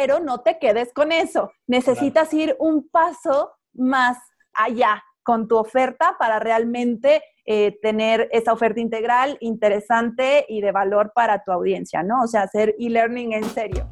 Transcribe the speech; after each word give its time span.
pero 0.00 0.20
no 0.20 0.42
te 0.42 0.60
quedes 0.60 0.92
con 0.92 1.10
eso. 1.10 1.50
Necesitas 1.66 2.32
ir 2.32 2.54
un 2.60 2.88
paso 2.88 3.50
más 3.74 4.16
allá 4.54 5.02
con 5.24 5.48
tu 5.48 5.56
oferta 5.56 6.14
para 6.20 6.38
realmente 6.38 7.20
eh, 7.44 7.76
tener 7.82 8.28
esa 8.30 8.52
oferta 8.52 8.78
integral 8.78 9.38
interesante 9.40 10.46
y 10.48 10.60
de 10.60 10.70
valor 10.70 11.10
para 11.16 11.42
tu 11.42 11.50
audiencia, 11.50 12.04
¿no? 12.04 12.22
O 12.22 12.28
sea, 12.28 12.42
hacer 12.42 12.76
e-learning 12.78 13.32
en 13.32 13.44
serio. 13.44 13.88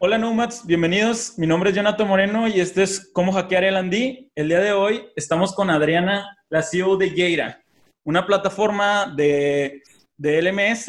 Hola 0.00 0.16
Nomads, 0.16 0.64
bienvenidos. 0.64 1.36
Mi 1.38 1.48
nombre 1.48 1.70
es 1.70 1.76
Jonathan 1.76 2.06
Moreno 2.06 2.46
y 2.46 2.60
este 2.60 2.84
es 2.84 3.10
Cómo 3.12 3.32
hackear 3.32 3.64
el 3.64 3.74
Andy. 3.74 4.30
El 4.36 4.46
día 4.46 4.60
de 4.60 4.72
hoy 4.72 5.08
estamos 5.16 5.52
con 5.52 5.70
Adriana, 5.70 6.38
la 6.50 6.62
CEO 6.62 6.96
de 6.96 7.10
Geira, 7.10 7.60
una 8.04 8.24
plataforma 8.24 9.12
de, 9.16 9.82
de 10.16 10.40
LMS 10.40 10.88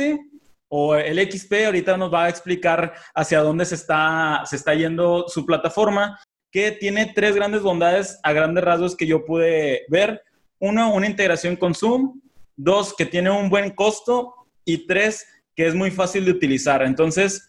o 0.68 0.96
LXP. 0.96 1.54
Ahorita 1.66 1.98
nos 1.98 2.14
va 2.14 2.26
a 2.26 2.30
explicar 2.30 2.94
hacia 3.16 3.40
dónde 3.40 3.66
se 3.66 3.74
está, 3.74 4.44
se 4.46 4.58
está 4.58 4.76
yendo 4.76 5.28
su 5.28 5.44
plataforma, 5.44 6.20
que 6.52 6.72
tiene 6.74 7.12
tres 7.16 7.36
grandes 7.36 7.64
bondades 7.64 8.20
a 8.22 8.32
grandes 8.32 8.64
rasgos 8.64 8.96
que 8.96 9.08
yo 9.08 9.26
pude 9.26 9.86
ver. 9.90 10.22
Uno, 10.60 10.94
una 10.94 11.08
integración 11.08 11.56
con 11.56 11.74
Zoom. 11.74 12.22
Dos, 12.56 12.94
que 12.96 13.08
tiene 13.08 13.32
un 13.32 13.50
buen 13.50 13.72
costo. 13.72 14.36
Y 14.66 14.86
tres, 14.86 15.26
que 15.56 15.66
es 15.66 15.74
muy 15.74 15.90
fácil 15.90 16.26
de 16.26 16.32
utilizar. 16.32 16.84
Entonces, 16.84 17.49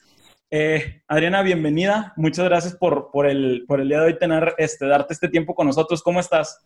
eh, 0.51 1.03
Adriana, 1.07 1.43
bienvenida. 1.43 2.13
Muchas 2.17 2.45
gracias 2.45 2.75
por, 2.75 3.11
por, 3.13 3.27
el, 3.27 3.65
por 3.69 3.81
el 3.81 3.89
día 3.89 4.01
de 4.01 4.07
hoy 4.07 4.19
tener, 4.19 4.55
este, 4.59 4.87
darte 4.87 5.15
este 5.15 5.29
tiempo 5.29 5.55
con 5.55 5.67
nosotros. 5.67 6.03
¿Cómo 6.03 6.19
estás? 6.19 6.61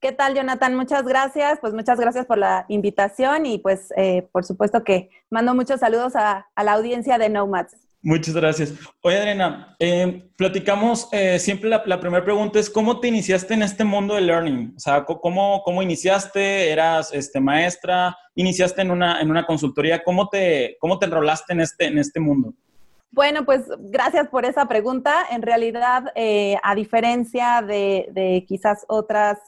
¿Qué 0.00 0.12
tal, 0.12 0.34
Jonathan? 0.34 0.74
Muchas 0.74 1.04
gracias. 1.04 1.58
Pues 1.60 1.74
muchas 1.74 2.00
gracias 2.00 2.24
por 2.24 2.38
la 2.38 2.64
invitación 2.68 3.44
y 3.44 3.58
pues 3.58 3.92
eh, 3.96 4.26
por 4.32 4.44
supuesto 4.44 4.82
que 4.82 5.10
mando 5.28 5.54
muchos 5.54 5.80
saludos 5.80 6.16
a, 6.16 6.46
la 6.56 6.72
audiencia 6.72 7.18
de 7.18 7.28
Nomads. 7.28 7.76
Muchas 8.02 8.34
gracias. 8.34 8.72
Oye, 9.02 9.18
Adriana, 9.18 9.76
eh, 9.78 10.30
platicamos, 10.38 11.10
siempre 11.38 11.68
la, 11.68 12.00
primera 12.00 12.24
pregunta 12.24 12.58
es, 12.58 12.70
¿cómo 12.70 12.98
te 12.98 13.08
iniciaste 13.08 13.52
en 13.52 13.62
este 13.62 13.84
mundo 13.84 14.14
de 14.14 14.22
learning? 14.22 14.72
O 14.74 14.80
sea, 14.80 15.04
¿cómo, 15.04 15.62
cómo 15.62 15.82
iniciaste? 15.82 16.70
¿Eras 16.70 17.12
este, 17.12 17.40
maestra? 17.40 18.16
¿Iniciaste 18.34 18.80
en 18.80 18.90
una, 18.90 19.20
en 19.20 19.30
una 19.30 19.44
consultoría? 19.44 20.02
¿Cómo 20.02 20.30
te, 20.30 20.78
cómo 20.80 20.98
te 20.98 21.04
enrolaste 21.04 21.52
en 21.52 21.60
este, 21.60 21.84
en 21.88 21.98
este 21.98 22.20
mundo? 22.20 22.54
Bueno, 23.12 23.44
pues 23.44 23.62
gracias 23.78 24.28
por 24.28 24.44
esa 24.44 24.66
pregunta. 24.66 25.26
En 25.30 25.42
realidad, 25.42 26.12
eh, 26.14 26.56
a 26.62 26.74
diferencia 26.76 27.60
de, 27.60 28.44
quizás 28.46 28.84
otras, 28.88 29.38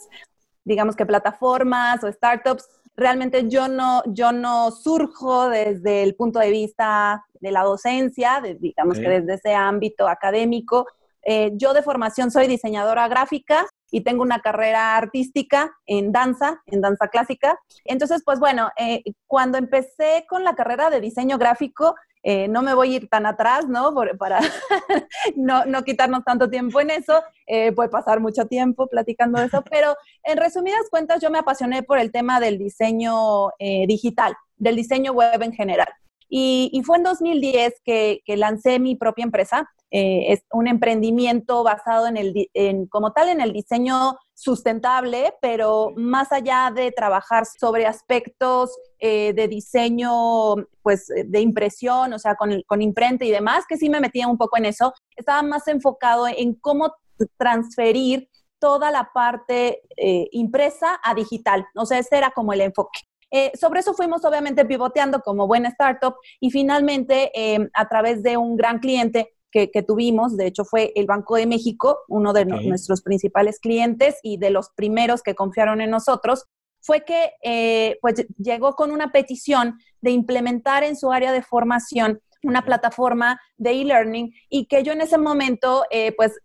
digamos 0.64 0.96
que 0.96 1.06
plataformas 1.06 2.02
o 2.02 2.10
startups, 2.10 2.68
realmente 2.96 3.48
yo 3.48 3.68
no, 3.68 4.02
yo 4.06 4.32
no 4.32 4.72
surjo 4.72 5.48
desde 5.48 6.02
el 6.02 6.16
punto 6.16 6.40
de 6.40 6.50
vista 6.50 7.24
de 7.40 7.52
la 7.52 7.62
docencia, 7.62 8.42
digamos 8.58 8.98
que 8.98 9.08
desde 9.08 9.34
ese 9.34 9.54
ámbito 9.54 10.08
académico. 10.08 10.86
Eh, 11.24 11.52
yo 11.54 11.72
de 11.72 11.82
formación 11.82 12.32
soy 12.32 12.48
diseñadora 12.48 13.06
gráfica 13.06 13.66
y 13.92 14.00
tengo 14.00 14.22
una 14.22 14.40
carrera 14.40 14.96
artística 14.96 15.72
en 15.86 16.10
danza, 16.10 16.62
en 16.66 16.80
danza 16.80 17.06
clásica. 17.08 17.60
Entonces, 17.84 18.22
pues 18.24 18.40
bueno, 18.40 18.70
eh, 18.76 19.04
cuando 19.28 19.56
empecé 19.56 20.24
con 20.28 20.42
la 20.42 20.56
carrera 20.56 20.90
de 20.90 21.00
diseño 21.00 21.38
gráfico, 21.38 21.94
eh, 22.22 22.46
no 22.48 22.62
me 22.62 22.74
voy 22.74 22.92
a 22.92 22.96
ir 22.96 23.08
tan 23.08 23.26
atrás, 23.26 23.68
¿no? 23.68 23.94
para 24.18 24.40
no, 25.36 25.64
no, 25.64 25.82
quitarnos 25.82 26.24
tanto 26.24 26.48
tiempo 26.48 26.80
en 26.80 26.90
eso, 26.90 27.22
eh, 27.46 27.72
puede 27.72 27.88
pasar 27.88 28.20
mucho 28.20 28.46
tiempo 28.46 28.86
platicando 28.86 29.40
de 29.40 29.46
eso, 29.46 29.62
pero 29.70 29.96
en 30.22 30.36
resumidas 30.36 30.88
cuentas 30.90 31.20
yo 31.20 31.30
me 31.30 31.38
apasioné 31.38 31.82
por 31.82 31.98
el 31.98 32.12
tema 32.12 32.40
del 32.40 32.58
diseño 32.58 33.50
eh, 33.58 33.86
digital, 33.86 34.34
del 34.56 34.76
diseño 34.76 35.12
web 35.12 35.42
en 35.42 35.52
general. 35.52 35.88
Y, 36.34 36.82
fue 36.86 36.96
en 36.96 37.02
2010 37.02 37.74
que, 37.84 38.22
que 38.24 38.38
lancé 38.38 38.78
mi 38.78 38.96
propia 38.96 39.24
empresa. 39.24 39.68
es 39.90 40.40
un 40.50 40.66
emprendimiento 40.66 41.62
basado 41.62 42.06
en 42.06 42.16
el, 42.16 42.48
en, 42.54 42.86
como 42.86 43.12
tal, 43.12 43.28
en 43.28 43.42
el 43.42 43.52
diseño 43.52 44.16
sustentable, 44.32 45.34
pero 45.42 45.92
más 45.94 46.32
allá 46.32 46.72
de 46.74 46.90
trabajar 46.90 47.44
sobre 47.44 47.86
aspectos 47.86 48.74
eh, 48.98 49.34
de 49.34 49.46
diseño, 49.46 50.54
pues 50.80 51.08
de 51.08 51.40
impresión, 51.40 52.14
o 52.14 52.18
sea, 52.18 52.34
con, 52.34 52.62
con 52.66 52.80
imprenta 52.80 53.26
y 53.26 53.30
demás, 53.30 53.66
que 53.68 53.76
sí 53.76 53.90
me 53.90 54.00
metía 54.00 54.26
un 54.26 54.38
poco 54.38 54.56
en 54.56 54.64
eso, 54.64 54.94
estaba 55.14 55.42
más 55.42 55.68
enfocado 55.68 56.26
en 56.26 56.54
cómo 56.54 56.94
transferir 57.36 58.30
toda 58.58 58.90
la 58.90 59.10
parte 59.12 59.82
eh, 59.98 60.28
impresa 60.32 60.98
a 61.04 61.14
digital. 61.14 61.66
O 61.74 61.84
sea, 61.84 61.98
ese 61.98 62.16
era 62.16 62.30
como 62.30 62.54
el 62.54 62.62
enfoque. 62.62 63.00
Eh, 63.32 63.50
sobre 63.58 63.80
eso 63.80 63.94
fuimos 63.94 64.24
obviamente 64.24 64.64
pivoteando 64.64 65.20
como 65.20 65.46
buena 65.46 65.70
startup 65.70 66.14
y 66.38 66.50
finalmente 66.50 67.32
a 67.74 67.88
través 67.88 68.22
de 68.22 68.36
un 68.36 68.56
gran 68.56 68.78
cliente 68.78 69.32
que, 69.52 69.82
tuvimos, 69.86 70.36
de 70.36 70.46
hecho 70.46 70.64
fue 70.64 70.92
el 70.96 71.06
Banco 71.06 71.36
de 71.36 71.46
México, 71.46 72.00
uno 72.08 72.32
de 72.32 72.46
nuestros 72.46 73.02
principales 73.02 73.58
clientes 73.60 74.18
y 74.22 74.38
de 74.38 74.50
los 74.50 74.70
primeros 74.70 75.22
que 75.22 75.34
confiaron 75.34 75.80
en 75.80 75.90
nosotros, 75.90 76.46
fue 76.80 77.04
que 77.04 77.32
eh, 77.42 77.98
pues 78.00 78.26
llegó 78.38 78.74
con 78.74 78.90
una 78.90 79.12
petición 79.12 79.78
de 80.00 80.10
implementar 80.10 80.82
en 80.82 80.96
su 80.96 81.12
área 81.12 81.30
de 81.32 81.42
formación 81.42 82.20
una 82.42 82.64
plataforma 82.64 83.40
de 83.56 83.70
e-learning 83.70 84.34
y 84.48 84.66
que 84.66 84.82
yo 84.82 84.92
en 84.92 85.00
ese 85.00 85.18
momento, 85.18 85.84
eh, 85.90 86.12
pues, 86.16 86.38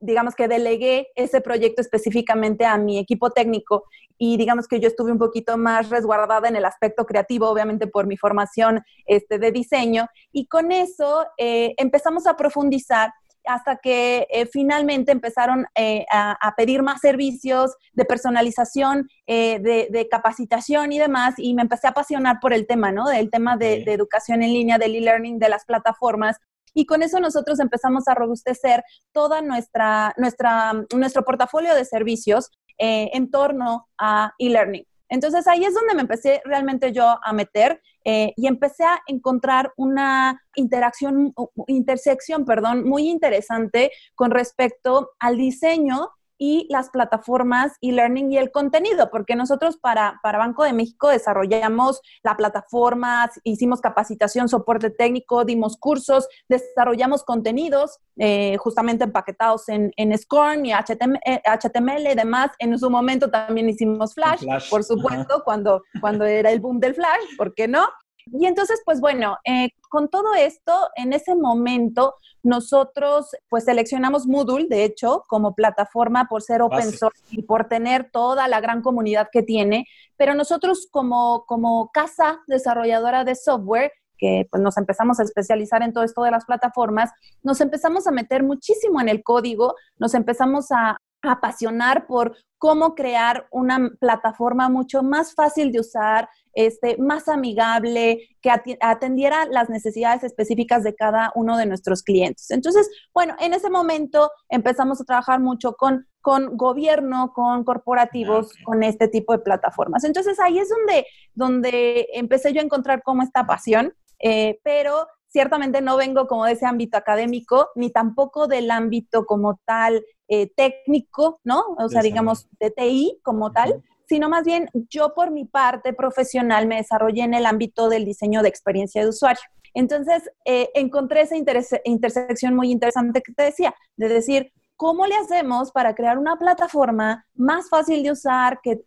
digamos 0.00 0.34
que 0.34 0.48
delegué 0.48 1.08
ese 1.14 1.40
proyecto 1.40 1.80
específicamente 1.80 2.64
a 2.64 2.76
mi 2.76 2.98
equipo 2.98 3.30
técnico 3.30 3.84
y 4.18 4.36
digamos 4.36 4.68
que 4.68 4.80
yo 4.80 4.88
estuve 4.88 5.12
un 5.12 5.18
poquito 5.18 5.56
más 5.56 5.90
resguardada 5.90 6.48
en 6.48 6.56
el 6.56 6.64
aspecto 6.64 7.04
creativo, 7.04 7.48
obviamente 7.48 7.86
por 7.86 8.06
mi 8.06 8.16
formación 8.16 8.82
este, 9.06 9.38
de 9.38 9.52
diseño, 9.52 10.06
y 10.32 10.46
con 10.46 10.72
eso 10.72 11.26
eh, 11.36 11.74
empezamos 11.76 12.26
a 12.26 12.36
profundizar 12.36 13.12
hasta 13.46 13.76
que 13.76 14.26
eh, 14.30 14.46
finalmente 14.46 15.12
empezaron 15.12 15.66
eh, 15.74 16.06
a, 16.10 16.54
pedir 16.56 16.82
más 16.82 17.00
servicios 17.00 17.76
de 17.92 18.04
personalización, 18.04 19.08
de, 19.26 20.08
capacitación 20.10 20.92
y 20.92 20.98
demás, 20.98 21.34
y 21.38 21.54
me 21.54 21.62
empecé 21.62 21.86
a 21.86 21.90
apasionar 21.90 22.38
por 22.40 22.52
el 22.52 22.66
tema, 22.66 22.92
¿no? 22.92 23.08
Del 23.08 23.30
tema 23.30 23.56
de, 23.56 23.84
de 23.84 23.92
educación 23.92 24.42
en 24.42 24.52
línea, 24.52 24.78
del 24.78 24.94
e-learning, 24.94 25.38
de 25.38 25.48
las 25.48 25.64
plataformas, 25.64 26.38
y 26.74 26.86
con 26.86 27.02
eso 27.02 27.20
nosotros 27.20 27.60
empezamos 27.60 28.08
a 28.08 28.14
robustecer 28.14 28.82
toda 29.12 29.40
nuestra, 29.40 30.12
nuestra, 30.18 30.72
nuestro 30.94 31.24
portafolio 31.24 31.74
de 31.74 31.84
servicios 31.84 32.50
eh, 32.78 33.10
en 33.14 33.30
torno 33.30 33.88
a 33.96 34.32
e-learning. 34.38 34.84
Entonces 35.08 35.46
ahí 35.46 35.64
es 35.64 35.74
donde 35.74 35.94
me 35.94 36.02
empecé 36.02 36.42
realmente 36.44 36.92
yo 36.92 37.20
a 37.22 37.32
meter 37.32 37.80
eh, 38.04 38.32
y 38.36 38.46
empecé 38.46 38.84
a 38.84 39.00
encontrar 39.06 39.72
una 39.76 40.42
interacción, 40.54 41.34
intersección, 41.66 42.44
perdón, 42.44 42.88
muy 42.88 43.08
interesante 43.08 43.90
con 44.14 44.30
respecto 44.30 45.12
al 45.18 45.36
diseño 45.36 46.10
y 46.44 46.66
las 46.68 46.90
plataformas 46.90 47.72
e-learning 47.80 48.30
y 48.30 48.36
el 48.36 48.50
contenido, 48.50 49.08
porque 49.10 49.34
nosotros 49.34 49.78
para, 49.78 50.20
para 50.22 50.36
Banco 50.36 50.62
de 50.62 50.74
México 50.74 51.08
desarrollamos 51.08 52.02
la 52.22 52.36
plataforma, 52.36 53.30
hicimos 53.44 53.80
capacitación, 53.80 54.50
soporte 54.50 54.90
técnico, 54.90 55.46
dimos 55.46 55.78
cursos, 55.78 56.28
desarrollamos 56.50 57.24
contenidos 57.24 57.98
eh, 58.18 58.58
justamente 58.58 59.04
empaquetados 59.04 59.70
en, 59.70 59.90
en 59.96 60.16
SCORM 60.18 60.66
y 60.66 60.72
HTML, 60.74 62.12
y 62.12 62.14
demás. 62.14 62.50
En 62.58 62.78
su 62.78 62.90
momento 62.90 63.30
también 63.30 63.70
hicimos 63.70 64.12
Flash, 64.12 64.44
por 64.68 64.84
supuesto, 64.84 65.42
cuando, 65.44 65.82
cuando 66.02 66.26
era 66.26 66.50
el 66.50 66.60
boom 66.60 66.78
del 66.78 66.94
Flash, 66.94 67.38
¿por 67.38 67.54
qué 67.54 67.68
no? 67.68 67.88
Y 68.26 68.46
entonces, 68.46 68.80
pues 68.84 69.00
bueno, 69.00 69.38
eh, 69.44 69.70
con 69.94 70.08
todo 70.08 70.34
esto, 70.34 70.72
en 70.96 71.12
ese 71.12 71.36
momento 71.36 72.16
nosotros 72.42 73.30
pues 73.48 73.62
seleccionamos 73.62 74.26
Moodle, 74.26 74.66
de 74.66 74.82
hecho, 74.82 75.22
como 75.28 75.54
plataforma 75.54 76.26
por 76.28 76.42
ser 76.42 76.62
open 76.62 76.90
source 76.90 77.22
y 77.30 77.42
por 77.42 77.68
tener 77.68 78.10
toda 78.10 78.48
la 78.48 78.60
gran 78.60 78.82
comunidad 78.82 79.28
que 79.30 79.44
tiene, 79.44 79.86
pero 80.16 80.34
nosotros 80.34 80.88
como, 80.90 81.44
como 81.46 81.92
casa 81.92 82.40
desarrolladora 82.48 83.22
de 83.22 83.36
software, 83.36 83.92
que 84.18 84.48
pues, 84.50 84.60
nos 84.60 84.76
empezamos 84.78 85.20
a 85.20 85.22
especializar 85.22 85.80
en 85.84 85.92
todo 85.92 86.02
esto 86.02 86.24
de 86.24 86.32
las 86.32 86.44
plataformas, 86.44 87.12
nos 87.44 87.60
empezamos 87.60 88.08
a 88.08 88.10
meter 88.10 88.42
muchísimo 88.42 89.00
en 89.00 89.08
el 89.08 89.22
código, 89.22 89.76
nos 89.96 90.14
empezamos 90.14 90.72
a, 90.72 90.96
apasionar 91.30 92.06
por 92.06 92.36
cómo 92.58 92.94
crear 92.94 93.46
una 93.50 93.90
plataforma 94.00 94.68
mucho 94.68 95.02
más 95.02 95.34
fácil 95.34 95.72
de 95.72 95.80
usar, 95.80 96.28
este, 96.54 96.96
más 96.98 97.28
amigable, 97.28 98.28
que 98.40 98.50
atendiera 98.80 99.46
las 99.46 99.70
necesidades 99.70 100.24
específicas 100.24 100.82
de 100.84 100.94
cada 100.94 101.32
uno 101.34 101.56
de 101.56 101.66
nuestros 101.66 102.02
clientes. 102.02 102.50
Entonces, 102.50 102.90
bueno, 103.12 103.34
en 103.40 103.54
ese 103.54 103.70
momento 103.70 104.30
empezamos 104.48 105.00
a 105.00 105.04
trabajar 105.04 105.40
mucho 105.40 105.74
con, 105.74 106.06
con 106.20 106.56
gobierno, 106.56 107.32
con 107.34 107.64
corporativos, 107.64 108.52
con 108.64 108.82
este 108.82 109.08
tipo 109.08 109.32
de 109.32 109.40
plataformas. 109.40 110.04
Entonces, 110.04 110.38
ahí 110.40 110.58
es 110.58 110.68
donde, 110.68 111.06
donde 111.34 112.08
empecé 112.12 112.52
yo 112.52 112.60
a 112.60 112.64
encontrar 112.64 113.02
como 113.02 113.22
esta 113.22 113.46
pasión, 113.46 113.94
eh, 114.20 114.60
pero 114.62 115.06
ciertamente 115.28 115.80
no 115.80 115.96
vengo 115.96 116.28
como 116.28 116.44
de 116.44 116.52
ese 116.52 116.64
ámbito 116.64 116.96
académico, 116.96 117.70
ni 117.74 117.90
tampoco 117.90 118.46
del 118.46 118.70
ámbito 118.70 119.26
como 119.26 119.58
tal 119.64 120.04
eh, 120.28 120.50
técnico, 120.54 121.40
¿no? 121.42 121.62
O 121.76 121.88
sea, 121.88 122.02
digamos, 122.02 122.46
de 122.60 122.70
TI 122.70 123.18
como 123.22 123.50
tal, 123.50 123.82
sino 124.14 124.28
más 124.28 124.44
bien 124.44 124.70
yo 124.90 125.12
por 125.12 125.32
mi 125.32 125.44
parte 125.44 125.92
profesional 125.92 126.68
me 126.68 126.76
desarrollé 126.76 127.22
en 127.22 127.34
el 127.34 127.46
ámbito 127.46 127.88
del 127.88 128.04
diseño 128.04 128.42
de 128.42 128.48
experiencia 128.48 129.02
de 129.02 129.08
usuario. 129.08 129.42
Entonces, 129.74 130.30
eh, 130.44 130.70
encontré 130.74 131.22
esa 131.22 131.34
intersección 131.82 132.54
muy 132.54 132.70
interesante 132.70 133.22
que 133.22 133.32
te 133.32 133.42
decía, 133.42 133.74
de 133.96 134.08
decir, 134.08 134.52
¿cómo 134.76 135.08
le 135.08 135.16
hacemos 135.16 135.72
para 135.72 135.96
crear 135.96 136.16
una 136.16 136.36
plataforma 136.36 137.26
más 137.34 137.68
fácil 137.68 138.04
de 138.04 138.12
usar, 138.12 138.60
que, 138.62 138.84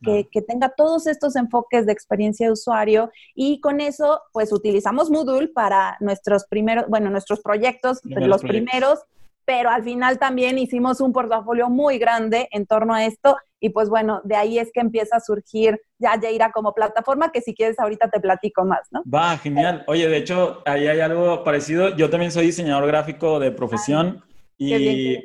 tenga 0.48 0.70
todos 0.70 1.08
estos 1.08 1.36
enfoques 1.36 1.86
de 1.86 1.92
experiencia 1.92 2.48
de 2.48 2.54
usuario? 2.54 3.12
Y 3.36 3.60
con 3.60 3.82
eso, 3.82 4.22
pues 4.32 4.54
utilizamos 4.54 5.12
Moodle 5.12 5.50
para 5.50 5.98
nuestros 6.00 6.46
primeros, 6.46 6.86
bueno, 6.88 7.10
nuestros 7.10 7.42
proyectos, 7.42 8.00
los 8.06 8.44
primeros, 8.44 9.00
pero 9.48 9.70
al 9.70 9.82
final 9.82 10.20
también 10.20 10.58
hicimos 10.58 11.00
un 11.00 11.14
portafolio 11.14 11.70
muy 11.70 11.98
grande 12.00 12.50
en 12.52 12.66
torno 12.66 12.94
a 12.94 13.06
esto 13.06 13.38
y 13.62 13.70
pues 13.70 13.88
bueno, 13.88 14.20
de 14.26 14.36
ahí 14.36 14.60
es 14.60 14.72
que 14.74 14.82
empieza 14.82 15.16
a 15.16 15.20
surgir 15.22 15.80
ya 15.98 16.20
Jaira 16.22 16.52
como 16.52 16.74
plataforma, 16.74 17.32
que 17.32 17.40
si 17.40 17.56
quieres 17.56 17.80
ahorita 17.80 18.10
te 18.10 18.20
platico 18.20 18.66
más, 18.66 18.82
¿no? 18.92 19.04
Va, 19.12 19.38
genial. 19.38 19.86
Oye, 19.88 20.10
de 20.10 20.18
hecho, 20.18 20.62
ahí 20.66 20.88
hay 20.88 21.00
algo 21.00 21.46
parecido. 21.46 21.96
Yo 21.96 22.10
también 22.10 22.34
soy 22.34 22.48
diseñador 22.48 22.88
gráfico 22.88 23.40
de 23.40 23.52
profesión 23.52 24.22
y 24.58 25.18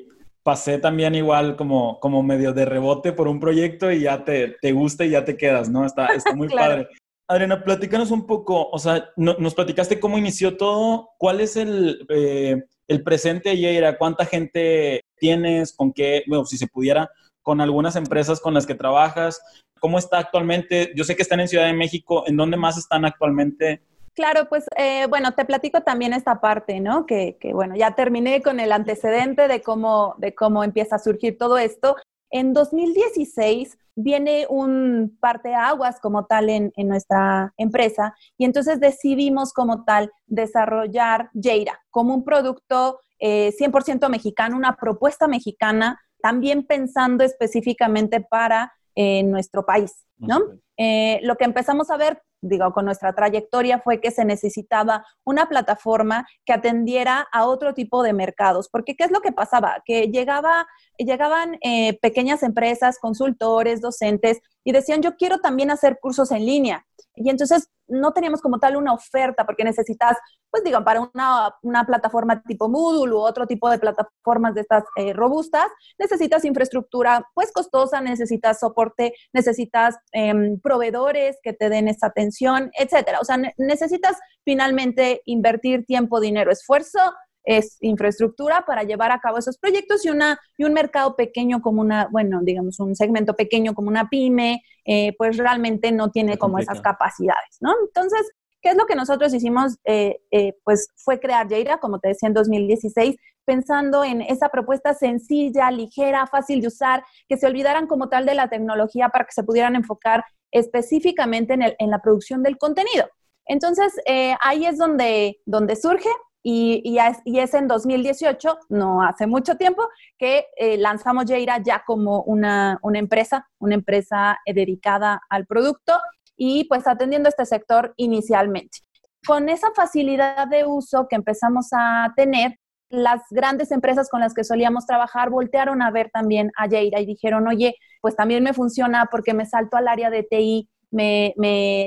pasé 0.44 0.78
también 0.78 1.16
igual 1.16 1.56
como, 1.56 1.98
como 1.98 2.22
medio 2.22 2.52
de 2.52 2.64
rebote 2.64 3.12
por 3.12 3.26
un 3.26 3.40
proyecto 3.40 3.90
y 3.90 4.02
ya 4.02 4.24
te, 4.24 4.56
te 4.62 4.70
gusta 4.70 5.04
y 5.04 5.10
ya 5.10 5.24
te 5.24 5.36
quedas, 5.36 5.68
¿no? 5.68 5.84
Está, 5.84 6.06
está 6.06 6.32
muy 6.32 6.48
padre. 6.48 6.86
Adriana, 7.26 7.64
platícanos 7.64 8.12
un 8.12 8.24
poco, 8.24 8.68
o 8.70 8.78
sea, 8.78 9.10
nos 9.16 9.54
platicaste 9.54 9.98
cómo 9.98 10.16
inició 10.16 10.56
todo, 10.56 11.10
cuál 11.18 11.40
es 11.40 11.56
el, 11.56 12.06
eh, 12.08 12.62
el 12.88 13.02
presente 13.02 13.56
Yeira, 13.56 13.98
cuánta 13.98 14.24
gente 14.24 15.04
tienes, 15.18 15.72
con 15.72 15.92
qué, 15.92 16.22
bueno, 16.26 16.44
si 16.44 16.56
se 16.56 16.66
pudiera, 16.66 17.10
con 17.42 17.60
algunas 17.60 17.96
empresas 17.96 18.40
con 18.40 18.54
las 18.54 18.66
que 18.66 18.74
trabajas, 18.74 19.40
cómo 19.80 19.98
está 19.98 20.18
actualmente, 20.18 20.92
yo 20.94 21.04
sé 21.04 21.16
que 21.16 21.22
están 21.22 21.40
en 21.40 21.48
Ciudad 21.48 21.66
de 21.66 21.72
México, 21.72 22.24
¿en 22.26 22.36
dónde 22.36 22.56
más 22.56 22.78
están 22.78 23.04
actualmente? 23.04 23.82
Claro, 24.14 24.46
pues 24.48 24.66
eh, 24.76 25.06
bueno, 25.08 25.32
te 25.32 25.44
platico 25.44 25.80
también 25.80 26.12
esta 26.12 26.40
parte, 26.40 26.80
¿no? 26.80 27.06
Que, 27.06 27.38
que, 27.40 27.54
bueno, 27.54 27.74
ya 27.76 27.94
terminé 27.94 28.42
con 28.42 28.60
el 28.60 28.70
antecedente 28.70 29.48
de 29.48 29.62
cómo, 29.62 30.14
de 30.18 30.34
cómo 30.34 30.64
empieza 30.64 30.96
a 30.96 30.98
surgir 30.98 31.38
todo 31.38 31.56
esto. 31.56 31.96
En 32.32 32.52
2016 32.52 33.78
viene 33.94 34.46
un 34.48 35.16
parteaguas 35.20 36.00
como 36.00 36.24
tal 36.24 36.48
en, 36.50 36.72
en, 36.76 36.88
nuestra 36.88 37.52
empresa 37.58 38.14
y 38.38 38.46
entonces 38.46 38.80
decidimos 38.80 39.52
como 39.52 39.84
tal 39.84 40.10
desarrollar 40.26 41.30
Jaira 41.40 41.78
como 41.90 42.14
un 42.14 42.24
producto 42.24 42.98
100% 43.20 44.06
eh, 44.06 44.08
mexicano, 44.08 44.56
una 44.56 44.76
propuesta 44.76 45.28
mexicana, 45.28 46.00
también 46.20 46.66
pensando 46.66 47.22
específicamente 47.22 48.20
para 48.20 48.72
eh, 48.94 49.22
nuestro 49.22 49.64
país, 49.64 50.04
¿no? 50.18 50.40
Eh, 50.76 51.20
lo 51.22 51.36
que 51.36 51.44
empezamos 51.44 51.90
a 51.90 51.96
ver 51.96 52.20
digo, 52.42 52.72
con 52.72 52.84
nuestra 52.84 53.14
trayectoria 53.14 53.78
fue 53.78 54.00
que 54.00 54.10
se 54.10 54.24
necesitaba 54.24 55.06
una 55.24 55.48
plataforma 55.48 56.26
que 56.44 56.52
atendiera 56.52 57.26
a 57.32 57.46
otro 57.46 57.72
tipo 57.72 58.02
de 58.02 58.12
mercados. 58.12 58.68
Porque, 58.68 58.96
¿qué 58.96 59.04
es 59.04 59.10
lo 59.10 59.20
que 59.20 59.32
pasaba? 59.32 59.82
Que 59.84 60.08
llegaba, 60.08 60.66
llegaban 60.98 61.56
eh, 61.62 61.98
pequeñas 62.00 62.42
empresas, 62.42 62.98
consultores, 62.98 63.80
docentes, 63.80 64.40
y 64.64 64.72
decían, 64.72 65.02
yo 65.02 65.16
quiero 65.16 65.38
también 65.38 65.70
hacer 65.70 65.98
cursos 66.00 66.30
en 66.30 66.46
línea. 66.46 66.86
Y 67.14 67.28
entonces 67.28 67.68
no 67.88 68.12
teníamos 68.12 68.40
como 68.40 68.58
tal 68.58 68.76
una 68.76 68.94
oferta 68.94 69.44
porque 69.44 69.64
necesitas, 69.64 70.16
pues 70.50 70.64
digan, 70.64 70.84
para 70.84 71.00
una, 71.00 71.54
una 71.62 71.84
plataforma 71.84 72.42
tipo 72.42 72.68
Moodle 72.68 73.12
u 73.12 73.18
otro 73.18 73.46
tipo 73.46 73.68
de 73.68 73.78
plataformas 73.78 74.54
de 74.54 74.62
estas 74.62 74.84
eh, 74.96 75.12
robustas, 75.12 75.66
necesitas 75.98 76.44
infraestructura 76.44 77.28
pues 77.34 77.52
costosa, 77.52 78.00
necesitas 78.00 78.60
soporte, 78.60 79.14
necesitas 79.32 79.96
em, 80.12 80.58
proveedores 80.60 81.38
que 81.42 81.52
te 81.52 81.68
den 81.68 81.88
esa 81.88 82.06
atención, 82.06 82.70
etcétera. 82.78 83.18
O 83.20 83.24
sea, 83.24 83.38
necesitas 83.58 84.16
finalmente 84.44 85.20
invertir 85.26 85.84
tiempo, 85.84 86.20
dinero, 86.20 86.50
esfuerzo 86.50 86.98
es 87.44 87.76
infraestructura 87.80 88.64
para 88.66 88.84
llevar 88.84 89.10
a 89.10 89.20
cabo 89.20 89.38
esos 89.38 89.58
proyectos 89.58 90.04
y, 90.04 90.10
una, 90.10 90.38
y 90.56 90.64
un 90.64 90.72
mercado 90.72 91.16
pequeño 91.16 91.60
como 91.60 91.80
una, 91.80 92.08
bueno, 92.10 92.40
digamos, 92.42 92.78
un 92.80 92.94
segmento 92.94 93.34
pequeño 93.34 93.74
como 93.74 93.88
una 93.88 94.08
pyme, 94.08 94.62
eh, 94.84 95.14
pues 95.18 95.36
realmente 95.36 95.92
no 95.92 96.10
tiene 96.10 96.38
como 96.38 96.58
esas 96.58 96.80
capacidades, 96.80 97.56
¿no? 97.60 97.72
Entonces, 97.86 98.30
¿qué 98.60 98.70
es 98.70 98.76
lo 98.76 98.86
que 98.86 98.94
nosotros 98.94 99.34
hicimos? 99.34 99.78
Eh, 99.84 100.20
eh, 100.30 100.54
pues 100.64 100.88
fue 100.96 101.20
crear 101.20 101.48
Jaira, 101.48 101.78
como 101.78 101.98
te 101.98 102.08
decía, 102.08 102.28
en 102.28 102.34
2016, 102.34 103.16
pensando 103.44 104.04
en 104.04 104.22
esa 104.22 104.48
propuesta 104.48 104.94
sencilla, 104.94 105.70
ligera, 105.70 106.26
fácil 106.26 106.60
de 106.60 106.68
usar, 106.68 107.04
que 107.28 107.36
se 107.36 107.46
olvidaran 107.46 107.86
como 107.86 108.08
tal 108.08 108.24
de 108.24 108.34
la 108.34 108.48
tecnología 108.48 109.08
para 109.08 109.24
que 109.24 109.32
se 109.32 109.42
pudieran 109.42 109.74
enfocar 109.74 110.24
específicamente 110.52 111.54
en, 111.54 111.62
el, 111.62 111.76
en 111.78 111.90
la 111.90 112.00
producción 112.00 112.42
del 112.42 112.58
contenido. 112.58 113.08
Entonces, 113.46 113.92
ahí 114.40 114.66
es 114.66 114.78
donde, 114.78 115.40
donde 115.46 115.74
surge 115.74 116.08
y, 116.42 116.98
es, 116.98 117.54
en 117.54 117.68
2018, 117.68 118.58
no 118.70 119.02
hace 119.02 119.26
mucho 119.26 119.56
tiempo, 119.56 119.88
que 120.18 120.46
eh, 120.56 120.76
lanzamos 120.76 121.26
Jaira 121.26 121.62
ya 121.62 121.84
como 121.86 122.22
una, 122.22 122.80
empresa, 122.94 123.48
una 123.58 123.74
empresa 123.74 124.38
eh, 124.44 124.52
dedicada 124.52 125.20
al 125.28 125.46
producto 125.46 125.94
y 126.36 126.64
pues 126.64 126.86
atendiendo 126.86 127.28
este 127.28 127.46
sector 127.46 127.94
inicialmente. 127.96 128.78
Con 129.24 129.48
esa 129.48 129.68
facilidad 129.74 130.48
de 130.48 130.66
uso 130.66 131.06
que 131.08 131.16
empezamos 131.16 131.68
a 131.72 132.12
tener, 132.16 132.58
las 132.88 133.22
grandes 133.30 133.70
empresas 133.70 134.10
con 134.10 134.20
las 134.20 134.34
que 134.34 134.44
solíamos 134.44 134.84
trabajar 134.84 135.30
voltearon 135.30 135.80
a 135.80 135.90
ver 135.90 136.10
también 136.12 136.52
a 136.58 136.68
Jaira 136.68 137.00
y 137.00 137.06
dijeron, 137.06 137.48
oye, 137.48 137.76
pues 138.02 138.16
también 138.16 138.42
me 138.42 138.52
funciona 138.52 139.06
porque 139.10 139.32
me 139.32 139.46
salto 139.46 139.78
al 139.78 139.88
área 139.88 140.10
de 140.10 140.24
TI 140.24 140.68
me, 140.92 141.34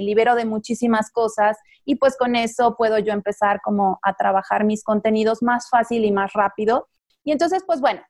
libero 0.02 0.36
de 0.36 0.46
muchísimas 0.46 1.12
cosas 1.12 1.57
y 1.86 1.96
pues 1.96 2.18
con 2.18 2.36
eso 2.36 2.75
puedo 2.75 3.00
yo 3.00 3.13
empezar 3.13 3.62
como 3.63 4.00
a 4.02 4.16
trabajar 4.16 4.66
mis 4.66 4.84
contenidos 4.84 5.42
más 5.42 5.69
fácil 5.69 6.04
y 6.04 6.12
más 6.12 6.34
rápido. 6.34 6.88
Y 7.24 7.31
entonces, 7.31 7.63
pues 7.66 7.80
bueno, 7.80 8.02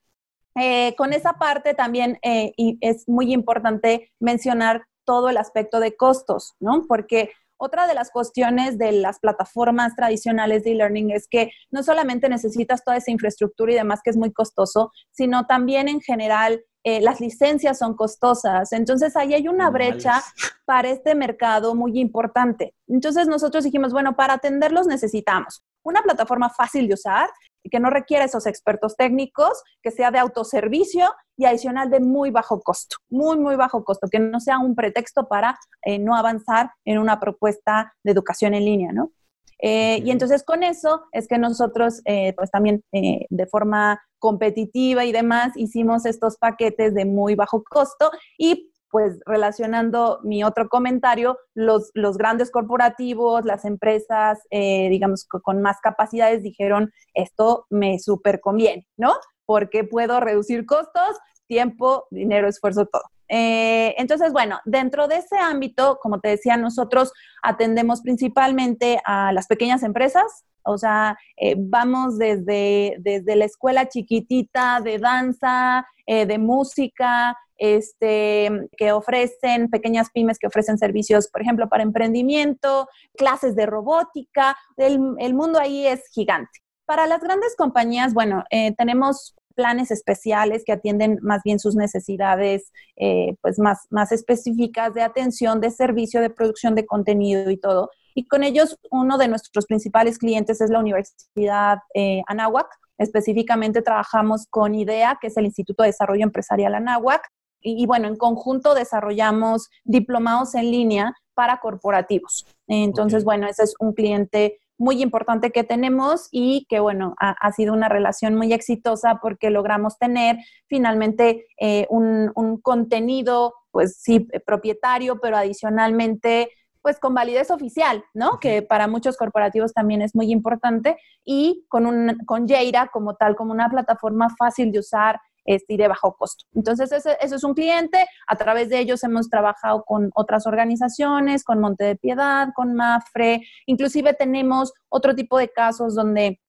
eh, 0.56 0.96
con 0.96 1.14
esa 1.14 1.34
parte 1.34 1.74
también 1.74 2.18
eh, 2.24 2.54
es 2.82 3.08
muy 3.08 3.34
importante 3.34 4.12
mencionar 4.20 4.86
todo 5.04 5.30
el 5.30 5.38
aspecto 5.38 5.80
de 5.80 5.96
costos, 5.96 6.56
¿no? 6.60 6.86
Porque 6.88 7.32
otra 7.58 7.88
de 7.88 7.94
las 7.94 8.12
cuestiones 8.12 8.78
de 8.78 8.92
las 8.92 9.20
plataformas 9.20 9.96
tradicionales 9.96 10.64
de 10.64 10.72
e-learning 10.72 11.12
es 11.12 11.28
que 11.28 11.52
no 11.72 11.84
solamente 11.84 12.30
necesitas 12.30 12.84
toda 12.84 12.98
esa 12.98 13.12
infraestructura 13.12 13.72
y 13.72 13.76
demás 13.76 14.02
que 14.04 14.10
es 14.10 14.18
muy 14.18 14.32
costoso, 14.34 14.92
sino 15.12 15.46
también 15.46 15.88
en 15.88 16.02
general 16.02 16.64
eh, 16.84 17.02
las 17.02 17.20
licencias 17.20 17.80
son 17.80 17.96
costosas. 17.96 18.72
Entonces 18.72 19.16
ahí 19.16 19.34
hay 19.34 19.48
una 19.48 19.70
brecha 19.70 20.22
para 20.66 20.90
este 20.90 21.16
mercado 21.16 21.74
muy 21.74 22.00
importante. 22.00 22.76
Entonces 22.88 23.28
nosotros 23.28 23.64
dijimos, 23.64 23.92
bueno, 23.92 24.16
para 24.16 24.34
atenderlos 24.34 24.86
necesitamos 24.86 25.64
una 25.84 26.02
plataforma 26.02 26.50
fácil 26.50 26.88
de 26.88 26.96
usar, 26.96 27.30
que 27.70 27.80
no 27.80 27.90
requiera 27.90 28.26
esos 28.26 28.46
expertos 28.46 28.96
técnicos, 28.96 29.64
que 29.82 29.92
sea 29.92 30.12
de 30.12 30.20
autoservicio 30.20 31.14
y 31.38 31.46
adicional 31.46 31.90
de 31.90 32.00
muy 32.00 32.32
bajo 32.32 32.62
costo, 32.62 32.98
muy, 33.10 33.38
muy 33.38 33.56
bajo 33.56 33.84
costo, 33.84 34.08
que 34.10 34.20
no 34.20 34.40
sea 34.40 34.60
un 34.60 34.76
pretexto 34.76 35.28
para 35.28 35.58
eh, 35.84 36.00
no 36.00 36.16
avanzar 36.16 36.72
en 36.86 37.00
una 37.00 37.20
propuesta 37.20 37.94
de 38.04 38.12
educación 38.12 38.54
en 38.54 38.66
línea, 38.66 38.92
¿no? 38.92 39.12
Eh, 39.60 40.02
y 40.04 40.12
entonces 40.12 40.44
con 40.44 40.64
eso 40.64 41.04
es 41.12 41.28
que 41.28 41.38
nosotros, 41.38 42.02
eh, 42.06 42.34
pues 42.36 42.52
también 42.52 42.84
eh, 42.92 43.26
de 43.30 43.48
forma 43.48 44.02
competitiva 44.20 45.06
y 45.06 45.12
demás, 45.12 45.54
hicimos 45.56 46.06
estos 46.06 46.38
paquetes 46.38 46.94
de 46.94 47.06
muy 47.06 47.36
bajo 47.36 47.64
costo 47.64 48.12
y 48.38 48.72
pues 48.96 49.20
relacionando 49.26 50.22
mi 50.24 50.46
otro 50.46 50.70
comentario, 50.70 51.38
los, 51.54 51.92
los 51.96 52.18
grandes 52.18 52.50
corporativos, 52.50 53.44
las 53.44 53.66
empresas, 53.66 54.40
digamos, 54.50 55.26
con 55.26 55.62
más 55.62 55.82
capacidades 55.82 56.44
dijeron, 56.44 56.94
esto 57.14 57.66
me 57.70 58.00
súper 58.00 58.40
conviene, 58.40 58.88
¿no? 58.96 59.16
Porque 59.46 59.84
puedo 59.84 60.22
reducir 60.22 60.66
costos, 60.66 61.18
tiempo, 61.46 62.06
dinero, 62.10 62.48
esfuerzo, 62.48 62.86
todo. 62.86 63.04
Eh, 63.28 63.96
entonces, 63.98 64.32
bueno, 64.32 64.62
dentro 64.64 65.10
de 65.10 65.18
ese 65.18 65.38
ámbito, 65.38 66.00
como 66.02 66.22
te 66.22 66.30
decía, 66.30 66.56
nosotros 66.56 67.12
atendemos 67.44 68.02
principalmente 68.02 69.02
a 69.04 69.34
las 69.34 69.48
pequeñas 69.48 69.84
empresas, 69.84 70.46
o 70.64 70.78
sea, 70.78 71.18
eh, 71.38 71.56
vamos 71.58 72.18
desde, 72.18 72.96
desde 73.00 73.36
la 73.36 73.46
escuela 73.46 73.90
chiquitita 73.90 74.80
de 74.82 74.98
danza, 75.00 75.86
eh, 76.08 76.26
de 76.26 76.38
música, 76.40 77.36
este, 77.58 78.50
que 78.78 78.92
ofrecen, 78.92 79.70
pequeñas 79.70 80.10
pymes 80.12 80.40
que 80.40 80.48
ofrecen 80.48 80.78
servicios, 80.78 81.28
por 81.28 81.42
ejemplo, 81.42 81.70
para 81.70 81.84
emprendimiento, 81.84 82.88
clases 83.18 83.56
de 83.56 83.66
robótica, 83.66 84.58
el, 84.78 85.00
el 85.20 85.34
mundo 85.34 85.60
ahí 85.60 85.88
es 85.88 86.08
gigante. 86.12 86.60
Para 86.86 87.08
las 87.08 87.22
grandes 87.22 87.56
compañías, 87.56 88.14
bueno, 88.14 88.44
tenemos 88.78 89.36
planes 89.56 89.90
especiales 89.90 90.64
que 90.66 90.74
atienden 90.74 91.18
más 91.22 91.42
bien 91.44 91.58
sus 91.60 91.76
necesidades 91.76 92.72
eh, 92.98 93.36
pues 93.42 93.58
más, 93.58 93.88
más 93.90 94.12
específicas 94.12 94.94
de 94.94 95.02
atención, 95.02 95.62
de 95.62 95.72
servicio, 95.72 96.22
de 96.22 96.30
producción 96.30 96.76
de 96.76 96.86
contenido 96.86 97.50
y 97.50 97.58
todo. 97.58 97.90
Y 98.14 98.28
con 98.28 98.44
ellos, 98.44 98.78
uno 98.92 99.18
de 99.18 99.28
nuestros 99.28 99.66
principales 99.66 100.20
clientes 100.20 100.62
es 100.62 100.70
la 100.70 100.80
Universidad 100.80 101.80
eh, 101.94 102.22
Anáhuac, 102.28 102.68
específicamente 102.98 103.82
trabajamos 103.82 104.46
con 104.50 104.76
IDEA, 104.76 105.18
que 105.20 105.28
es 105.28 105.38
el 105.38 105.46
Instituto 105.46 105.84
de 105.84 105.90
Desarrollo 105.90 106.24
Empresarial 106.24 106.76
Anáhuac, 106.76 107.28
y, 107.66 107.86
bueno, 107.86 108.08
en 108.08 108.16
conjunto 108.16 108.74
desarrollamos 108.74 109.70
diplomados 109.84 110.56
en 110.56 110.72
línea 110.72 111.14
para 111.34 111.60
corporativos. 111.60 112.46
Entonces, 112.68 113.24
bueno, 113.24 113.48
ese 113.48 113.64
es 113.64 113.76
un 113.80 113.94
cliente 113.94 114.60
muy 114.78 115.02
importante 115.02 115.52
que 115.52 115.64
tenemos 115.64 116.28
y 116.32 116.66
que, 116.70 116.80
bueno, 116.80 117.16
ha, 117.18 117.52
sido 117.54 117.74
una 117.74 117.90
relación 117.90 118.36
muy 118.36 118.54
exitosa 118.54 119.20
porque 119.22 119.50
logramos 119.50 119.98
tener 119.98 120.38
finalmente 120.68 121.46
eh, 121.60 121.88
un, 121.90 122.32
un, 122.36 122.60
contenido, 122.60 123.54
pues 123.72 123.98
sí, 124.02 124.28
propietario, 124.46 125.20
pero 125.22 125.38
adicionalmente 125.38 126.50
pues 126.86 127.00
con 127.00 127.16
validez 127.16 127.50
oficial, 127.50 128.04
¿no? 128.14 128.40
Que 128.40 128.62
para 128.62 128.88
muchos 128.88 129.18
corporativos 129.18 129.74
también 129.74 130.04
es 130.04 130.14
muy 130.14 130.32
importante 130.32 130.98
y 131.24 131.66
con, 131.68 131.88
un, 131.88 132.16
con 132.28 132.48
Jaira 132.48 132.92
como 132.94 133.16
tal, 133.16 133.36
como 133.36 133.54
una 133.54 133.70
plataforma 133.70 134.30
fácil 134.38 134.72
de 134.72 134.78
usar, 134.78 135.20
este, 135.46 135.76
y 135.76 135.78
de 135.78 135.88
bajo 135.88 136.16
costo. 136.16 136.46
Entonces, 136.54 136.92
ese, 136.92 137.18
es 137.22 137.44
un 137.44 137.54
cliente. 137.54 138.06
A 138.28 138.36
través 138.36 138.70
de 138.70 138.80
ellos 138.80 139.04
hemos 139.04 139.30
trabajado 139.30 139.84
con 139.84 140.12
otras 140.16 140.48
organizaciones, 140.48 141.44
con 141.44 141.60
Monte 141.60 141.86
de 141.86 141.96
Piedad, 141.96 142.50
con 142.56 142.74
Mafre. 142.74 143.42
Inclusive 143.66 144.14
tenemos 144.14 144.74
otro 144.90 145.16
tipo 145.16 145.38
de 145.38 145.50
casos 145.50 145.96
donde 145.96 146.42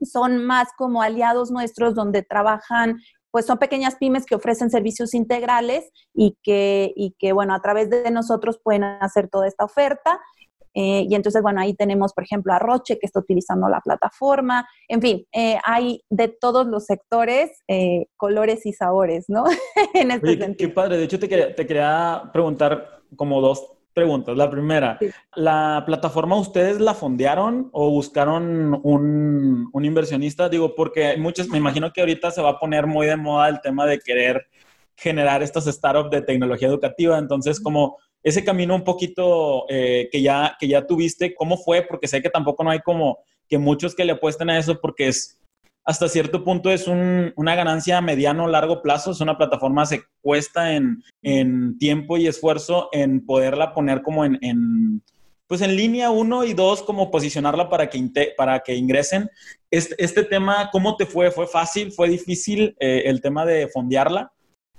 son 0.00 0.44
más 0.44 0.68
como 0.76 1.02
aliados 1.02 1.50
nuestros, 1.50 1.94
donde 1.94 2.22
trabajan 2.22 2.98
pues 3.30 3.46
son 3.46 3.58
pequeñas 3.58 3.96
pymes 3.96 4.24
que 4.24 4.34
ofrecen 4.34 4.70
servicios 4.70 5.14
integrales 5.14 5.90
y 6.14 6.38
que, 6.42 6.92
y 6.96 7.14
que, 7.18 7.32
bueno, 7.32 7.54
a 7.54 7.60
través 7.60 7.90
de 7.90 8.10
nosotros 8.10 8.58
pueden 8.62 8.84
hacer 8.84 9.28
toda 9.28 9.46
esta 9.46 9.64
oferta. 9.64 10.18
Eh, 10.80 11.06
y 11.08 11.16
entonces, 11.16 11.42
bueno, 11.42 11.60
ahí 11.60 11.74
tenemos, 11.74 12.12
por 12.12 12.22
ejemplo, 12.22 12.52
a 12.52 12.60
Roche, 12.60 13.00
que 13.00 13.06
está 13.06 13.18
utilizando 13.18 13.68
la 13.68 13.80
plataforma. 13.80 14.64
En 14.86 15.02
fin, 15.02 15.26
eh, 15.32 15.58
hay 15.64 16.04
de 16.08 16.28
todos 16.28 16.68
los 16.68 16.84
sectores, 16.84 17.50
eh, 17.66 18.06
colores 18.16 18.64
y 18.64 18.72
sabores, 18.72 19.24
¿no? 19.26 19.42
en 19.94 20.12
este 20.12 20.38
sentido. 20.38 20.56
Qué, 20.56 20.68
padre. 20.68 20.96
De 20.98 21.04
hecho, 21.04 21.18
te 21.18 21.28
quería, 21.28 21.52
te 21.52 21.66
quería 21.66 22.30
preguntar 22.32 23.00
como 23.16 23.40
dos 23.40 23.72
preguntas. 23.92 24.36
La 24.36 24.48
primera, 24.48 25.00
¿la 25.34 25.82
plataforma 25.84 26.36
ustedes 26.36 26.78
la 26.78 26.94
fondearon 26.94 27.70
o 27.72 27.90
buscaron 27.90 28.80
un, 28.84 29.68
un, 29.72 29.84
inversionista? 29.84 30.48
Digo, 30.48 30.76
porque 30.76 31.16
muchos, 31.16 31.48
me 31.48 31.58
imagino 31.58 31.92
que 31.92 32.02
ahorita 32.02 32.30
se 32.30 32.40
va 32.40 32.50
a 32.50 32.58
poner 32.60 32.86
muy 32.86 33.08
de 33.08 33.16
moda 33.16 33.48
el 33.48 33.60
tema 33.60 33.84
de 33.84 33.98
querer 33.98 34.46
generar 34.94 35.42
estos 35.42 35.64
startups 35.64 36.10
de 36.10 36.22
tecnología 36.22 36.68
educativa. 36.68 37.18
Entonces, 37.18 37.60
como 37.60 37.96
ese 38.22 38.44
camino 38.44 38.74
un 38.74 38.84
poquito 38.84 39.64
eh, 39.68 40.08
que, 40.10 40.22
ya, 40.22 40.56
que 40.58 40.68
ya 40.68 40.86
tuviste, 40.86 41.34
¿cómo 41.34 41.56
fue? 41.56 41.82
Porque 41.82 42.08
sé 42.08 42.20
que 42.20 42.30
tampoco 42.30 42.64
no 42.64 42.70
hay 42.70 42.80
como 42.80 43.18
que 43.48 43.58
muchos 43.58 43.94
que 43.94 44.04
le 44.04 44.12
apuesten 44.12 44.50
a 44.50 44.58
eso 44.58 44.80
porque 44.80 45.08
es 45.08 45.38
hasta 45.88 46.06
cierto 46.06 46.44
punto 46.44 46.70
es 46.70 46.86
una 46.86 47.54
ganancia 47.54 47.96
a 47.96 48.02
mediano 48.02 48.44
o 48.44 48.48
largo 48.48 48.82
plazo. 48.82 49.12
Es 49.12 49.22
una 49.22 49.38
plataforma 49.38 49.86
se 49.86 50.02
cuesta 50.20 50.74
en, 50.74 51.02
tiempo 51.78 52.18
y 52.18 52.26
esfuerzo 52.26 52.90
en 52.92 53.24
poderla 53.24 53.72
poner 53.72 54.02
como 54.02 54.22
en, 54.26 55.02
pues 55.46 55.62
en 55.62 55.76
línea 55.76 56.10
uno 56.10 56.44
y 56.44 56.52
dos, 56.52 56.82
como 56.82 57.10
posicionarla 57.10 57.70
para 57.70 57.88
que, 57.88 58.34
para 58.36 58.60
que 58.60 58.74
ingresen. 58.74 59.30
Este, 59.70 59.94
este, 59.96 60.24
tema, 60.24 60.68
¿cómo 60.70 60.94
te 60.94 61.06
fue? 61.06 61.30
¿Fue 61.30 61.46
fácil? 61.46 61.90
¿Fue 61.90 62.10
difícil 62.10 62.76
eh, 62.80 63.04
el 63.06 63.22
tema 63.22 63.46
de 63.46 63.66
fondearla? 63.68 64.30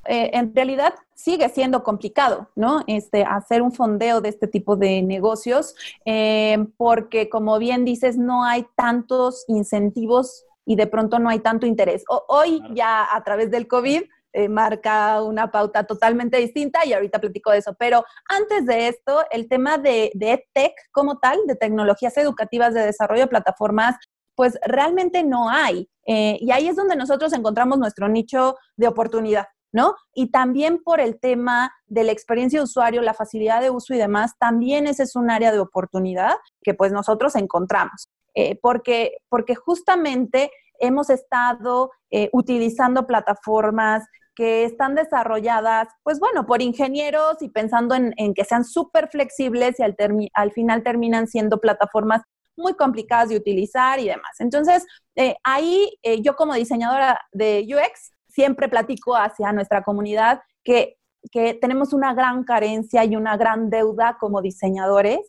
Eh, 0.10 0.32
en 0.34 0.56
realidad 0.56 0.96
sigue 1.14 1.48
siendo 1.50 1.84
complicado, 1.84 2.50
¿no? 2.56 2.84
Este, 2.88 3.24
hacer 3.24 3.62
un 3.62 3.72
fondeo 3.72 4.22
de 4.22 4.30
este 4.30 4.48
tipo 4.48 4.76
de 4.76 5.04
negocios, 5.04 5.76
eh, 6.04 6.58
porque 6.78 7.30
como 7.30 7.60
bien 7.60 7.86
dices, 7.86 8.18
no 8.18 8.44
hay 8.44 8.66
tantos 8.76 9.46
incentivos 9.48 10.46
y 10.66 10.76
de 10.76 10.88
pronto 10.88 11.20
no 11.20 11.30
hay 11.30 11.40
tanto 11.40 11.68
interés. 11.68 12.04
hoy 12.28 12.62
ya 12.74 13.08
a 13.16 13.24
través 13.24 13.52
del 13.52 13.68
COVID 13.68 14.02
eh, 14.34 14.50
marca 14.50 15.22
una 15.24 15.52
pauta 15.52 15.84
totalmente 15.86 16.38
distinta 16.38 16.86
y 16.86 16.94
ahorita 16.94 17.20
platico 17.20 17.52
de 17.52 17.60
eso. 17.60 17.76
Pero 17.78 18.04
antes 18.28 18.66
de 18.66 18.88
esto, 18.88 19.24
el 19.30 19.48
tema 19.48 19.78
de, 19.78 20.12
de 20.16 20.48
tech 20.54 20.74
como 20.92 21.20
tal, 21.20 21.38
de 21.46 21.56
tecnologías 21.56 22.18
educativas 22.18 22.74
de 22.74 22.86
desarrollo 22.86 23.22
de 23.22 23.28
plataformas, 23.28 23.96
pues 24.36 24.58
realmente 24.64 25.24
no 25.24 25.50
hay. 25.50 25.90
Eh, 26.06 26.38
y 26.40 26.50
ahí 26.52 26.68
es 26.68 26.76
donde 26.76 26.96
nosotros 26.96 27.34
encontramos 27.34 27.78
nuestro 27.78 28.08
nicho 28.08 28.56
de 28.78 28.88
oportunidad. 28.88 29.46
¿No? 29.72 29.94
Y 30.16 30.32
también 30.32 30.82
por 30.84 31.00
el 31.00 31.20
tema 31.20 31.72
de 31.86 32.04
la 32.04 32.12
experiencia 32.12 32.60
de 32.60 32.64
usuario, 32.64 33.04
la 33.04 33.14
facilidad 33.14 33.62
de 33.62 33.70
uso 33.70 33.94
y 33.94 33.98
demás, 33.98 34.34
también 34.40 34.88
ese 34.88 35.04
es 35.04 35.16
un 35.16 35.30
área 35.30 35.52
de 35.52 35.60
oportunidad 35.60 36.34
que 36.64 36.74
pues 36.74 36.92
nosotros 36.92 37.36
encontramos. 37.36 38.10
Eh, 38.36 38.58
porque, 38.62 39.18
porque 39.28 39.56
justamente 39.56 40.52
hemos 40.80 41.10
estado 41.10 41.92
eh, 42.10 42.30
utilizando 42.32 43.06
plataformas 43.06 44.06
que 44.36 44.64
están 44.64 44.96
desarrolladas, 44.96 45.90
pues 46.04 46.20
bueno, 46.20 46.46
por 46.46 46.62
ingenieros 46.62 47.42
y 47.42 47.50
pensando 47.50 47.96
en, 47.96 48.14
que 48.34 48.46
sean 48.46 48.64
súper 48.64 49.10
flexibles 49.10 49.78
y 49.80 49.84
al, 49.84 49.98
al, 50.34 50.52
final 50.52 50.84
terminan 50.84 51.28
siendo 51.28 51.60
plataformas 51.60 52.22
muy 52.56 52.76
complicadas 52.76 53.30
de 53.30 53.36
utilizar 53.36 54.00
y 54.00 54.08
demás. 54.08 54.40
Entonces, 54.40 54.86
eh, 55.16 55.36
ahí 55.44 55.90
yo 56.22 56.36
como 56.36 56.54
diseñadora 56.54 57.20
de 57.34 57.68
UX 57.68 58.14
siempre 58.30 58.70
platico 58.70 59.16
hacia 59.16 59.52
nuestra 59.52 59.84
comunidad 59.84 60.42
que, 60.64 60.98
que 61.32 61.54
tenemos 61.56 61.94
una 61.94 62.14
gran 62.14 62.44
carencia 62.44 63.04
y 63.04 63.16
una 63.16 63.38
gran 63.38 63.70
deuda 63.70 64.18
como 64.20 64.42
diseñadores 64.42 65.20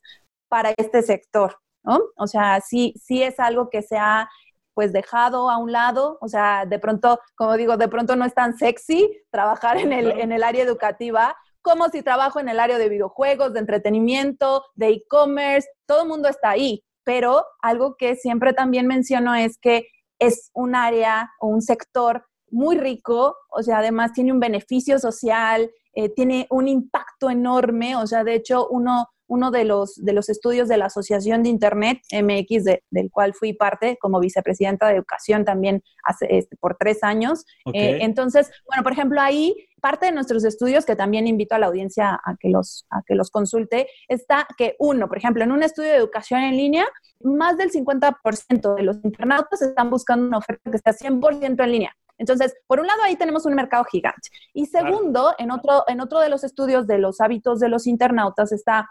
para 0.49 0.73
este 0.76 1.02
sector. 1.02 1.57
¿no? 1.83 2.00
O 2.16 2.26
sea, 2.26 2.61
sí, 2.61 2.95
sí 3.02 3.23
es 3.23 3.40
algo 3.40 3.71
que 3.71 3.83
se 3.83 3.97
ha 3.97 4.28
pues 4.75 4.92
dejado 4.92 5.50
a 5.50 5.59
un 5.59 5.73
lado, 5.73 6.16
o 6.21 6.28
sea, 6.28 6.64
de 6.64 6.78
pronto, 6.78 7.21
como 7.35 7.57
digo, 7.57 7.76
de 7.76 7.88
pronto 7.88 8.16
no 8.16 8.25
es 8.25 8.35
tan 8.35 8.57
sexy 8.57 9.11
trabajar 9.30 9.78
en 9.78 9.92
el, 9.92 10.12
en 10.12 10.33
el 10.33 10.42
área 10.42 10.62
educativa, 10.62 11.37
como 11.61 11.88
si 11.88 12.02
trabajo 12.02 12.40
en 12.40 12.49
el 12.49 12.61
área 12.61 12.78
de 12.78 12.88
videojuegos, 12.88 13.52
de 13.52 13.61
entretenimiento, 13.61 14.64
de 14.75 14.88
e-commerce, 14.90 15.69
todo 15.87 16.02
el 16.02 16.09
mundo 16.09 16.28
está 16.28 16.50
ahí, 16.50 16.83
pero 17.04 17.45
algo 17.61 17.97
que 17.97 18.14
siempre 18.14 18.52
también 18.52 18.87
menciono 18.87 19.35
es 19.35 19.59
que 19.59 19.88
es 20.19 20.50
un 20.54 20.75
área 20.75 21.30
o 21.40 21.49
un 21.49 21.62
sector 21.62 22.25
muy 22.50 22.78
rico, 22.78 23.37
o 23.50 23.62
sea, 23.62 23.78
además 23.78 24.12
tiene 24.12 24.33
un 24.33 24.40
beneficio 24.40 24.99
social, 24.99 25.71
eh, 25.95 26.09
tiene 26.09 26.47
un 26.50 26.69
impacto 26.69 27.30
enorme, 27.30 27.97
o 27.97 28.07
sea, 28.07 28.25
de 28.25 28.35
hecho, 28.35 28.69
uno 28.69 29.09
uno 29.30 29.52
de 29.52 29.64
los, 29.64 29.95
de 29.95 30.12
los 30.12 30.28
estudios 30.28 30.69
de 30.69 30.76
la 30.76 30.87
Asociación 30.87 31.45
de 31.45 31.50
Internet 31.50 32.00
MX, 32.12 32.64
del 32.90 33.11
cual 33.12 33.33
fui 33.33 33.52
parte 33.52 33.97
como 34.00 34.19
vicepresidenta 34.19 34.88
de 34.88 34.97
Educación 34.97 35.45
también 35.45 35.85
hace, 36.02 36.26
este, 36.37 36.57
por 36.57 36.76
tres 36.76 37.04
años. 37.04 37.45
Eh, 37.73 37.99
entonces, 38.00 38.50
bueno, 38.66 38.83
por 38.83 38.90
ejemplo, 38.90 39.21
ahí 39.21 39.54
parte 39.80 40.07
de 40.07 40.12
nuestros 40.12 40.45
estudios, 40.45 40.85
que 40.85 40.97
también 40.97 41.28
invito 41.28 41.54
a 41.54 41.61
la 41.61 41.66
audiencia 41.66 42.21
a 42.25 42.37
que 42.40 42.49
los, 42.49 42.87
a 42.90 43.02
que 43.07 43.14
los 43.14 43.30
consulte, 43.30 43.87
está 44.09 44.49
que 44.59 44.75
uno, 44.80 45.07
por 45.07 45.19
ejemplo, 45.19 45.45
en 45.45 45.52
un 45.52 45.62
estudio 45.62 45.90
de 45.90 45.97
educación 45.97 46.42
en 46.42 46.57
línea, 46.57 46.87
más 47.21 47.57
del 47.57 47.71
50% 47.71 48.75
de 48.75 48.83
los 48.83 48.97
internautas 49.04 49.62
están 49.62 49.90
buscando 49.90 50.26
una 50.26 50.38
oferta 50.38 50.73
que 50.73 50.76
está 50.76 50.92
100% 50.92 51.62
en 51.62 51.71
línea. 51.71 51.97
Entonces, 52.21 52.55
por 52.67 52.81
un 52.81 52.87
lado, 52.87 53.03
ahí 53.03 53.17
tenemos 53.17 53.47
un 53.47 53.55
mercado 53.55 53.83
gigante. 53.85 54.29
Y 54.53 54.67
segundo, 54.67 55.35
en, 55.39 55.50
otro, 55.50 55.85
en 55.89 56.00
otro 56.00 56.21
de 56.21 56.29
los 56.29 56.45
estudios 56.45 56.87
de 56.87 56.99
los 56.99 57.21
hábitos 57.21 57.61
de 57.61 57.71
los 57.71 57.87
internautas 57.87 58.53
está 58.53 58.91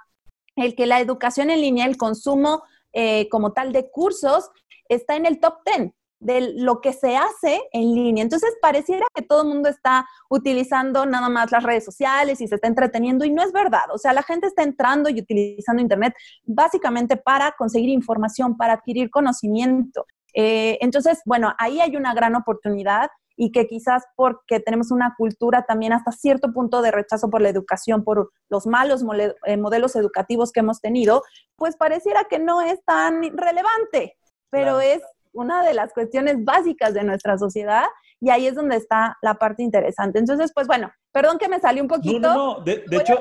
el 0.55 0.75
que 0.75 0.87
la 0.87 0.99
educación 0.99 1.51
en 1.51 1.61
línea, 1.61 1.85
el 1.85 1.95
consumo 1.95 2.63
eh, 2.91 3.29
como 3.29 3.53
tal 3.53 3.71
de 3.71 3.91
cursos, 3.91 4.49
está 4.89 5.15
en 5.15 5.27
el 5.27 5.39
top 5.39 5.59
10 5.63 5.91
de 6.19 6.53
lo 6.55 6.81
que 6.81 6.91
se 6.91 7.15
hace 7.15 7.61
en 7.71 7.93
línea. 7.93 8.23
Entonces, 8.23 8.49
pareciera 8.63 9.05
que 9.13 9.21
todo 9.21 9.43
el 9.43 9.47
mundo 9.47 9.69
está 9.69 10.07
utilizando 10.27 11.05
nada 11.05 11.29
más 11.29 11.51
las 11.51 11.63
redes 11.63 11.85
sociales 11.85 12.41
y 12.41 12.47
se 12.47 12.55
está 12.55 12.67
entreteniendo 12.67 13.25
y 13.25 13.31
no 13.31 13.43
es 13.43 13.53
verdad. 13.53 13.85
O 13.93 13.99
sea, 13.99 14.11
la 14.11 14.23
gente 14.23 14.47
está 14.47 14.63
entrando 14.63 15.07
y 15.09 15.21
utilizando 15.21 15.83
Internet 15.83 16.15
básicamente 16.43 17.15
para 17.15 17.53
conseguir 17.57 17.89
información, 17.89 18.57
para 18.57 18.73
adquirir 18.73 19.11
conocimiento. 19.11 20.07
Eh, 20.33 20.77
entonces, 20.81 21.21
bueno, 21.25 21.53
ahí 21.57 21.79
hay 21.79 21.95
una 21.95 22.13
gran 22.13 22.35
oportunidad 22.35 23.09
y 23.41 23.53
que 23.53 23.67
quizás 23.67 24.03
porque 24.17 24.59
tenemos 24.59 24.91
una 24.91 25.15
cultura 25.17 25.63
también 25.65 25.93
hasta 25.93 26.11
cierto 26.11 26.51
punto 26.51 26.81
de 26.81 26.91
rechazo 26.91 27.29
por 27.29 27.41
la 27.41 27.47
educación, 27.47 28.03
por 28.03 28.31
los 28.49 28.67
malos 28.67 29.01
eh, 29.45 29.55
modelos 29.55 29.95
educativos 29.95 30.51
que 30.51 30.59
hemos 30.59 30.81
tenido, 30.81 31.23
pues 31.55 31.77
pareciera 31.77 32.25
que 32.25 32.37
no 32.37 32.61
es 32.61 32.83
tan 32.83 33.21
relevante, 33.37 34.17
pero 34.49 34.81
es 34.81 35.01
una 35.31 35.63
de 35.63 35.73
las 35.73 35.93
cuestiones 35.93 36.43
básicas 36.43 36.93
de 36.93 37.05
nuestra 37.05 37.37
sociedad 37.37 37.85
y 38.19 38.29
ahí 38.29 38.45
es 38.45 38.55
donde 38.55 38.75
está 38.75 39.17
la 39.21 39.35
parte 39.35 39.63
interesante. 39.63 40.19
Entonces, 40.19 40.51
pues 40.53 40.67
bueno, 40.67 40.91
perdón 41.13 41.37
que 41.37 41.47
me 41.47 41.61
salió 41.61 41.81
un 41.81 41.87
poquito. 41.87 42.19
No, 42.19 42.35
no, 42.35 42.57
no. 42.57 42.63
de, 42.65 42.83
hecho, 42.91 43.17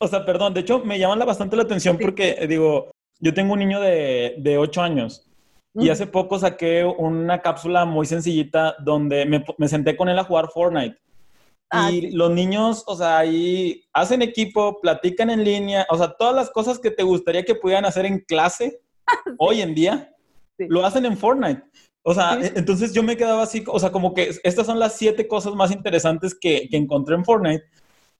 o, 0.00 0.08
sea, 0.08 0.24
perdón, 0.24 0.52
de 0.52 0.60
hecho 0.60 0.80
me 0.80 0.98
llama 0.98 1.24
bastante 1.24 1.54
la 1.54 1.62
atención 1.62 1.96
porque, 1.96 2.34
eh, 2.40 2.48
digo, 2.48 2.90
yo 3.20 3.32
tengo 3.32 3.52
un 3.52 3.60
niño 3.60 3.80
de, 3.80 4.34
de 4.38 4.58
8 4.58 4.82
años 4.82 5.25
y 5.78 5.90
hace 5.90 6.06
poco 6.06 6.38
saqué 6.38 6.84
una 6.84 7.42
cápsula 7.42 7.84
muy 7.84 8.06
sencillita 8.06 8.76
donde 8.78 9.26
me, 9.58 9.68
senté 9.68 9.96
con 9.96 10.08
él 10.08 10.18
a 10.18 10.24
jugar 10.24 10.48
Fortnite. 10.48 10.96
Ah, 11.70 11.90
y 11.90 12.12
los 12.12 12.30
niños, 12.30 12.84
o 12.86 12.96
sea, 12.96 13.18
ahí 13.18 13.84
hacen 13.92 14.22
equipo, 14.22 14.80
platican 14.80 15.30
en 15.30 15.44
línea, 15.44 15.86
o 15.90 15.98
sea, 15.98 16.14
todas 16.16 16.34
las 16.34 16.50
cosas 16.50 16.78
que 16.78 16.90
te 16.90 17.02
gustaría 17.02 17.44
que 17.44 17.56
pudieran 17.56 17.84
hacer 17.84 18.06
en 18.06 18.20
clase 18.20 18.80
hoy 19.38 19.60
en 19.60 19.74
día, 19.74 20.14
lo 20.58 20.86
hacen 20.86 21.04
en 21.04 21.18
Fortnite. 21.18 21.62
O 22.02 22.14
sea, 22.14 22.38
entonces 22.54 22.94
yo 22.94 23.02
me 23.02 23.16
quedaba 23.16 23.42
así, 23.42 23.64
o 23.66 23.78
sea, 23.80 23.90
como 23.90 24.14
que 24.14 24.30
estas 24.44 24.64
son 24.64 24.78
las 24.78 24.96
siete 24.96 25.26
cosas 25.26 25.54
más 25.54 25.72
interesantes 25.72 26.36
que, 26.40 26.68
que 26.70 26.76
encontré 26.76 27.16
en 27.16 27.24
Fortnite. 27.24 27.64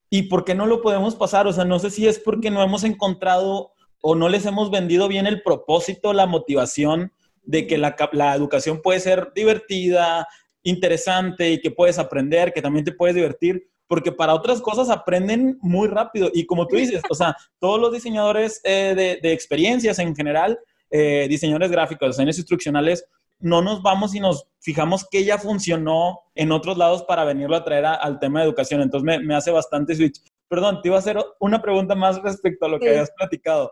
¿Y 0.09 0.23
por 0.23 0.43
qué 0.43 0.53
no 0.53 0.65
lo 0.65 0.81
podemos 0.81 1.15
pasar? 1.15 1.47
O 1.47 1.53
sea, 1.53 1.63
no 1.63 1.79
sé 1.79 1.89
si 1.89 2.05
es 2.05 2.19
porque 2.19 2.51
no 2.51 2.61
hemos 2.61 2.83
encontrado 2.83 3.71
o 4.01 4.13
no 4.13 4.27
les 4.27 4.45
hemos 4.45 4.69
vendido 4.71 5.07
bien 5.07 5.25
el 5.25 5.41
propósito, 5.41 6.13
la 6.13 6.25
motivación 6.25 7.13
de 7.47 7.65
que 7.65 7.77
la, 7.77 7.95
la, 8.11 8.35
educación 8.35 8.81
puede 8.81 8.99
ser 8.99 9.31
divertida, 9.33 10.27
interesante 10.63 11.49
y 11.49 11.61
que 11.61 11.71
puedes 11.71 11.97
aprender, 11.97 12.53
que 12.53 12.61
también 12.61 12.85
te 12.85 12.91
puedes 12.91 13.15
divertir, 13.15 13.69
porque 13.87 14.11
para 14.11 14.33
otras 14.33 14.61
cosas 14.61 14.89
aprenden 14.89 15.57
muy 15.61 15.87
rápido. 15.87 16.29
Y 16.33 16.45
como 16.45 16.67
tú 16.67 16.75
dices, 16.75 17.01
o 17.09 17.15
sea, 17.15 17.35
todos 17.59 17.79
los 17.79 17.93
diseñadores 17.93 18.59
eh, 18.63 18.93
de, 18.95 19.19
de, 19.21 19.33
experiencias 19.33 19.97
en 19.99 20.13
general, 20.13 20.59
eh, 20.91 21.25
diseñadores 21.29 21.71
gráficos, 21.71 22.09
diseñadores 22.09 22.37
instruccionales, 22.37 23.05
no 23.39 23.61
nos 23.61 23.81
vamos 23.81 24.13
y 24.13 24.19
nos 24.19 24.47
fijamos 24.59 25.07
que 25.09 25.23
ya 25.23 25.37
funcionó 25.37 26.19
en 26.35 26.51
otros 26.51 26.77
lados 26.77 27.03
para 27.03 27.23
venirlo 27.23 27.55
a 27.55 27.63
traer 27.63 27.85
a, 27.85 27.93
al 27.93 28.19
tema 28.19 28.39
de 28.39 28.47
educación. 28.47 28.81
Entonces 28.81 29.05
me, 29.05 29.19
me, 29.19 29.35
hace 29.35 29.51
bastante 29.51 29.95
switch. 29.95 30.21
Perdón, 30.49 30.81
te 30.81 30.89
iba 30.89 30.97
a 30.97 30.99
hacer 30.99 31.17
una 31.39 31.61
pregunta 31.61 31.95
más 31.95 32.21
respecto 32.21 32.65
a 32.65 32.69
lo 32.69 32.79
que 32.79 32.85
sí. 32.85 32.89
habías 32.89 33.11
platicado. 33.11 33.71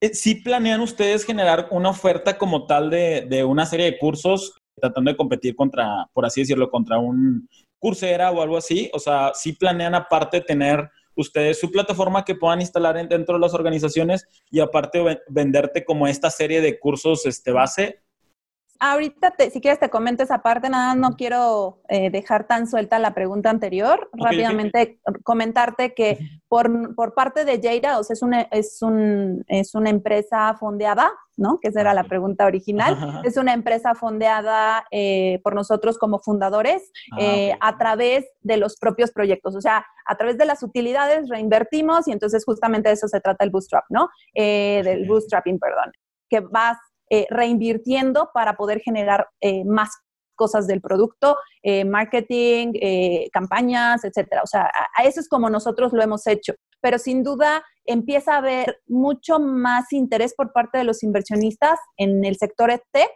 Eh, 0.00 0.14
¿Sí 0.14 0.36
planean 0.36 0.80
ustedes 0.80 1.24
generar 1.24 1.68
una 1.70 1.90
oferta 1.90 2.38
como 2.38 2.66
tal 2.66 2.88
de, 2.88 3.26
de, 3.28 3.44
una 3.44 3.66
serie 3.66 3.86
de 3.86 3.98
cursos 3.98 4.54
tratando 4.74 5.10
de 5.10 5.16
competir 5.16 5.54
contra, 5.54 6.06
por 6.14 6.24
así 6.24 6.40
decirlo, 6.40 6.70
contra 6.70 6.98
un 6.98 7.48
Coursera 7.78 8.30
o 8.30 8.40
algo 8.40 8.56
así? 8.56 8.90
O 8.94 8.98
sea, 8.98 9.32
¿sí 9.34 9.52
planean 9.52 9.94
aparte 9.94 10.40
tener 10.40 10.90
ustedes 11.14 11.60
su 11.60 11.70
plataforma 11.70 12.24
que 12.24 12.34
puedan 12.34 12.60
instalar 12.60 12.96
en, 12.96 13.08
dentro 13.08 13.34
de 13.34 13.40
las 13.40 13.52
organizaciones 13.52 14.26
y 14.50 14.60
aparte 14.60 15.22
venderte 15.28 15.84
como 15.84 16.06
esta 16.06 16.30
serie 16.30 16.60
de 16.60 16.78
cursos 16.78 17.26
este, 17.26 17.52
base 17.52 18.00
ahorita, 18.80 19.32
te, 19.32 19.50
si 19.50 19.60
quieres, 19.60 19.78
te 19.78 19.90
comento 19.90 20.22
esa 20.22 20.38
parte. 20.38 20.70
Nada, 20.70 20.94
no 20.94 21.10
quiero 21.10 21.82
eh, 21.88 22.10
dejar 22.10 22.46
tan 22.46 22.66
suelta 22.66 22.98
la 22.98 23.14
pregunta 23.14 23.50
anterior. 23.50 24.08
Okay, 24.12 24.24
Rápidamente 24.24 25.00
okay. 25.04 25.22
comentarte 25.22 25.94
que 25.94 26.18
por, 26.48 26.94
por, 26.94 27.14
parte 27.14 27.44
de 27.44 27.60
Jada, 27.62 27.98
o 27.98 28.02
sea, 28.02 28.14
es 28.14 28.22
una, 28.22 28.40
es, 28.50 28.82
un, 28.82 29.44
es 29.46 29.74
una 29.74 29.90
empresa 29.90 30.56
fondeada, 30.58 31.12
¿no? 31.36 31.58
Que 31.60 31.68
esa 31.68 31.82
era 31.82 31.94
la 31.94 32.04
pregunta 32.04 32.46
original. 32.46 32.94
Ajá. 32.94 33.22
Es 33.24 33.36
una 33.36 33.52
empresa 33.52 33.94
fondeada 33.94 34.86
eh, 34.90 35.40
por 35.44 35.54
nosotros 35.54 35.98
como 35.98 36.18
fundadores 36.18 36.90
ah, 37.12 37.16
eh, 37.20 37.24
okay. 37.24 37.58
a 37.60 37.76
través 37.76 38.26
de 38.40 38.56
los 38.56 38.76
propios 38.78 39.12
proyectos. 39.12 39.54
O 39.54 39.60
sea, 39.60 39.84
a 40.06 40.16
través 40.16 40.38
de 40.38 40.46
las 40.46 40.62
utilidades 40.62 41.28
reinvertimos 41.28 42.08
y 42.08 42.12
entonces 42.12 42.44
justamente 42.44 42.88
de 42.88 42.94
eso 42.94 43.08
se 43.08 43.20
trata 43.20 43.44
el 43.44 43.50
bootstrap, 43.50 43.84
¿no? 43.90 44.08
Eh, 44.34 44.80
del 44.82 45.06
bootstrapping, 45.06 45.58
perdón. 45.58 45.92
Que 46.30 46.40
vas 46.40 46.78
eh, 47.10 47.26
reinvirtiendo 47.30 48.30
para 48.32 48.54
poder 48.54 48.80
generar 48.80 49.28
eh, 49.40 49.64
más 49.64 49.90
cosas 50.36 50.66
del 50.66 50.80
producto, 50.80 51.36
eh, 51.62 51.84
marketing, 51.84 52.72
eh, 52.80 53.28
campañas, 53.30 54.04
etcétera. 54.04 54.42
O 54.42 54.46
sea, 54.46 54.62
a, 54.62 54.88
a, 54.96 55.04
eso 55.04 55.20
es 55.20 55.28
como 55.28 55.50
nosotros 55.50 55.92
lo 55.92 56.02
hemos 56.02 56.26
hecho. 56.26 56.54
Pero 56.80 56.98
sin 56.98 57.22
duda 57.22 57.62
empieza 57.84 58.34
a 58.34 58.38
haber 58.38 58.80
mucho 58.86 59.38
más 59.38 59.92
interés 59.92 60.34
por 60.34 60.52
parte 60.52 60.78
de 60.78 60.84
los 60.84 61.02
inversionistas 61.02 61.78
en 61.98 62.24
el 62.24 62.36
sector 62.36 62.70
tech 62.92 63.10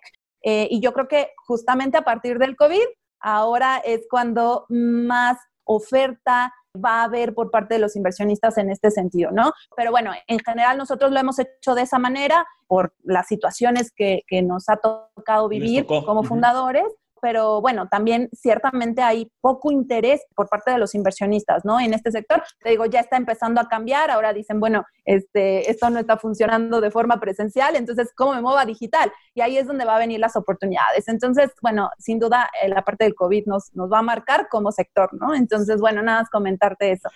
eh, 0.44 0.68
y 0.70 0.80
yo 0.80 0.92
creo 0.92 1.08
que 1.08 1.28
justamente 1.46 1.96
a 1.96 2.02
partir 2.02 2.38
del 2.38 2.54
COVID 2.56 2.84
ahora 3.20 3.78
es 3.78 4.06
cuando 4.10 4.66
más 4.68 5.38
oferta 5.64 6.52
va 6.82 7.00
a 7.00 7.04
haber 7.04 7.34
por 7.34 7.50
parte 7.50 7.74
de 7.74 7.80
los 7.80 7.96
inversionistas 7.96 8.58
en 8.58 8.70
este 8.70 8.90
sentido, 8.90 9.30
¿no? 9.30 9.52
Pero 9.76 9.90
bueno, 9.90 10.12
en 10.26 10.38
general 10.40 10.76
nosotros 10.78 11.12
lo 11.12 11.20
hemos 11.20 11.38
hecho 11.38 11.74
de 11.74 11.82
esa 11.82 11.98
manera 11.98 12.46
por 12.66 12.94
las 13.02 13.26
situaciones 13.26 13.92
que, 13.94 14.22
que 14.26 14.42
nos 14.42 14.68
ha 14.68 14.76
tocado 14.76 15.48
vivir 15.48 15.86
como 15.86 16.22
fundadores. 16.22 16.84
Uh 16.84 16.88
-huh 16.88 17.03
pero 17.24 17.62
bueno, 17.62 17.88
también 17.88 18.28
ciertamente 18.34 19.00
hay 19.00 19.32
poco 19.40 19.72
interés 19.72 20.20
por 20.36 20.46
parte 20.50 20.72
de 20.72 20.76
los 20.76 20.94
inversionistas, 20.94 21.64
¿no? 21.64 21.80
En 21.80 21.94
este 21.94 22.10
sector, 22.10 22.42
te 22.62 22.68
digo, 22.68 22.84
ya 22.84 23.00
está 23.00 23.16
empezando 23.16 23.62
a 23.62 23.66
cambiar, 23.66 24.10
ahora 24.10 24.34
dicen, 24.34 24.60
bueno, 24.60 24.84
este, 25.06 25.70
esto 25.70 25.88
no 25.88 25.98
está 25.98 26.18
funcionando 26.18 26.82
de 26.82 26.90
forma 26.90 27.20
presencial, 27.20 27.76
entonces, 27.76 28.12
¿cómo 28.14 28.34
me 28.34 28.42
muevo 28.42 28.58
a 28.58 28.66
digital? 28.66 29.10
Y 29.32 29.40
ahí 29.40 29.56
es 29.56 29.66
donde 29.66 29.86
va 29.86 29.96
a 29.96 30.00
venir 30.00 30.20
las 30.20 30.36
oportunidades. 30.36 31.08
Entonces, 31.08 31.50
bueno, 31.62 31.88
sin 31.98 32.18
duda, 32.18 32.50
eh, 32.62 32.68
la 32.68 32.82
parte 32.82 33.04
del 33.04 33.14
COVID 33.14 33.46
nos, 33.46 33.74
nos 33.74 33.90
va 33.90 34.00
a 34.00 34.02
marcar 34.02 34.48
como 34.50 34.70
sector, 34.70 35.08
¿no? 35.14 35.34
Entonces, 35.34 35.80
bueno, 35.80 36.02
nada 36.02 36.20
más 36.20 36.28
comentarte 36.28 36.92
eso. 36.92 37.08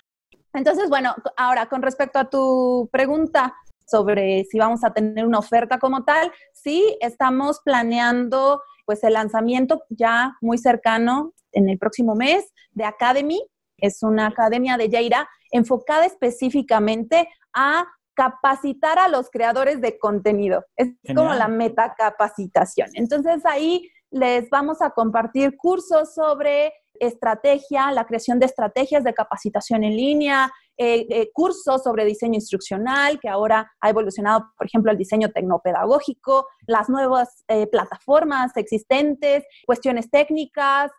Entonces, 0.55 0.89
bueno, 0.89 1.13
ahora 1.37 1.67
con 1.67 1.83
respecto 1.83 2.17
a 2.17 2.31
tu 2.31 2.89
pregunta, 2.91 3.53
sobre 3.85 4.45
si 4.45 4.57
vamos 4.57 4.83
a 4.83 4.91
tener 4.91 5.25
una 5.25 5.37
oferta 5.37 5.77
como 5.77 6.03
tal, 6.03 6.31
sí, 6.51 6.97
estamos 6.99 7.59
planeando 7.63 8.63
pues 8.89 9.03
el 9.03 9.13
lanzamiento 9.13 9.83
ya 9.91 10.35
muy 10.41 10.57
cercano 10.57 11.35
en 11.51 11.69
el 11.69 11.77
próximo 11.77 12.15
mes 12.15 12.51
de 12.71 12.85
Academy. 12.85 13.39
Es 13.77 14.01
una 14.01 14.25
academia 14.25 14.77
de 14.77 14.89
Yaira 14.89 15.29
enfocada 15.51 16.07
específicamente 16.07 17.29
a 17.53 17.85
capacitar 18.15 18.97
a 18.97 19.07
los 19.07 19.29
creadores 19.29 19.79
de 19.79 19.99
contenido. 19.99 20.65
Es 20.75 20.87
Genial. 21.03 21.15
como 21.15 21.33
la 21.35 21.47
metacapacitación. 21.47 22.89
Entonces 22.95 23.45
ahí 23.45 23.87
les 24.09 24.49
vamos 24.49 24.81
a 24.81 24.89
compartir 24.89 25.55
cursos 25.55 26.15
sobre 26.15 26.73
estrategia, 26.95 27.91
la 27.91 28.07
creación 28.07 28.39
de 28.39 28.47
estrategias 28.47 29.03
de 29.03 29.13
capacitación 29.13 29.83
en 29.83 29.95
línea, 29.95 30.51
eh, 30.81 31.05
eh, 31.09 31.29
cursos 31.33 31.83
sobre 31.83 32.05
diseño 32.05 32.35
instruccional, 32.35 33.19
que 33.19 33.27
ahora 33.27 33.69
ha 33.81 33.89
evolucionado, 33.89 34.53
por 34.57 34.65
ejemplo, 34.65 34.93
el 34.93 34.97
diseño 34.97 35.29
tecnopedagógico, 35.29 36.47
las 36.67 36.87
nuevas 36.87 37.43
eh, 37.49 37.67
plataformas 37.67 38.55
existentes, 38.55 39.43
cuestiones 39.65 40.09
técnicas, 40.09 40.89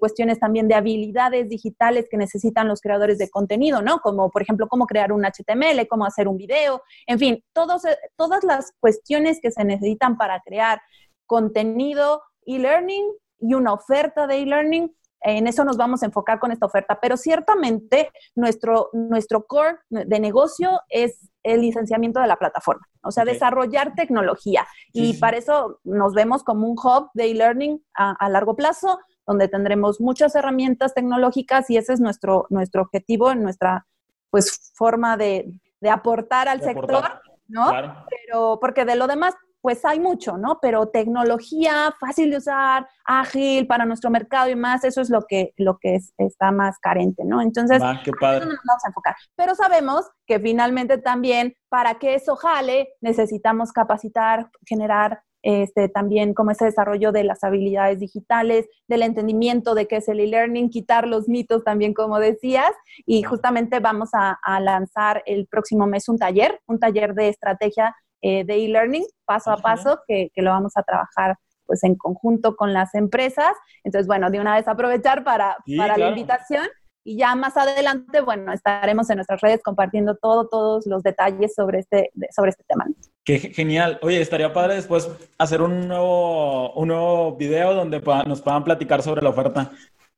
cuestiones 0.00 0.40
también 0.40 0.66
de 0.66 0.74
habilidades 0.74 1.48
digitales 1.48 2.08
que 2.10 2.16
necesitan 2.16 2.66
los 2.66 2.80
creadores 2.80 3.16
de 3.16 3.30
contenido, 3.30 3.80
¿no? 3.80 4.00
Como, 4.00 4.28
por 4.28 4.42
ejemplo, 4.42 4.66
cómo 4.66 4.86
crear 4.86 5.12
un 5.12 5.22
HTML, 5.24 5.86
cómo 5.86 6.04
hacer 6.04 6.26
un 6.26 6.36
video, 6.36 6.82
en 7.06 7.20
fin, 7.20 7.44
todos, 7.52 7.82
todas 8.16 8.42
las 8.42 8.72
cuestiones 8.80 9.38
que 9.40 9.52
se 9.52 9.64
necesitan 9.64 10.16
para 10.16 10.40
crear 10.40 10.80
contenido 11.26 12.22
e-learning 12.44 13.06
y 13.38 13.54
una 13.54 13.72
oferta 13.72 14.26
de 14.26 14.38
e-learning 14.38 14.92
en 15.20 15.46
eso 15.46 15.64
nos 15.64 15.76
vamos 15.76 16.02
a 16.02 16.06
enfocar 16.06 16.38
con 16.38 16.52
esta 16.52 16.66
oferta, 16.66 16.98
pero 17.00 17.16
ciertamente 17.16 18.10
nuestro, 18.34 18.90
nuestro 18.92 19.46
core 19.46 19.78
de 19.90 20.20
negocio 20.20 20.80
es 20.88 21.30
el 21.42 21.60
licenciamiento 21.62 22.20
de 22.20 22.26
la 22.26 22.36
plataforma, 22.36 22.86
o 23.02 23.10
sea, 23.10 23.22
okay. 23.22 23.34
desarrollar 23.34 23.94
tecnología. 23.94 24.66
Y 24.92 25.14
sí. 25.14 25.18
para 25.18 25.36
eso 25.36 25.80
nos 25.84 26.14
vemos 26.14 26.44
como 26.44 26.68
un 26.68 26.76
hub 26.78 27.10
de 27.14 27.30
e-learning 27.30 27.82
a, 27.94 28.12
a, 28.12 28.28
largo 28.28 28.54
plazo, 28.54 28.98
donde 29.26 29.48
tendremos 29.48 30.00
muchas 30.00 30.34
herramientas 30.34 30.94
tecnológicas 30.94 31.68
y 31.70 31.76
ese 31.76 31.94
es 31.94 32.00
nuestro, 32.00 32.46
nuestro 32.50 32.82
objetivo, 32.82 33.34
nuestra 33.34 33.86
pues, 34.30 34.72
forma 34.74 35.16
de, 35.16 35.52
de 35.80 35.90
aportar 35.90 36.48
al 36.48 36.60
de 36.60 36.64
sector, 36.64 36.96
aportar. 36.96 37.22
¿no? 37.48 37.68
Claro. 37.68 38.06
Pero 38.10 38.58
porque 38.60 38.84
de 38.84 38.96
lo 38.96 39.06
demás 39.06 39.34
pues 39.60 39.84
hay 39.84 40.00
mucho, 40.00 40.36
¿no? 40.36 40.58
Pero 40.60 40.88
tecnología 40.88 41.94
fácil 41.98 42.30
de 42.30 42.38
usar, 42.38 42.86
ágil 43.04 43.66
para 43.66 43.84
nuestro 43.84 44.10
mercado 44.10 44.48
y 44.48 44.56
más, 44.56 44.84
eso 44.84 45.00
es 45.00 45.10
lo 45.10 45.22
que, 45.22 45.52
lo 45.56 45.78
que 45.78 45.96
es, 45.96 46.12
está 46.18 46.52
más 46.52 46.78
carente, 46.78 47.24
¿no? 47.24 47.42
Entonces, 47.42 47.82
Va, 47.82 48.00
qué 48.04 48.12
padre. 48.12 48.46
nos 48.46 48.58
vamos 48.66 48.84
a 48.84 48.88
enfocar. 48.88 49.16
Pero 49.36 49.54
sabemos 49.54 50.06
que 50.26 50.38
finalmente 50.38 50.98
también 50.98 51.54
para 51.68 51.98
que 51.98 52.14
eso 52.14 52.36
jale, 52.36 52.88
necesitamos 53.00 53.72
capacitar, 53.72 54.50
generar 54.66 55.22
este, 55.42 55.88
también 55.88 56.34
como 56.34 56.50
ese 56.50 56.64
desarrollo 56.64 57.12
de 57.12 57.24
las 57.24 57.44
habilidades 57.44 58.00
digitales, 58.00 58.66
del 58.88 59.02
entendimiento 59.02 59.74
de 59.74 59.86
qué 59.86 59.96
es 59.96 60.08
el 60.08 60.20
e-learning, 60.20 60.68
quitar 60.68 61.06
los 61.06 61.28
mitos 61.28 61.62
también, 61.64 61.94
como 61.94 62.18
decías, 62.18 62.72
y 63.06 63.22
justamente 63.22 63.78
vamos 63.80 64.10
a, 64.14 64.38
a 64.42 64.60
lanzar 64.60 65.22
el 65.26 65.46
próximo 65.46 65.86
mes 65.86 66.08
un 66.08 66.18
taller, 66.18 66.60
un 66.66 66.80
taller 66.80 67.14
de 67.14 67.28
estrategia 67.28 67.94
eh, 68.22 68.44
de 68.44 68.64
e-learning 68.64 69.04
paso 69.24 69.50
a 69.50 69.56
paso 69.56 70.00
que, 70.06 70.30
que, 70.34 70.42
lo 70.42 70.50
vamos 70.50 70.72
a 70.76 70.82
trabajar 70.82 71.36
pues 71.66 71.84
en 71.84 71.94
conjunto 71.96 72.56
con 72.56 72.72
las 72.72 72.94
empresas. 72.94 73.52
Entonces, 73.84 74.06
bueno, 74.06 74.30
de 74.30 74.40
una 74.40 74.56
vez 74.56 74.66
aprovechar 74.66 75.22
para, 75.22 75.56
sí, 75.66 75.76
para 75.76 75.94
claro. 75.94 76.10
la 76.10 76.18
invitación 76.18 76.66
y 77.04 77.16
ya 77.16 77.34
más 77.34 77.56
adelante, 77.56 78.20
bueno, 78.20 78.52
estaremos 78.52 79.08
en 79.08 79.16
nuestras 79.16 79.40
redes 79.40 79.62
compartiendo 79.62 80.16
todo, 80.16 80.46
todos 80.48 80.86
los 80.86 81.02
detalles 81.02 81.54
sobre 81.54 81.78
este, 81.78 82.10
sobre 82.34 82.50
este 82.50 82.64
tema. 82.68 82.86
Qué 83.24 83.38
genial. 83.38 83.98
Oye, 84.02 84.20
estaría 84.20 84.52
padre 84.52 84.74
después 84.74 85.10
hacer 85.38 85.62
un 85.62 85.88
nuevo, 85.88 86.72
un 86.74 86.88
nuevo 86.88 87.36
video 87.36 87.72
donde 87.72 88.00
nos 88.26 88.42
puedan 88.42 88.64
platicar 88.64 89.02
sobre 89.02 89.22
la 89.22 89.30
oferta. 89.30 89.70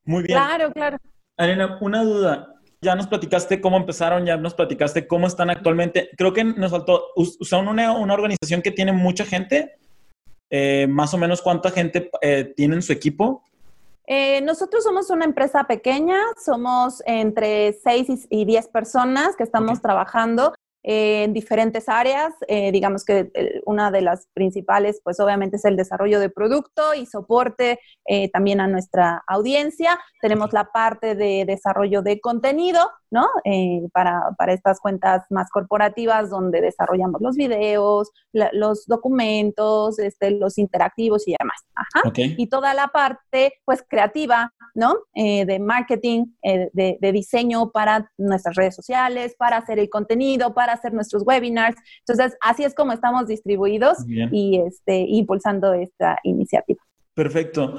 Muy 0.05 0.25
bien. 0.25 0.39
Claro, 0.39 0.73
claro. 0.73 0.97
Arena, 1.37 1.79
una 1.81 2.03
duda 2.03 2.60
ya 2.83 2.95
nos 2.95 3.07
platicaste 3.07 3.61
cómo 3.61 3.77
empezaron, 3.77 4.25
ya 4.25 4.37
nos 4.37 4.55
platicaste 4.55 5.07
cómo 5.07 5.27
están 5.27 5.51
actualmente. 5.51 6.11
Creo 6.17 6.33
que 6.33 6.45
nos 6.45 6.71
faltó, 6.71 7.09
son 7.41 7.69
una, 7.69 7.93
una 7.93 8.15
organización 8.15 8.63
que 8.63 8.71
tiene 8.71 8.93
mucha 8.93 9.25
gente, 9.25 9.77
eh, 10.49 10.87
más 10.89 11.13
o 11.13 11.19
menos 11.19 11.43
cuánta 11.43 11.71
gente 11.71 12.11
eh, 12.23 12.53
tiene 12.57 12.77
en 12.77 12.83
su 12.83 12.93
equipo. 12.93 13.43
Eh, 14.07 14.41
nosotros 14.41 14.83
somos 14.83 15.11
una 15.11 15.25
empresa 15.25 15.65
pequeña, 15.65 16.19
somos 16.43 17.03
entre 17.07 17.75
6 17.75 18.27
y 18.31 18.45
10 18.45 18.69
personas 18.69 19.37
que 19.37 19.45
estamos 19.45 19.79
okay. 19.79 19.83
trabajando. 19.83 20.55
Eh, 20.83 21.25
en 21.25 21.35
diferentes 21.35 21.89
áreas. 21.89 22.33
Eh, 22.49 22.73
digamos 22.73 23.05
que 23.05 23.31
una 23.67 23.91
de 23.91 24.01
las 24.01 24.29
principales, 24.33 25.01
pues 25.05 25.21
obviamente 25.21 25.57
es 25.57 25.65
el 25.67 25.77
desarrollo 25.77 26.21
de 26.21 26.31
producto 26.31 26.95
y 26.95 27.07
soporte 27.07 27.79
también 28.33 28.61
a 28.61 28.67
nuestra 28.67 29.23
audiencia. 29.29 29.97
Tenemos 30.21 30.53
la 30.53 30.73
parte 30.73 31.15
de 31.15 31.45
desarrollo 31.47 32.03
de 32.03 32.21
contenido, 32.21 32.91
¿no? 33.09 33.29
para, 33.93 34.33
para, 34.37 34.53
estas 34.53 34.81
cuentas 34.81 35.25
más 35.31 35.49
corporativas 35.51 36.29
donde 36.29 36.61
desarrollamos 36.61 37.21
los 37.21 37.37
videos, 37.37 38.11
los 38.33 38.87
documentos, 38.87 40.01
este, 40.01 40.33
los 40.33 40.59
interactivos 40.59 41.29
y 41.29 41.37
demás. 41.39 41.61
Ajá. 41.77 42.13
Y 42.17 42.49
toda 42.49 42.75
la 42.75 42.89
parte, 42.89 43.53
pues, 43.65 43.85
creativa, 43.89 44.53
¿no? 44.75 44.97
de 45.15 45.59
marketing, 45.61 46.27
de, 46.43 46.99
de 47.01 47.13
diseño 47.13 47.71
para 47.71 48.11
nuestras 48.19 48.57
redes 48.57 48.75
sociales, 48.75 49.37
para 49.39 49.59
hacer 49.59 49.79
el 49.79 49.89
contenido, 49.89 50.53
para 50.53 50.70
hacer 50.73 50.93
nuestros 50.93 51.23
webinars. 51.27 51.77
Entonces, 52.07 52.37
así 52.41 52.65
es 52.65 52.75
como 52.75 52.93
estamos 52.93 53.27
distribuidos 53.27 53.99
y 54.07 54.59
este, 54.59 55.05
impulsando 55.09 55.75
esta 55.75 56.19
iniciativa. 56.25 56.81
Perfecto. 57.15 57.77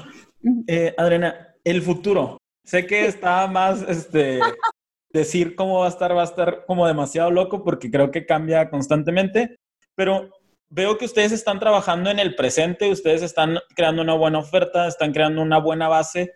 Eh, 0.66 0.94
Adriana, 0.96 1.54
el 1.64 1.82
futuro. 1.82 2.38
Sé 2.64 2.86
que 2.86 3.06
está 3.06 3.46
más, 3.48 3.82
este, 3.88 4.40
decir 5.12 5.54
cómo 5.54 5.80
va 5.80 5.86
a 5.86 5.88
estar, 5.88 6.16
va 6.16 6.22
a 6.22 6.26
estar 6.26 6.64
como 6.66 6.86
demasiado 6.86 7.30
loco 7.30 7.64
porque 7.64 7.90
creo 7.90 8.10
que 8.10 8.26
cambia 8.26 8.70
constantemente, 8.70 9.56
pero 9.94 10.30
veo 10.70 10.96
que 10.96 11.04
ustedes 11.04 11.32
están 11.32 11.60
trabajando 11.60 12.10
en 12.10 12.18
el 12.18 12.34
presente, 12.34 12.90
ustedes 12.90 13.22
están 13.22 13.58
creando 13.74 14.02
una 14.02 14.14
buena 14.14 14.38
oferta, 14.38 14.86
están 14.86 15.12
creando 15.12 15.42
una 15.42 15.58
buena 15.58 15.88
base 15.88 16.32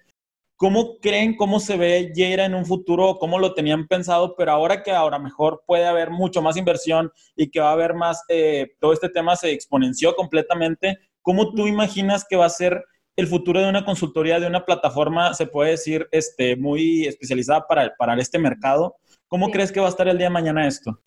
¿Cómo 0.59 0.99
creen 1.01 1.37
cómo 1.37 1.61
se 1.61 1.77
ve 1.77 2.13
Yeira 2.15 2.47
en 2.47 2.55
un 2.55 2.65
futuro? 2.65 3.19
¿Cómo 3.19 3.39
lo 3.39 3.53
tenían 3.53 3.87
pensado? 3.87 4.35
Pero 4.37 4.53
ahora 4.53 4.83
que 4.83 4.91
ahora 4.91 5.19
mejor 5.19 5.63
puede 5.67 5.85
haber 5.85 6.09
mucho 6.11 6.41
más 6.41 6.57
inversión 6.57 7.13
y 7.37 7.51
que 7.51 7.61
va 7.61 7.69
a 7.69 7.73
haber 7.73 7.93
más, 7.93 8.25
eh, 8.29 8.69
todo 8.81 8.95
este 8.95 9.11
tema 9.11 9.37
se 9.37 9.53
exponenció 9.53 10.17
completamente. 10.17 10.99
¿Cómo 11.21 11.53
tú 11.53 11.67
imaginas 11.67 12.25
que 12.27 12.37
va 12.37 12.47
a 12.47 12.51
ser 12.51 12.83
el 13.17 13.27
futuro 13.27 13.61
de 13.61 13.69
una 13.69 13.85
consultoría, 13.85 14.41
de 14.41 14.47
una 14.47 14.65
plataforma, 14.65 15.35
se 15.35 15.47
puede 15.47 15.73
decir, 15.73 16.09
este, 16.11 16.57
muy 16.57 17.07
especializada 17.07 17.67
para, 17.67 17.95
para 17.95 18.19
este 18.19 18.39
mercado? 18.39 18.97
¿Cómo 19.29 19.51
crees 19.51 19.71
que 19.71 19.81
va 19.81 19.87
a 19.87 19.91
estar 19.91 20.09
el 20.09 20.17
día 20.17 20.29
de 20.29 20.31
mañana 20.31 20.67
esto? 20.67 20.99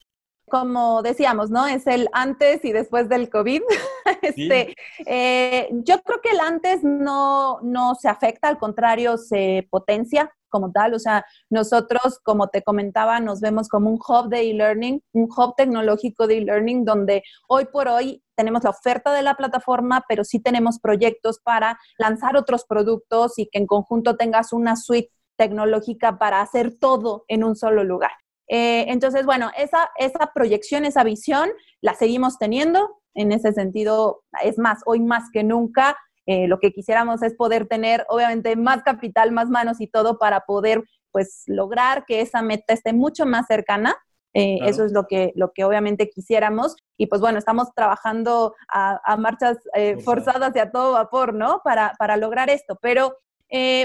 Como 0.49 1.01
decíamos, 1.01 1.49
¿no? 1.49 1.67
Es 1.67 1.88
el 1.88 2.09
antes 2.12 2.63
y 2.65 2.71
después 2.71 3.07
del 3.07 3.29
COVID. 3.29 3.62
este, 4.21 4.75
eh, 5.05 5.69
yo 5.71 6.01
creo 6.01 6.19
que 6.21 6.31
el 6.31 6.39
antes 6.39 6.83
no, 6.83 7.59
no 7.62 7.95
se 7.95 8.09
afecta, 8.09 8.47
al 8.47 8.57
contrario, 8.57 9.17
se 9.17 9.67
potencia 9.69 10.31
como 10.49 10.71
tal. 10.71 10.93
O 10.93 10.99
sea, 10.99 11.25
nosotros, 11.49 12.19
como 12.23 12.49
te 12.49 12.63
comentaba, 12.63 13.19
nos 13.19 13.39
vemos 13.39 13.69
como 13.69 13.89
un 13.89 13.99
hub 13.99 14.29
de 14.29 14.49
e-learning, 14.49 15.01
un 15.13 15.29
hub 15.35 15.53
tecnológico 15.55 16.27
de 16.27 16.39
e-learning, 16.39 16.83
donde 16.83 17.23
hoy 17.47 17.65
por 17.65 17.88
hoy 17.88 18.23
tenemos 18.35 18.63
la 18.63 18.71
oferta 18.71 19.13
de 19.13 19.21
la 19.21 19.35
plataforma, 19.35 20.03
pero 20.07 20.23
sí 20.23 20.39
tenemos 20.39 20.79
proyectos 20.79 21.39
para 21.39 21.79
lanzar 21.97 22.35
otros 22.35 22.65
productos 22.65 23.38
y 23.38 23.47
que 23.49 23.59
en 23.59 23.67
conjunto 23.67 24.17
tengas 24.17 24.53
una 24.53 24.75
suite 24.75 25.12
tecnológica 25.38 26.17
para 26.17 26.41
hacer 26.41 26.77
todo 26.77 27.23
en 27.27 27.43
un 27.43 27.55
solo 27.55 27.83
lugar. 27.83 28.12
Eh, 28.49 28.85
entonces, 28.88 29.25
bueno, 29.25 29.51
esa, 29.55 29.91
esa 29.95 30.31
proyección, 30.33 30.83
esa 30.83 31.03
visión, 31.03 31.49
la 31.81 31.93
seguimos 31.93 32.38
teniendo. 32.38 32.97
En 33.13 33.31
ese 33.31 33.53
sentido, 33.53 34.23
es 34.43 34.57
más, 34.57 34.81
hoy 34.85 34.99
más 34.99 35.29
que 35.31 35.43
nunca, 35.43 35.95
eh, 36.25 36.47
lo 36.47 36.59
que 36.59 36.71
quisiéramos 36.71 37.21
es 37.21 37.35
poder 37.35 37.67
tener, 37.67 38.05
obviamente, 38.09 38.55
más 38.55 38.83
capital, 38.83 39.31
más 39.31 39.49
manos 39.49 39.79
y 39.79 39.88
todo 39.88 40.17
para 40.17 40.41
poder, 40.41 40.83
pues, 41.12 41.43
lograr 41.45 42.05
que 42.05 42.21
esa 42.21 42.41
meta 42.41 42.73
esté 42.73 42.91
mucho 42.91 43.25
más 43.25 43.45
cercana. 43.47 43.95
Eh, 44.33 44.59
eso 44.63 44.83
es 44.83 44.91
lo 44.91 45.07
que, 45.07 45.31
lo 45.35 45.53
que 45.53 45.63
obviamente 45.63 46.09
quisiéramos. 46.09 46.75
Y 46.97 47.07
pues 47.07 47.19
bueno, 47.19 47.39
estamos 47.39 47.73
trabajando 47.73 48.53
a, 48.67 49.17
marchas 49.17 49.57
forzadas 50.05 50.55
y 50.55 50.59
a 50.59 50.69
todo 50.69 50.93
vapor, 50.93 51.33
¿no? 51.33 51.62
Para, 51.63 51.93
para 51.97 52.15
lograr 52.15 52.51
esto. 52.51 52.77
Pero 52.79 53.17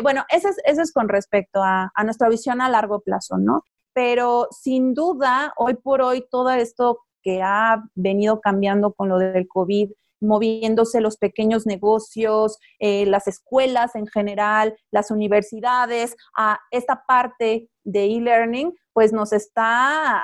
bueno, 0.02 0.24
eso 0.28 0.50
es, 0.50 0.56
eso 0.66 0.82
es 0.82 0.92
con 0.92 1.08
respecto 1.08 1.62
a, 1.62 1.90
a, 1.94 2.04
nuestra 2.04 2.28
visión 2.28 2.60
a 2.60 2.68
largo 2.68 3.00
plazo, 3.00 3.38
¿no? 3.38 3.64
Pero 3.94 4.48
sin 4.50 4.92
duda, 4.92 5.54
hoy 5.56 5.74
por 5.74 6.02
hoy, 6.02 6.26
todo 6.30 6.50
esto 6.50 6.98
que 7.22 7.40
ha 7.42 7.82
venido 7.94 8.40
cambiando 8.40 8.92
con 8.92 9.08
lo 9.08 9.18
del 9.18 9.48
COVID, 9.48 9.90
moviéndose 10.20 11.00
los 11.00 11.16
pequeños 11.16 11.66
negocios, 11.66 12.58
eh, 12.78 13.06
las 13.06 13.28
escuelas 13.28 13.94
en 13.94 14.06
general, 14.06 14.76
las 14.90 15.10
universidades, 15.10 16.16
a 16.36 16.58
esta 16.70 17.04
parte 17.06 17.68
de 17.84 18.04
e-learning, 18.04 18.74
pues 18.92 19.12
nos 19.12 19.32
está 19.32 20.22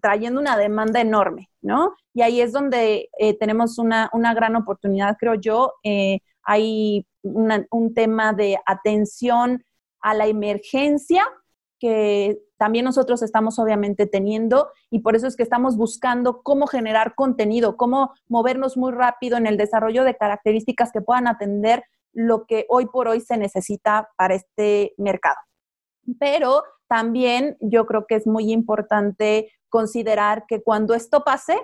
trayendo 0.00 0.40
una 0.40 0.56
demanda 0.56 1.00
enorme, 1.00 1.50
¿no? 1.60 1.94
Y 2.14 2.22
ahí 2.22 2.40
es 2.40 2.52
donde 2.52 3.08
eh, 3.18 3.38
tenemos 3.38 3.78
una, 3.78 4.10
gran 4.34 4.56
oportunidad, 4.56 5.16
creo 5.18 5.34
yo. 5.34 5.74
Eh, 5.84 6.20
hay 6.42 7.06
un 7.22 7.94
tema 7.94 8.32
de 8.32 8.58
atención 8.66 9.64
a 10.00 10.14
la 10.14 10.26
emergencia 10.26 11.24
que 11.82 12.38
también 12.58 12.84
nosotros 12.84 13.22
estamos 13.22 13.58
obviamente 13.58 14.06
teniendo 14.06 14.70
y 14.88 15.00
por 15.00 15.16
eso 15.16 15.26
es 15.26 15.34
que 15.34 15.42
estamos 15.42 15.76
buscando 15.76 16.44
cómo 16.44 16.68
generar 16.68 17.16
contenido, 17.16 17.76
cómo 17.76 18.14
movernos 18.28 18.76
muy 18.76 18.92
rápido 18.92 19.36
en 19.36 19.48
el 19.48 19.56
desarrollo 19.56 20.04
de 20.04 20.16
características 20.16 20.92
que 20.92 21.00
puedan 21.00 21.26
atender 21.26 21.82
lo 22.12 22.46
que 22.46 22.66
hoy 22.68 22.86
por 22.86 23.08
hoy 23.08 23.20
se 23.20 23.36
necesita 23.36 24.10
para 24.16 24.36
este 24.36 24.94
mercado. 24.96 25.34
Pero 26.20 26.62
también 26.86 27.56
yo 27.58 27.84
creo 27.84 28.06
que 28.06 28.14
es 28.14 28.28
muy 28.28 28.52
importante 28.52 29.50
considerar 29.68 30.44
que 30.46 30.62
cuando 30.62 30.94
esto 30.94 31.24
pase, 31.24 31.58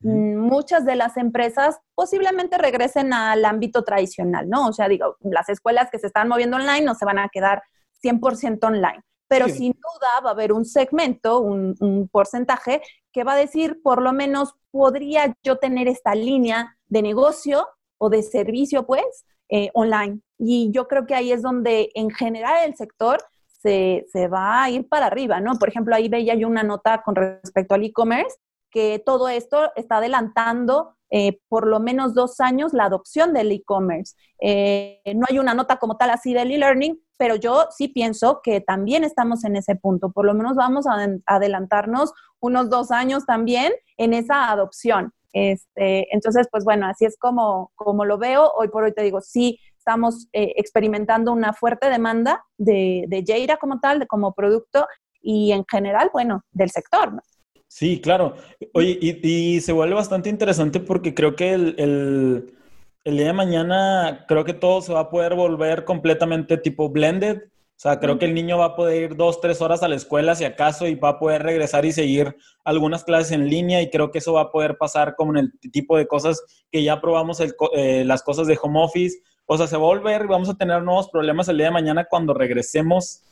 muchas 0.00 0.84
de 0.84 0.96
las 0.96 1.16
empresas 1.16 1.78
posiblemente 1.94 2.58
regresen 2.58 3.12
al 3.12 3.44
ámbito 3.44 3.84
tradicional, 3.84 4.48
¿no? 4.48 4.66
O 4.66 4.72
sea, 4.72 4.88
digo, 4.88 5.16
las 5.20 5.48
escuelas 5.48 5.90
que 5.92 6.00
se 6.00 6.08
están 6.08 6.26
moviendo 6.26 6.56
online 6.56 6.82
no 6.82 6.96
se 6.96 7.04
van 7.04 7.20
a 7.20 7.28
quedar 7.28 7.62
100% 8.02 8.64
online 8.64 9.04
pero 9.30 9.48
sin 9.48 9.72
duda 9.72 10.20
va 10.24 10.30
a 10.30 10.32
haber 10.32 10.52
un 10.52 10.64
segmento, 10.64 11.38
un, 11.38 12.08
porcentaje 12.10 12.82
que 13.12 13.22
va 13.22 13.34
a 13.34 13.36
decir, 13.36 13.80
por 13.80 14.02
lo 14.02 14.12
menos, 14.12 14.56
podría 14.72 15.36
yo 15.44 15.56
tener 15.58 15.86
esta 15.86 16.16
línea 16.16 16.76
de 16.88 17.00
negocio 17.00 17.68
o 17.98 18.10
de 18.10 18.24
servicio, 18.24 18.86
pues, 18.86 19.24
eh, 19.48 19.70
online. 19.74 20.20
Y 20.36 20.72
yo 20.72 20.88
creo 20.88 21.06
que 21.06 21.14
ahí 21.14 21.30
es 21.30 21.42
donde 21.42 21.90
en 21.94 22.10
general 22.10 22.68
el 22.68 22.74
sector 22.74 23.22
se, 23.46 24.04
va 24.26 24.64
a 24.64 24.70
ir 24.70 24.88
para 24.88 25.06
arriba, 25.06 25.38
¿no? 25.38 25.54
Por 25.60 25.68
ejemplo, 25.68 25.94
ahí 25.94 26.08
veía 26.08 26.34
yo 26.34 26.48
una 26.48 26.64
nota 26.64 27.02
con 27.04 27.14
respecto 27.14 27.76
al 27.76 27.84
e-commerce, 27.84 28.36
que 28.68 29.00
todo 29.04 29.28
esto 29.28 29.70
está 29.76 29.98
adelantando 29.98 30.96
eh, 31.10 31.38
por 31.48 31.68
lo 31.68 31.78
menos 31.78 32.14
dos 32.14 32.40
años 32.40 32.72
la 32.72 32.86
adopción 32.86 33.32
del 33.32 33.52
e-commerce. 33.52 34.16
Eh, 34.40 35.00
no 35.14 35.26
hay 35.28 35.38
una 35.38 35.54
nota 35.54 35.76
como 35.76 35.96
tal 35.96 36.10
así 36.10 36.34
del 36.34 36.50
e-learning, 36.50 37.00
pero 37.20 37.36
yo 37.36 37.66
sí 37.76 37.88
pienso 37.88 38.40
que 38.42 38.62
también 38.62 39.04
estamos 39.04 39.44
en 39.44 39.54
ese 39.54 39.76
punto. 39.76 40.10
Por 40.10 40.24
lo 40.24 40.32
menos 40.32 40.56
vamos 40.56 40.86
a 40.86 41.06
adelantarnos 41.26 42.14
unos 42.40 42.70
dos 42.70 42.90
años 42.90 43.26
también 43.26 43.74
en 43.98 44.14
esa 44.14 44.50
adopción. 44.50 45.12
Este, 45.34 46.06
entonces, 46.14 46.48
pues 46.50 46.64
bueno, 46.64 46.86
así 46.86 47.04
es 47.04 47.18
como, 47.18 47.72
como 47.76 48.06
lo 48.06 48.16
veo. 48.16 48.50
Hoy 48.56 48.68
por 48.68 48.84
hoy 48.84 48.94
te 48.94 49.02
digo, 49.02 49.20
sí 49.20 49.58
estamos 49.76 50.28
eh, 50.32 50.54
experimentando 50.56 51.30
una 51.30 51.52
fuerte 51.52 51.90
demanda 51.90 52.42
de, 52.56 53.04
de 53.08 53.58
como 53.60 53.80
tal, 53.80 53.98
de, 53.98 54.06
como 54.06 54.32
producto 54.32 54.86
y 55.20 55.52
en 55.52 55.66
general, 55.70 56.08
bueno, 56.14 56.42
del 56.52 56.70
sector. 56.70 57.22
Sí, 57.68 58.00
claro. 58.00 58.34
Oye, 58.72 58.98
y, 58.98 59.60
se 59.60 59.72
vuelve 59.72 59.94
bastante 59.94 60.30
interesante 60.30 60.80
porque 60.80 61.12
creo 61.12 61.36
que 61.36 61.52
el 61.52 62.56
día 63.04 63.26
de 63.26 63.32
mañana 63.32 64.24
creo 64.28 64.44
que 64.44 64.52
todo 64.52 64.82
se 64.82 64.92
va 64.92 65.00
a 65.00 65.10
poder 65.10 65.34
volver 65.34 65.84
completamente 65.84 66.56
tipo 66.56 66.90
blended. 66.90 67.38
O 67.38 67.82
sea, 67.82 67.98
creo 67.98 68.18
que 68.18 68.26
el 68.26 68.34
niño 68.34 68.58
va 68.58 68.66
a 68.66 68.76
poder 68.76 69.10
ir 69.10 69.16
dos, 69.16 69.40
tres 69.40 69.62
horas 69.62 69.82
a 69.82 69.88
la 69.88 69.96
escuela 69.96 70.34
si 70.34 70.44
acaso 70.44 70.86
y 70.86 70.96
va 70.96 71.10
a 71.10 71.18
poder 71.18 71.42
regresar 71.42 71.86
y 71.86 71.92
seguir 71.92 72.36
algunas 72.62 73.04
clases 73.04 73.32
en 73.32 73.48
línea 73.48 73.80
y 73.80 73.88
creo 73.88 74.10
que 74.10 74.18
eso 74.18 74.34
va 74.34 74.42
a 74.42 74.50
poder 74.50 74.76
pasar 74.76 75.14
como 75.16 75.32
en 75.32 75.50
el 75.62 75.70
tipo 75.70 75.96
de 75.96 76.06
cosas 76.06 76.42
que 76.70 76.82
ya 76.82 77.00
probamos 77.00 77.40
eh, 77.40 78.04
las 78.04 78.22
cosas 78.22 78.46
de 78.46 78.58
home 78.60 78.82
office. 78.82 79.18
O 79.46 79.56
sea, 79.56 79.66
se 79.66 79.76
va 79.76 79.82
a 79.82 79.86
volver 79.86 80.24
y 80.24 80.28
vamos 80.28 80.50
a 80.50 80.58
tener 80.58 80.82
nuevos 80.82 81.08
problemas 81.08 81.48
el 81.48 81.56
día 81.56 81.66
de 81.66 81.72
mañana 81.72 82.04
cuando 82.04 82.34
regresemos 82.34 83.22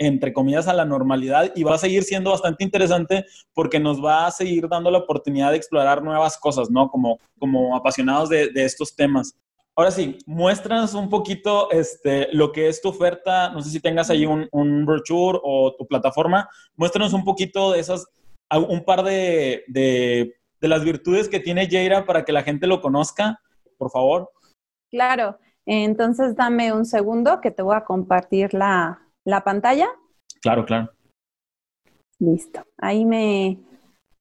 entre 0.00 0.32
comillas, 0.32 0.66
a 0.66 0.72
la 0.72 0.86
normalidad 0.86 1.52
y 1.54 1.62
va 1.62 1.74
a 1.74 1.78
seguir 1.78 2.04
siendo 2.04 2.30
bastante 2.30 2.64
interesante 2.64 3.26
porque 3.52 3.78
nos 3.78 4.02
va 4.02 4.26
a 4.26 4.30
seguir 4.30 4.66
dando 4.66 4.90
la 4.90 4.98
oportunidad 4.98 5.50
de 5.50 5.58
explorar 5.58 6.02
nuevas 6.02 6.38
cosas, 6.38 6.70
¿no? 6.70 6.88
Como, 6.88 7.20
como 7.38 7.76
apasionados 7.76 8.30
de, 8.30 8.50
estos 8.54 8.96
temas. 8.96 9.36
Ahora 9.76 9.90
sí, 9.90 10.16
muéstranos 10.24 10.94
un 10.94 11.10
poquito 11.10 11.70
este, 11.70 12.28
lo 12.32 12.50
que 12.50 12.68
es 12.68 12.80
tu 12.80 12.88
oferta. 12.88 13.50
No 13.50 13.60
sé 13.60 13.68
si 13.68 13.78
tengas 13.78 14.08
ahí 14.08 14.24
un, 14.24 14.48
un 14.52 14.86
brochure 14.86 15.38
o 15.42 15.74
tu 15.76 15.86
plataforma. 15.86 16.48
Muéstranos 16.76 17.12
un 17.12 17.22
poquito 17.22 17.72
de 17.72 17.80
esas, 17.80 18.06
un 18.50 18.82
par 18.82 19.04
de, 19.04 19.64
de, 19.68 20.34
de 20.62 20.68
las 20.68 20.82
virtudes 20.82 21.28
que 21.28 21.40
tiene 21.40 21.68
Jaira 21.70 22.06
para 22.06 22.24
que 22.24 22.32
la 22.32 22.42
gente 22.42 22.66
lo 22.66 22.80
conozca, 22.80 23.38
por 23.76 23.90
favor. 23.90 24.30
Claro, 24.90 25.38
entonces 25.66 26.34
dame 26.34 26.72
un 26.72 26.86
segundo 26.86 27.42
que 27.42 27.50
te 27.50 27.60
voy 27.60 27.76
a 27.76 27.84
compartir 27.84 28.54
la, 28.54 29.09
la 29.24 29.42
pantalla. 29.44 29.88
Claro, 30.42 30.64
claro. 30.64 30.90
Listo. 32.18 32.62
Ahí 32.78 33.04
me, 33.04 33.58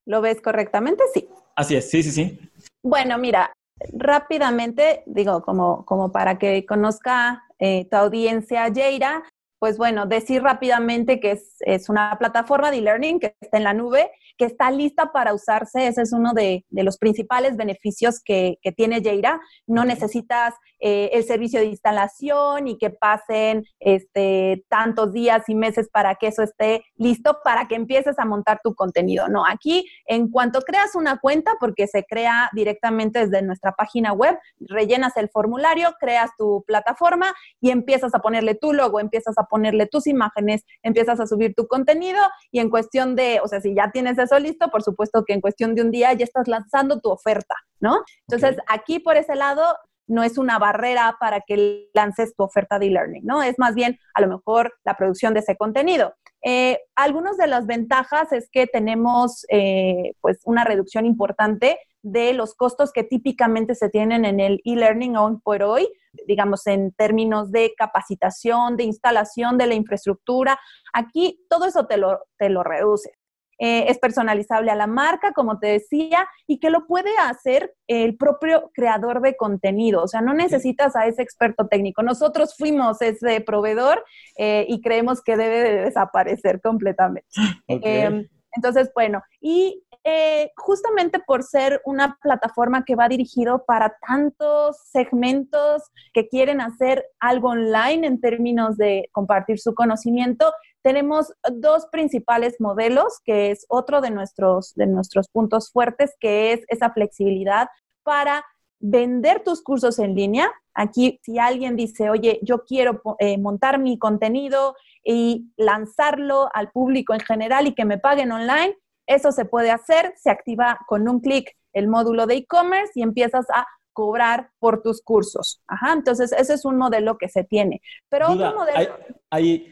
¿Lo 0.09 0.21
ves 0.21 0.41
correctamente? 0.41 1.03
Sí. 1.13 1.29
Así 1.55 1.75
es, 1.75 1.87
sí, 1.87 2.01
sí, 2.01 2.11
sí. 2.11 2.39
Bueno, 2.83 3.19
mira, 3.19 3.53
rápidamente, 3.93 5.03
digo, 5.05 5.43
como, 5.43 5.85
como 5.85 6.11
para 6.11 6.39
que 6.39 6.65
conozca 6.65 7.43
eh, 7.59 7.87
tu 7.91 7.95
audiencia, 7.95 8.71
Jaira, 8.73 9.23
pues 9.59 9.77
bueno, 9.77 10.07
decir 10.07 10.41
rápidamente 10.41 11.19
que 11.19 11.31
es, 11.31 11.57
es 11.59 11.89
una 11.89 12.17
plataforma 12.17 12.71
de 12.71 12.77
e-learning 12.77 13.19
que 13.19 13.35
está 13.39 13.57
en 13.57 13.65
la 13.65 13.73
nube 13.73 14.09
que 14.39 14.45
está 14.45 14.71
lista 14.71 15.11
para 15.11 15.33
usarse. 15.33 15.85
Ese 15.85 16.01
es 16.01 16.13
uno 16.13 16.33
de, 16.33 16.65
los 16.71 16.97
principales 16.97 17.57
beneficios 17.57 18.21
que, 18.23 18.57
tiene 18.75 19.03
Jaira. 19.03 19.39
No 19.67 19.83
necesitas 19.83 20.55
eh, 20.79 21.09
el 21.13 21.23
servicio 21.23 21.59
de 21.59 21.67
instalación 21.67 22.67
y 22.67 22.77
que 22.77 22.89
pasen 22.89 23.65
este, 23.79 24.65
tantos 24.69 25.13
días 25.13 25.47
y 25.47 25.55
meses 25.55 25.89
para 25.91 26.15
que 26.15 26.27
eso 26.27 26.43
esté 26.43 26.83
listo 26.95 27.39
para 27.43 27.67
que 27.67 27.75
empieces 27.75 28.17
a 28.19 28.25
montar 28.25 28.59
tu 28.63 28.73
contenido. 28.75 29.27
No, 29.27 29.45
aquí 29.45 29.85
en 30.05 30.29
cuanto 30.29 30.61
creas 30.61 30.95
una 30.95 31.19
cuenta, 31.19 31.53
porque 31.59 31.87
se 31.87 32.03
crea 32.03 32.49
directamente 32.53 33.25
desde 33.25 33.41
nuestra 33.41 33.73
página 33.73 34.13
web, 34.13 34.37
rellenas 34.59 35.17
el 35.17 35.29
formulario, 35.29 35.95
creas 35.99 36.31
tu 36.37 36.63
plataforma 36.65 37.33
y 37.59 37.71
empiezas 37.71 38.13
a 38.15 38.19
ponerle 38.19 38.55
tu 38.55 38.73
logo, 38.73 38.99
empiezas 38.99 39.37
a 39.37 39.43
ponerle 39.43 39.85
tus 39.85 40.07
imágenes, 40.07 40.63
empiezas 40.83 41.19
a 41.19 41.27
subir 41.27 41.53
tu 41.55 41.67
contenido 41.67 42.21
y 42.51 42.59
en 42.59 42.69
cuestión 42.69 43.15
de, 43.15 43.39
o 43.43 43.47
sea, 43.47 43.61
si 43.61 43.75
ya 43.75 43.91
tienes 43.91 44.17
eso 44.17 44.39
listo, 44.39 44.69
por 44.69 44.83
supuesto 44.83 45.23
que 45.25 45.33
en 45.33 45.41
cuestión 45.41 45.75
de 45.75 45.81
un 45.81 45.91
día 45.91 46.13
ya 46.13 46.23
estás 46.23 46.47
lanzando 46.47 46.99
tu 46.99 47.09
oferta, 47.09 47.55
¿no? 47.79 48.03
Entonces, 48.27 48.57
aquí 48.67 48.99
por 48.99 49.17
ese 49.17 49.35
lado 49.35 49.75
no 50.09 50.23
es 50.23 50.37
una 50.37 50.59
barrera 50.59 51.15
para 51.19 51.41
que 51.41 51.89
lances 51.93 52.35
tu 52.35 52.43
oferta 52.43 52.79
de 52.79 52.87
e-learning, 52.87 53.25
¿no? 53.25 53.41
Es 53.43 53.57
más 53.59 53.75
bien 53.75 53.97
a 54.13 54.21
lo 54.21 54.27
mejor 54.27 54.73
la 54.83 54.95
producción 54.95 55.33
de 55.33 55.41
ese 55.41 55.55
contenido. 55.55 56.15
Eh, 56.43 56.79
algunas 56.95 57.37
de 57.37 57.47
las 57.47 57.67
ventajas 57.67 58.31
es 58.31 58.49
que 58.51 58.65
tenemos 58.65 59.45
eh, 59.49 60.13
pues 60.21 60.39
una 60.45 60.63
reducción 60.63 61.05
importante 61.05 61.77
de 62.01 62.33
los 62.33 62.55
costos 62.55 62.91
que 62.91 63.03
típicamente 63.03 63.75
se 63.75 63.89
tienen 63.89 64.25
en 64.25 64.39
el 64.39 64.61
e-learning 64.63 65.17
hoy 65.17 65.37
por 65.43 65.63
hoy, 65.63 65.87
digamos 66.27 66.65
en 66.65 66.91
términos 66.93 67.51
de 67.51 67.73
capacitación, 67.77 68.77
de 68.77 68.85
instalación 68.85 69.57
de 69.57 69.67
la 69.67 69.75
infraestructura. 69.75 70.59
Aquí 70.93 71.45
todo 71.49 71.65
eso 71.65 71.85
te 71.87 71.97
lo, 71.97 72.19
te 72.37 72.49
lo 72.49 72.63
reduce. 72.63 73.18
Eh, 73.59 73.85
es 73.89 73.99
personalizable 73.99 74.71
a 74.71 74.75
la 74.75 74.87
marca, 74.87 75.33
como 75.33 75.59
te 75.59 75.67
decía, 75.67 76.27
y 76.47 76.59
que 76.59 76.69
lo 76.69 76.87
puede 76.87 77.11
hacer 77.17 77.75
el 77.87 78.15
propio 78.15 78.71
creador 78.73 79.21
de 79.21 79.35
contenido. 79.35 80.01
O 80.01 80.07
sea, 80.07 80.21
no 80.21 80.33
necesitas 80.33 80.95
a 80.95 81.05
ese 81.07 81.21
experto 81.21 81.67
técnico. 81.67 82.01
Nosotros 82.01 82.55
fuimos 82.57 83.01
ese 83.01 83.41
proveedor 83.41 84.03
eh, 84.37 84.65
y 84.69 84.81
creemos 84.81 85.21
que 85.21 85.35
debe 85.35 85.61
de 85.61 85.81
desaparecer 85.81 86.61
completamente. 86.61 87.27
Em, 87.67 88.27
entonces, 88.55 88.91
bueno, 88.95 89.21
y 89.41 89.83
eh, 90.03 90.51
justamente 90.55 91.19
por 91.19 91.43
ser 91.43 91.81
una 91.85 92.17
plataforma 92.21 92.85
que 92.85 92.95
va 92.95 93.09
dirigido 93.09 93.65
para 93.65 93.95
tantos 94.07 94.77
segmentos 94.85 95.83
que 96.13 96.27
quieren 96.27 96.61
hacer 96.61 97.05
algo 97.19 97.49
online 97.49 98.07
en 98.07 98.21
términos 98.21 98.77
de 98.77 99.09
compartir 99.11 99.59
su 99.59 99.75
conocimiento, 99.75 100.51
tenemos 100.81 101.33
dos 101.51 101.87
principales 101.91 102.55
modelos, 102.59 103.19
que 103.23 103.51
es 103.51 103.65
otro 103.69 104.01
de 104.01 104.11
nuestros, 104.11 104.73
de 104.75 104.87
nuestros 104.87 105.27
puntos 105.29 105.71
fuertes, 105.71 106.15
que 106.19 106.53
es 106.53 106.61
esa 106.67 106.91
flexibilidad 106.91 107.67
para 108.03 108.43
vender 108.79 109.43
tus 109.43 109.61
cursos 109.61 109.99
en 109.99 110.15
línea. 110.15 110.49
Aquí, 110.73 111.19
si 111.23 111.37
alguien 111.37 111.75
dice, 111.75 112.09
oye, 112.09 112.39
yo 112.41 112.63
quiero 112.63 113.01
eh, 113.19 113.37
montar 113.37 113.79
mi 113.79 113.99
contenido 113.99 114.75
y 115.03 115.51
lanzarlo 115.57 116.49
al 116.53 116.71
público 116.71 117.13
en 117.13 117.19
general 117.19 117.67
y 117.67 117.75
que 117.75 117.85
me 117.85 117.97
paguen 117.97 118.31
online, 118.31 118.77
eso 119.05 119.31
se 119.31 119.45
puede 119.45 119.71
hacer, 119.71 120.13
se 120.17 120.29
activa 120.29 120.79
con 120.87 121.09
un 121.09 121.19
clic 121.19 121.55
el 121.73 121.87
módulo 121.87 122.25
de 122.25 122.35
e-commerce 122.35 122.93
y 122.95 123.03
empiezas 123.03 123.45
a 123.53 123.67
cobrar 123.99 124.51
por 124.59 124.81
tus 124.81 125.01
cursos. 125.01 125.61
Ajá, 125.67 125.91
entonces 125.91 126.31
ese 126.31 126.53
es 126.53 126.63
un 126.63 126.77
modelo 126.77 127.17
que 127.17 127.27
se 127.27 127.43
tiene. 127.43 127.81
Pero 128.07 128.31
otro 128.31 128.55
modelo... 128.55 128.95
Hay, 129.29 129.69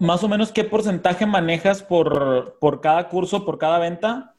más 0.00 0.24
o 0.24 0.28
menos 0.28 0.52
qué 0.52 0.64
porcentaje 0.64 1.26
manejas 1.26 1.82
por, 1.82 2.56
por 2.60 2.80
cada 2.80 3.10
curso, 3.10 3.44
por 3.44 3.58
cada 3.58 3.78
venta? 3.78 4.34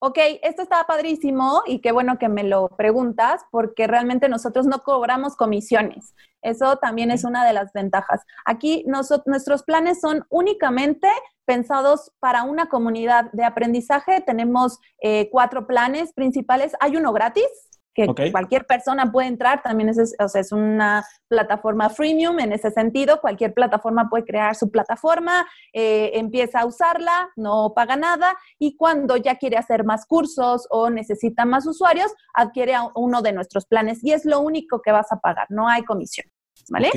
Ok, 0.00 0.18
esto 0.42 0.62
está 0.62 0.84
padrísimo 0.86 1.62
y 1.66 1.80
qué 1.80 1.92
bueno 1.92 2.18
que 2.18 2.30
me 2.30 2.44
lo 2.44 2.70
preguntas 2.70 3.42
porque 3.50 3.86
realmente 3.86 4.30
nosotros 4.30 4.66
no 4.66 4.78
cobramos 4.78 5.36
comisiones. 5.36 6.14
Eso 6.40 6.76
también 6.78 7.10
es 7.10 7.24
una 7.24 7.46
de 7.46 7.52
las 7.52 7.74
ventajas. 7.74 8.22
Aquí 8.46 8.84
nuestros 8.86 9.62
planes 9.64 10.00
son 10.00 10.24
únicamente 10.30 11.08
pensados 11.44 12.10
para 12.20 12.42
una 12.44 12.70
comunidad 12.70 13.30
de 13.32 13.44
aprendizaje. 13.44 14.22
Tenemos 14.22 14.78
eh, 15.02 15.28
cuatro 15.30 15.66
planes 15.66 16.14
principales. 16.14 16.72
Hay 16.80 16.96
uno 16.96 17.12
gratis, 17.12 17.46
que 17.94 18.32
cualquier 18.32 18.66
persona 18.66 19.12
puede 19.12 19.28
entrar, 19.28 19.62
también 19.62 19.90
es, 19.90 20.14
o 20.18 20.28
sea, 20.28 20.40
es 20.40 20.52
una 20.52 21.04
plataforma 21.28 21.90
freemium 21.90 22.40
en 22.40 22.52
ese 22.52 22.70
sentido, 22.70 23.20
cualquier 23.20 23.52
plataforma 23.52 24.08
puede 24.08 24.24
crear 24.24 24.54
su 24.54 24.70
plataforma, 24.70 25.46
eh, 25.72 26.12
empieza 26.14 26.60
a 26.60 26.66
usarla, 26.66 27.30
no 27.36 27.72
paga 27.74 27.96
nada 27.96 28.34
y 28.58 28.76
cuando 28.76 29.16
ya 29.16 29.36
quiere 29.36 29.56
hacer 29.56 29.84
más 29.84 30.06
cursos 30.06 30.66
o 30.70 30.90
necesita 30.90 31.44
más 31.44 31.66
usuarios, 31.66 32.12
adquiere 32.34 32.74
uno 32.94 33.20
de 33.22 33.32
nuestros 33.32 33.66
planes 33.66 34.02
y 34.02 34.12
es 34.12 34.24
lo 34.24 34.40
único 34.40 34.80
que 34.80 34.92
vas 34.92 35.12
a 35.12 35.20
pagar, 35.20 35.46
no 35.50 35.68
hay 35.68 35.84
comisión, 35.84 36.26
¿vale? 36.70 36.90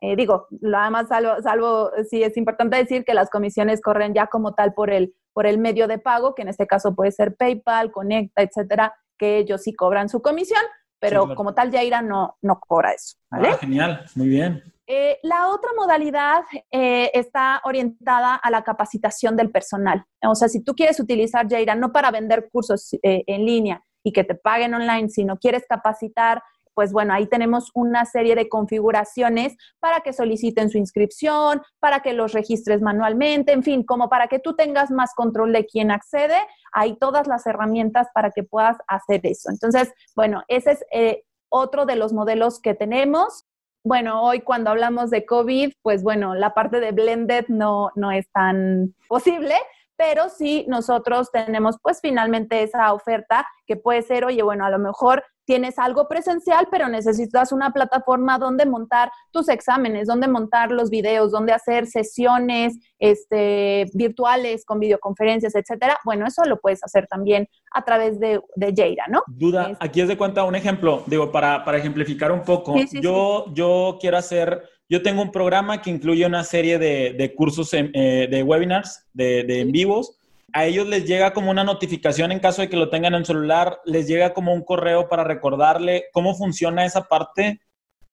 Eh, 0.00 0.16
digo, 0.16 0.48
nada 0.60 0.90
más 0.90 1.08
salvo, 1.08 1.40
salvo, 1.42 1.90
sí 2.10 2.22
es 2.22 2.36
importante 2.36 2.76
decir 2.76 3.04
que 3.04 3.14
las 3.14 3.30
comisiones 3.30 3.80
corren 3.80 4.12
ya 4.12 4.26
como 4.26 4.52
tal 4.52 4.74
por 4.74 4.90
el, 4.90 5.14
por 5.32 5.46
el 5.46 5.56
medio 5.56 5.88
de 5.88 5.98
pago, 5.98 6.34
que 6.34 6.42
en 6.42 6.48
este 6.48 6.66
caso 6.66 6.94
puede 6.94 7.10
ser 7.10 7.36
PayPal, 7.36 7.90
Conecta, 7.90 8.42
etcétera, 8.42 8.94
que 9.18 9.38
ellos 9.38 9.62
sí 9.62 9.74
cobran 9.74 10.08
su 10.08 10.22
comisión, 10.22 10.62
pero 10.98 11.34
como 11.34 11.54
tal 11.54 11.70
Yaira 11.70 12.02
no, 12.02 12.36
no 12.42 12.60
cobra 12.60 12.92
eso. 12.92 13.16
¿vale? 13.30 13.48
Ah, 13.50 13.58
genial, 13.58 14.04
muy 14.14 14.28
bien. 14.28 14.62
Eh, 14.86 15.18
la 15.22 15.48
otra 15.48 15.70
modalidad 15.76 16.42
eh, 16.70 17.10
está 17.14 17.62
orientada 17.64 18.34
a 18.34 18.50
la 18.50 18.62
capacitación 18.62 19.34
del 19.36 19.50
personal. 19.50 20.04
O 20.26 20.34
sea, 20.34 20.48
si 20.48 20.62
tú 20.62 20.74
quieres 20.74 21.00
utilizar 21.00 21.48
Yaira 21.48 21.74
no 21.74 21.92
para 21.92 22.10
vender 22.10 22.48
cursos 22.50 22.92
eh, 23.02 23.24
en 23.26 23.46
línea 23.46 23.82
y 24.02 24.12
que 24.12 24.24
te 24.24 24.34
paguen 24.34 24.74
online, 24.74 25.08
sino 25.08 25.38
quieres 25.38 25.64
capacitar 25.66 26.42
pues 26.74 26.92
bueno, 26.92 27.14
ahí 27.14 27.26
tenemos 27.26 27.70
una 27.74 28.04
serie 28.04 28.34
de 28.34 28.48
configuraciones 28.48 29.56
para 29.80 30.00
que 30.00 30.12
soliciten 30.12 30.70
su 30.70 30.78
inscripción, 30.78 31.62
para 31.80 32.00
que 32.00 32.12
los 32.12 32.32
registres 32.32 32.80
manualmente, 32.82 33.52
en 33.52 33.62
fin, 33.62 33.84
como 33.84 34.08
para 34.08 34.28
que 34.28 34.38
tú 34.38 34.54
tengas 34.54 34.90
más 34.90 35.14
control 35.14 35.52
de 35.52 35.66
quién 35.66 35.90
accede, 35.90 36.36
hay 36.72 36.96
todas 36.96 37.26
las 37.26 37.46
herramientas 37.46 38.08
para 38.14 38.30
que 38.30 38.42
puedas 38.42 38.76
hacer 38.88 39.20
eso. 39.24 39.50
Entonces, 39.50 39.92
bueno, 40.14 40.42
ese 40.48 40.72
es 40.72 40.84
eh, 40.92 41.22
otro 41.48 41.86
de 41.86 41.96
los 41.96 42.12
modelos 42.12 42.60
que 42.60 42.74
tenemos. 42.74 43.44
Bueno, 43.84 44.22
hoy 44.22 44.40
cuando 44.40 44.70
hablamos 44.70 45.10
de 45.10 45.26
COVID, 45.26 45.72
pues 45.82 46.02
bueno, 46.02 46.34
la 46.34 46.54
parte 46.54 46.80
de 46.80 46.92
blended 46.92 47.46
no, 47.48 47.90
no 47.94 48.10
es 48.10 48.28
tan 48.32 48.94
posible, 49.08 49.54
pero 49.96 50.28
sí 50.28 50.64
nosotros 50.68 51.30
tenemos 51.30 51.76
pues 51.82 52.00
finalmente 52.00 52.62
esa 52.62 52.92
oferta 52.92 53.46
que 53.66 53.76
puede 53.76 54.02
ser, 54.02 54.24
oye, 54.24 54.42
bueno, 54.42 54.64
a 54.64 54.70
lo 54.70 54.78
mejor 54.78 55.24
tienes 55.44 55.78
algo 55.78 56.08
presencial, 56.08 56.68
pero 56.70 56.88
necesitas 56.88 57.52
una 57.52 57.70
plataforma 57.70 58.38
donde 58.38 58.66
montar 58.66 59.10
tus 59.30 59.48
exámenes, 59.48 60.08
donde 60.08 60.28
montar 60.28 60.70
los 60.70 60.90
videos, 60.90 61.30
donde 61.32 61.52
hacer 61.52 61.86
sesiones 61.86 62.78
este, 62.98 63.86
virtuales 63.94 64.64
con 64.64 64.80
videoconferencias, 64.80 65.54
etcétera. 65.54 65.98
Bueno, 66.04 66.26
eso 66.26 66.44
lo 66.44 66.60
puedes 66.60 66.82
hacer 66.82 67.06
también 67.06 67.46
a 67.72 67.84
través 67.84 68.18
de, 68.20 68.40
de 68.56 68.96
¿no? 69.08 69.22
Duda, 69.26 69.76
aquí 69.80 70.00
es 70.00 70.08
de 70.08 70.16
cuenta 70.16 70.44
un 70.44 70.54
ejemplo, 70.54 71.02
digo, 71.06 71.30
para, 71.30 71.64
para 71.64 71.78
ejemplificar 71.78 72.32
un 72.32 72.42
poco. 72.42 72.74
yo, 73.00 73.46
yo 73.52 73.98
quiero 74.00 74.16
hacer, 74.16 74.62
yo 74.88 75.02
tengo 75.02 75.22
un 75.22 75.32
programa 75.32 75.80
que 75.80 75.90
incluye 75.90 76.26
una 76.26 76.44
serie 76.44 76.78
de, 76.78 77.14
de 77.14 77.34
cursos, 77.34 77.72
eh, 77.72 78.28
de 78.30 78.42
webinars, 78.42 79.06
de, 79.12 79.44
de 79.44 79.60
en 79.60 79.72
vivos 79.72 80.18
a 80.54 80.64
ellos 80.66 80.86
les 80.86 81.04
llega 81.04 81.32
como 81.32 81.50
una 81.50 81.64
notificación 81.64 82.30
en 82.30 82.38
caso 82.38 82.62
de 82.62 82.68
que 82.68 82.76
lo 82.76 82.88
tengan 82.88 83.14
en 83.14 83.24
celular, 83.24 83.80
les 83.84 84.06
llega 84.06 84.32
como 84.32 84.54
un 84.54 84.62
correo 84.62 85.08
para 85.08 85.24
recordarle 85.24 86.04
cómo 86.12 86.36
funciona 86.36 86.84
esa 86.84 87.02
parte, 87.02 87.60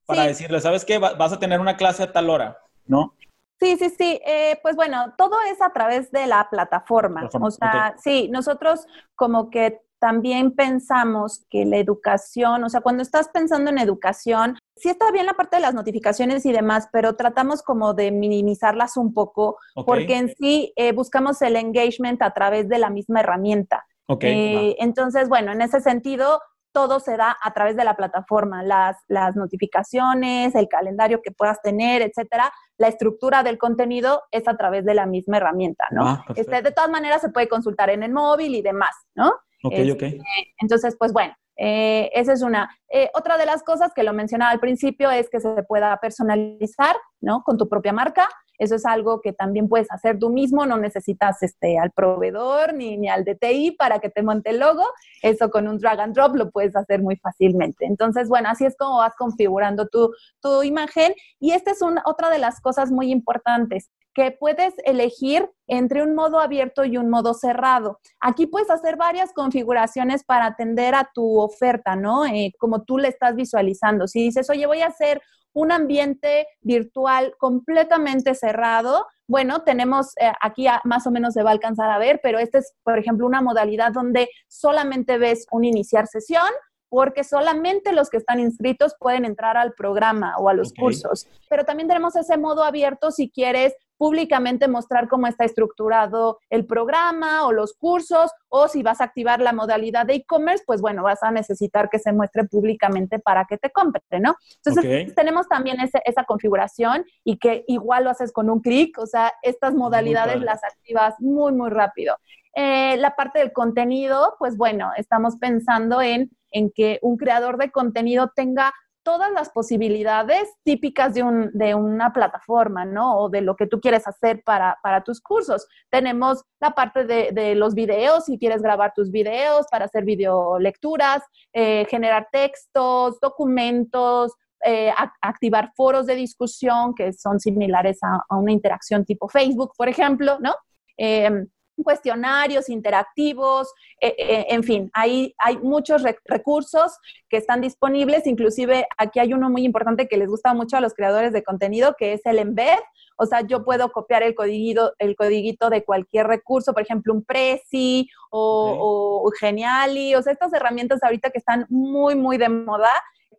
para 0.08 0.24
decirle, 0.24 0.60
¿sabes 0.60 0.84
qué? 0.84 0.98
Vas 0.98 1.32
a 1.32 1.40
tener 1.40 1.60
una 1.60 1.78
clase 1.78 2.02
a 2.02 2.12
tal 2.12 2.32
hora, 2.32 2.58
¿no? 2.88 3.14
Sí, 3.60 3.78
sí, 3.78 3.92
sí. 3.92 4.20
Eh, 4.26 4.60
pues 4.64 4.76
bueno, 4.76 5.14
todo 5.20 5.38
es 5.52 5.62
a 5.62 5.72
través 5.72 6.12
de 6.12 6.26
la 6.26 6.50
plataforma. 6.50 7.30
O 7.32 7.52
sea, 7.52 7.94
sí, 8.00 8.28
nosotros 8.32 8.88
como 9.16 9.52
que 9.52 9.80
también 10.02 10.56
pensamos 10.56 11.46
que 11.48 11.64
la 11.64 11.78
educación, 11.78 12.64
o 12.64 12.70
sea, 12.70 12.82
cuando 12.82 13.04
estás 13.04 13.30
pensando 13.30 13.70
en 13.70 13.78
educación, 13.78 14.58
sí 14.76 14.90
está 14.90 15.12
bien 15.12 15.28
la 15.28 15.36
parte 15.36 15.58
de 15.58 15.62
las 15.62 15.76
notificaciones 15.76 16.44
y 16.48 16.52
demás, 16.52 16.90
pero 16.92 17.16
tratamos 17.16 17.62
como 17.62 17.94
de 17.94 18.12
minimizarlas 18.12 18.98
un 18.98 19.14
poco, 19.14 19.58
porque 19.86 20.18
en 20.18 20.34
sí 20.36 20.74
eh, 20.76 20.92
buscamos 20.92 21.40
el 21.44 21.56
engagement 21.56 22.20
a 22.24 22.32
través 22.32 22.68
de 22.68 22.80
la 22.80 22.90
misma 22.90 23.20
herramienta. 23.20 23.86
Eh, 24.22 24.76
entonces, 24.80 25.30
bueno, 25.30 25.52
en 25.52 25.62
ese 25.62 25.82
sentido, 25.82 26.42
todo 26.74 27.00
se 27.00 27.16
da 27.16 27.38
a 27.40 27.54
través 27.54 27.76
de 27.76 27.84
la 27.84 27.96
plataforma, 27.96 28.64
las, 28.64 28.98
las 29.08 29.36
notificaciones, 29.36 30.56
el 30.56 30.68
calendario 30.68 31.22
que 31.22 31.32
puedas 31.32 31.62
tener, 31.62 32.02
etcétera. 32.02 32.52
La 32.80 32.88
estructura 32.88 33.44
del 33.44 33.60
contenido 33.60 34.24
es 34.32 34.48
a 34.48 34.58
través 34.58 34.84
de 34.84 34.96
la 34.96 35.06
misma 35.06 35.38
herramienta, 35.38 35.86
¿no? 35.92 36.08
Ah, 36.08 36.26
este, 36.36 36.64
de 36.64 36.72
todas 36.72 36.90
maneras 36.90 37.22
se 37.22 37.30
puede 37.30 37.48
consultar 37.48 37.92
en 37.92 38.02
el 38.02 38.12
móvil 38.12 38.56
y 38.56 38.64
demás, 38.64 38.96
¿no? 39.14 39.32
Ok, 39.64 39.74
ok. 39.92 40.02
Este, 40.02 40.24
entonces, 40.60 40.96
pues 40.98 41.14
bueno, 41.14 41.34
eh, 41.58 42.10
esa 42.14 42.34
es 42.34 42.42
una. 42.42 42.76
Eh, 42.90 43.10
otra 43.14 43.38
de 43.38 43.46
las 43.46 43.64
cosas 43.64 43.92
que 43.94 44.04
lo 44.04 44.14
mencionaba 44.14 44.52
al 44.52 44.60
principio 44.60 45.12
es 45.12 45.30
que 45.30 45.40
se 45.40 45.64
pueda 45.64 45.96
personalizar, 45.98 46.96
¿no? 47.20 47.44
Con 47.44 47.58
tu 47.58 47.70
propia 47.70 47.94
marca. 47.94 48.28
Eso 48.58 48.76
es 48.76 48.86
algo 48.86 49.22
que 49.22 49.34
también 49.34 49.68
puedes 49.68 49.92
hacer 49.92 50.20
tú 50.20 50.30
mismo, 50.30 50.68
no 50.68 50.78
necesitas 50.78 51.42
este, 51.42 51.80
al 51.80 51.92
proveedor 51.92 52.76
ni, 52.76 52.96
ni 52.96 53.10
al 53.10 53.24
DTI 53.26 53.72
para 53.72 53.98
que 54.00 54.10
te 54.10 54.22
monte 54.22 54.52
el 54.52 54.60
logo. 54.60 54.84
Eso 55.24 55.50
con 55.50 55.68
un 55.68 55.80
drag 55.80 56.00
and 56.00 56.16
drop 56.16 56.36
lo 56.36 56.52
puedes 56.52 56.76
hacer 56.76 57.02
muy 57.02 57.16
fácilmente. 57.16 57.86
Entonces, 57.86 58.30
bueno, 58.30 58.50
así 58.50 58.66
es 58.66 58.76
como 58.78 58.98
vas 58.98 59.16
configurando 59.16 59.88
tu, 59.88 60.12
tu 60.42 60.62
imagen. 60.62 61.14
Y 61.40 61.54
esta 61.54 61.72
es 61.72 61.82
una, 61.82 62.04
otra 62.06 62.30
de 62.30 62.38
las 62.38 62.62
cosas 62.62 62.92
muy 62.92 63.12
importantes 63.12 63.90
que 64.14 64.32
puedes 64.32 64.74
elegir 64.86 65.50
entre 65.68 66.04
un 66.04 66.16
modo 66.16 66.40
abierto 66.40 66.84
y 66.84 66.98
un 66.98 67.10
modo 67.10 67.34
cerrado. 67.34 68.00
Aquí 68.20 68.48
puedes 68.48 68.70
hacer 68.70 68.98
varias 68.98 69.32
configuraciones 69.34 70.24
para 70.24 70.46
atender 70.46 70.96
a 70.96 71.10
tu 71.14 71.40
oferta, 71.40 71.96
¿no? 71.96 72.26
Eh, 72.26 72.52
como 72.60 72.84
tú 72.84 72.98
le 72.98 73.08
estás 73.08 73.36
visualizando. 73.36 74.08
Si 74.08 74.22
dices, 74.22 74.50
oye, 74.50 74.66
voy 74.66 74.82
a 74.82 74.88
hacer 74.88 75.22
un 75.54 75.72
ambiente 75.72 76.48
virtual 76.62 77.36
completamente 77.38 78.36
cerrado, 78.36 79.06
bueno, 79.28 79.64
tenemos 79.64 80.14
eh, 80.18 80.32
aquí 80.42 80.66
más 80.84 81.08
o 81.08 81.12
menos 81.12 81.34
se 81.34 81.44
va 81.44 81.52
a 81.52 81.54
alcanzar 81.54 81.90
a 81.90 81.98
ver, 81.98 82.20
pero 82.22 82.40
esta 82.40 82.58
es, 82.58 82.74
por 82.84 83.00
ejemplo, 83.00 83.26
una 83.26 83.42
modalidad 83.42 83.92
donde 83.92 84.30
solamente 84.48 85.18
ves 85.18 85.46
un 85.52 85.64
iniciar 85.64 86.08
sesión, 86.08 86.50
porque 86.90 87.24
solamente 87.24 87.94
los 87.94 88.10
que 88.10 88.18
están 88.18 88.42
inscritos 88.42 88.94
pueden 89.00 89.24
entrar 89.24 89.56
al 89.56 89.74
programa 89.74 90.36
o 90.38 90.50
a 90.50 90.54
los 90.54 90.74
cursos. 90.74 91.26
Pero 91.50 91.64
también 91.64 91.88
tenemos 91.88 92.18
ese 92.18 92.38
modo 92.38 92.66
abierto 92.66 93.12
si 93.12 93.32
quieres 93.32 93.74
públicamente 94.02 94.68
mostrar 94.68 95.08
cómo 95.08 95.28
está 95.28 95.46
estructurado 95.46 96.40
el 96.50 96.66
programa 96.66 97.46
o 97.46 97.52
los 97.52 97.74
cursos, 97.74 98.32
o 98.50 98.68
si 98.68 98.82
vas 98.82 99.00
a 99.00 99.04
activar 99.04 99.40
la 99.40 99.54
modalidad 99.54 100.08
de 100.08 100.16
e-commerce, 100.16 100.64
pues 100.66 100.82
bueno, 100.82 101.04
vas 101.04 101.22
a 101.22 101.30
necesitar 101.30 101.88
que 101.88 102.00
se 102.00 102.12
muestre 102.12 102.46
públicamente 102.46 103.20
para 103.20 103.46
que 103.46 103.60
te 103.60 103.70
compre, 103.70 104.02
¿no? 104.20 104.38
Entonces, 104.66 105.14
tenemos 105.14 105.48
también 105.48 105.78
esa 106.04 106.24
configuración 106.24 107.06
y 107.24 107.38
que 107.38 107.64
igual 107.68 108.06
lo 108.06 108.10
haces 108.10 108.32
con 108.32 108.50
un 108.50 108.62
clic, 108.62 108.98
o 108.98 109.06
sea, 109.06 109.34
estas 109.44 109.76
modalidades 109.76 110.42
las 110.42 110.64
activas 110.64 111.14
muy, 111.20 111.54
muy 111.54 111.70
rápido. 111.70 112.18
Eh, 112.56 112.98
la 112.98 113.16
parte 113.16 113.38
del 113.38 113.54
contenido, 113.54 114.36
pues 114.40 114.58
bueno, 114.58 114.94
estamos 114.98 115.36
pensando 115.36 116.02
en, 116.02 116.32
en 116.50 116.72
que 116.72 116.98
un 117.04 117.18
creador 117.18 117.60
de 117.60 117.70
contenido 117.70 118.32
tenga 118.36 118.74
todas 119.04 119.32
las 119.32 119.50
posibilidades 119.50 120.50
típicas 120.64 121.14
de, 121.14 121.24
un, 121.24 121.50
de, 121.54 121.76
una 121.76 122.14
plataforma, 122.14 122.86
¿no? 122.86 123.18
O 123.20 123.30
de 123.30 123.42
lo 123.42 123.56
que 123.56 123.68
tú 123.68 123.80
quieres 123.80 124.08
hacer 124.08 124.44
para, 124.44 124.78
tus 125.06 125.22
cursos. 125.22 125.68
Tenemos 125.90 126.44
la 126.60 126.72
parte 126.72 127.06
de, 127.06 127.56
los 127.56 127.74
videos, 127.74 128.26
si 128.26 128.38
quieres 128.38 128.62
grabar 128.62 128.94
tus 128.96 129.12
videos 129.12 129.66
para 129.72 129.86
hacer 129.86 130.06
videolecturas, 130.06 131.24
eh, 131.54 131.86
generar 131.90 132.28
textos, 132.32 133.20
documentos, 133.20 134.34
eh, 134.64 134.94
activar 135.22 135.72
foros 135.76 136.06
de 136.06 136.16
discusión 136.16 136.94
que 136.94 137.14
son 137.14 137.40
similares 137.40 137.98
a, 138.04 138.36
una 138.38 138.52
interacción 138.52 139.06
tipo 139.06 139.28
Facebook, 139.28 139.74
por 139.76 139.90
ejemplo, 139.90 140.38
¿no? 140.40 140.54
Eh, 140.98 141.46
cuestionarios 141.84 142.70
interactivos, 142.70 143.74
eh, 144.00 144.16
eh, 144.18 144.46
en 144.50 144.64
fin, 144.64 144.90
hay, 144.94 145.34
hay 145.38 145.58
muchos 145.58 146.04
recursos 146.26 146.98
que 147.30 147.38
están 147.38 147.62
disponibles, 147.62 148.28
inclusive 148.28 148.88
aquí 148.98 149.20
hay 149.20 149.34
uno 149.34 149.50
muy 149.50 149.64
importante 149.64 150.08
que 150.08 150.18
les 150.18 150.30
gusta 150.30 150.54
mucho 150.54 150.78
a 150.78 150.82
los 150.82 150.94
creadores 150.94 151.34
de 151.34 151.44
contenido, 151.44 151.96
que 151.98 152.14
es 152.14 152.26
el 152.26 152.40
embed, 152.40 152.80
o 153.18 153.26
sea, 153.26 153.42
yo 153.42 153.64
puedo 153.64 153.92
copiar 153.92 154.24
el 154.24 154.36
codiguito, 154.36 154.94
el 154.98 155.16
codiguito 155.16 155.70
de 155.70 155.84
cualquier 155.84 156.28
recurso, 156.28 156.74
por 156.74 156.82
ejemplo, 156.82 157.14
un 157.14 157.24
Prezi 157.24 158.10
o, 158.32 159.24
o 159.24 159.32
Geniali, 159.40 160.16
o 160.16 160.22
sea, 160.22 160.34
estas 160.34 160.54
herramientas 160.54 161.04
ahorita 161.04 161.30
que 161.30 161.38
están 161.38 161.66
muy, 161.70 162.16
muy 162.16 162.38
de 162.38 162.50
moda, 162.50 162.90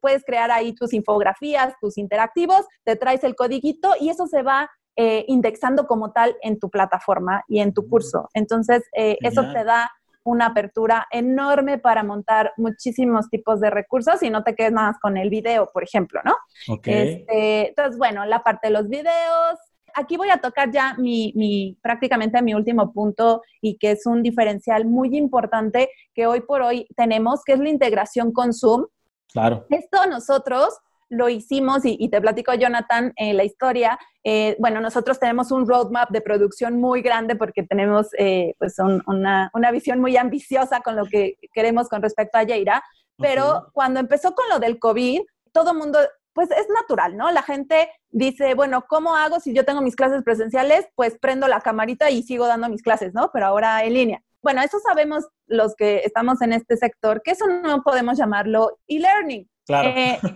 puedes 0.02 0.24
crear 0.24 0.50
ahí 0.50 0.74
tus 0.74 0.92
infografías, 0.92 1.74
tus 1.81 1.96
interactivos, 1.96 2.66
te 2.85 2.96
traes 2.96 3.24
el 3.24 3.35
codiguito 3.35 3.94
y 3.98 4.11
eso 4.11 4.26
se 4.26 4.42
va 4.42 4.68
eh, 4.96 5.24
indexando 5.28 5.87
como 5.87 6.12
tal 6.12 6.37
en 6.42 6.59
tu 6.59 6.68
plataforma 6.68 7.42
y 7.48 7.61
en 7.61 7.72
tu 7.72 7.83
mm. 7.83 7.88
curso. 7.88 8.28
Entonces, 8.35 8.83
eh, 8.94 9.16
eso 9.22 9.42
te 9.52 9.64
da 9.64 9.90
una 10.24 10.46
apertura 10.46 11.07
enorme 11.11 11.78
para 11.78 12.02
montar 12.02 12.52
muchísimos 12.57 13.28
tipos 13.28 13.61
de 13.61 13.70
recursos 13.70 14.22
y 14.22 14.31
no 14.31 14.44
te 14.44 14.55
quedes 14.55 14.72
nada 14.72 14.88
más 14.88 15.00
con 15.00 15.16
el 15.16 15.31
video, 15.31 15.68
por 15.72 15.83
ejemplo, 15.83 16.20
¿no? 16.24 16.35
Este, 16.85 17.68
entonces, 17.68 17.98
bueno, 17.98 18.24
la 18.26 18.42
parte 18.42 18.68
de 18.68 18.74
los 18.74 18.88
videos. 18.88 19.59
Aquí 19.94 20.16
voy 20.16 20.31
a 20.31 20.38
tocar 20.38 20.70
ya 20.70 20.94
mi, 20.98 21.33
mi, 21.37 21.78
prácticamente 21.83 22.40
mi 22.40 22.55
último 22.55 22.92
punto 22.92 23.42
y 23.61 23.76
que 23.76 23.90
es 23.92 24.07
un 24.07 24.22
diferencial 24.22 24.87
muy 24.87 25.16
importante 25.16 25.90
que 26.14 26.26
hoy 26.26 26.40
por 26.40 26.62
hoy 26.62 26.87
tenemos, 26.96 27.42
que 27.44 27.52
es 27.52 27.59
la 27.59 27.68
integración 27.68 28.33
con 28.33 28.55
Zoom. 28.55 28.87
Claro. 29.33 29.66
Esto 29.68 30.07
nosotros 30.07 30.78
lo 31.12 31.29
hicimos 31.29 31.83
y, 31.85 32.09
te 32.09 32.20
platico, 32.22 32.55
Jonathan, 32.55 33.12
eh, 33.16 33.35
la 33.35 33.44
historia. 33.44 33.98
Eh, 34.25 34.57
bueno, 34.59 34.81
nosotros 34.81 35.20
tenemos 35.20 35.53
un 35.53 35.68
roadmap 35.68 36.11
de 36.11 36.22
producción 36.22 36.81
muy 36.81 37.03
grande 37.03 37.37
porque 37.37 37.62
tenemos 37.62 38.09
eh, 38.18 38.55
pues 38.59 38.77
una, 38.79 39.51
una, 39.53 39.70
visión 39.70 40.01
muy 40.01 40.16
ambiciosa 40.16 40.81
con 40.81 40.96
lo 40.96 41.05
que 41.05 41.37
queremos 41.53 41.90
con 41.90 42.01
respecto 42.01 42.38
a 42.38 42.44
Yeira. 42.44 42.83
Pero 43.18 43.68
cuando 43.75 44.01
empezó 44.01 44.35
con 44.35 44.48
lo 44.48 44.59
del 44.59 44.79
COVID, 44.79 45.20
todo 45.53 45.72
el 45.72 45.79
mundo, 45.79 45.98
pues 46.33 46.51
es 46.51 46.66
natural, 46.75 47.14
¿no? 47.14 47.31
La 47.31 47.42
gente 47.42 47.90
dice, 48.09 48.55
bueno, 48.55 48.87
¿cómo 48.88 49.14
hago 49.14 49.38
si 49.38 49.53
yo 49.53 49.66
tengo 49.66 49.83
mis 49.83 49.96
clases 49.96 50.22
presenciales? 50.22 50.87
Pues 50.94 51.18
prendo 51.20 51.46
la 51.46 51.61
camarita 51.61 52.09
y 52.09 52.22
sigo 52.22 52.46
dando 52.46 52.70
mis 52.70 52.83
clases, 52.83 53.12
¿no? 53.12 53.31
Pero 53.35 53.46
ahora 53.46 53.85
en 53.85 53.92
línea. 53.92 54.22
Bueno, 54.42 54.62
eso 54.62 54.79
sabemos 54.81 55.29
los 55.46 55.77
que 55.77 55.98
estamos 56.05 56.40
en 56.40 56.55
este 56.55 56.79
sector, 56.79 57.20
que 57.22 57.33
eso 57.33 57.46
no 57.46 57.83
podemos 57.83 58.16
llamarlo 58.16 58.79
e-learning. 58.88 59.46
Claro. 59.66 59.92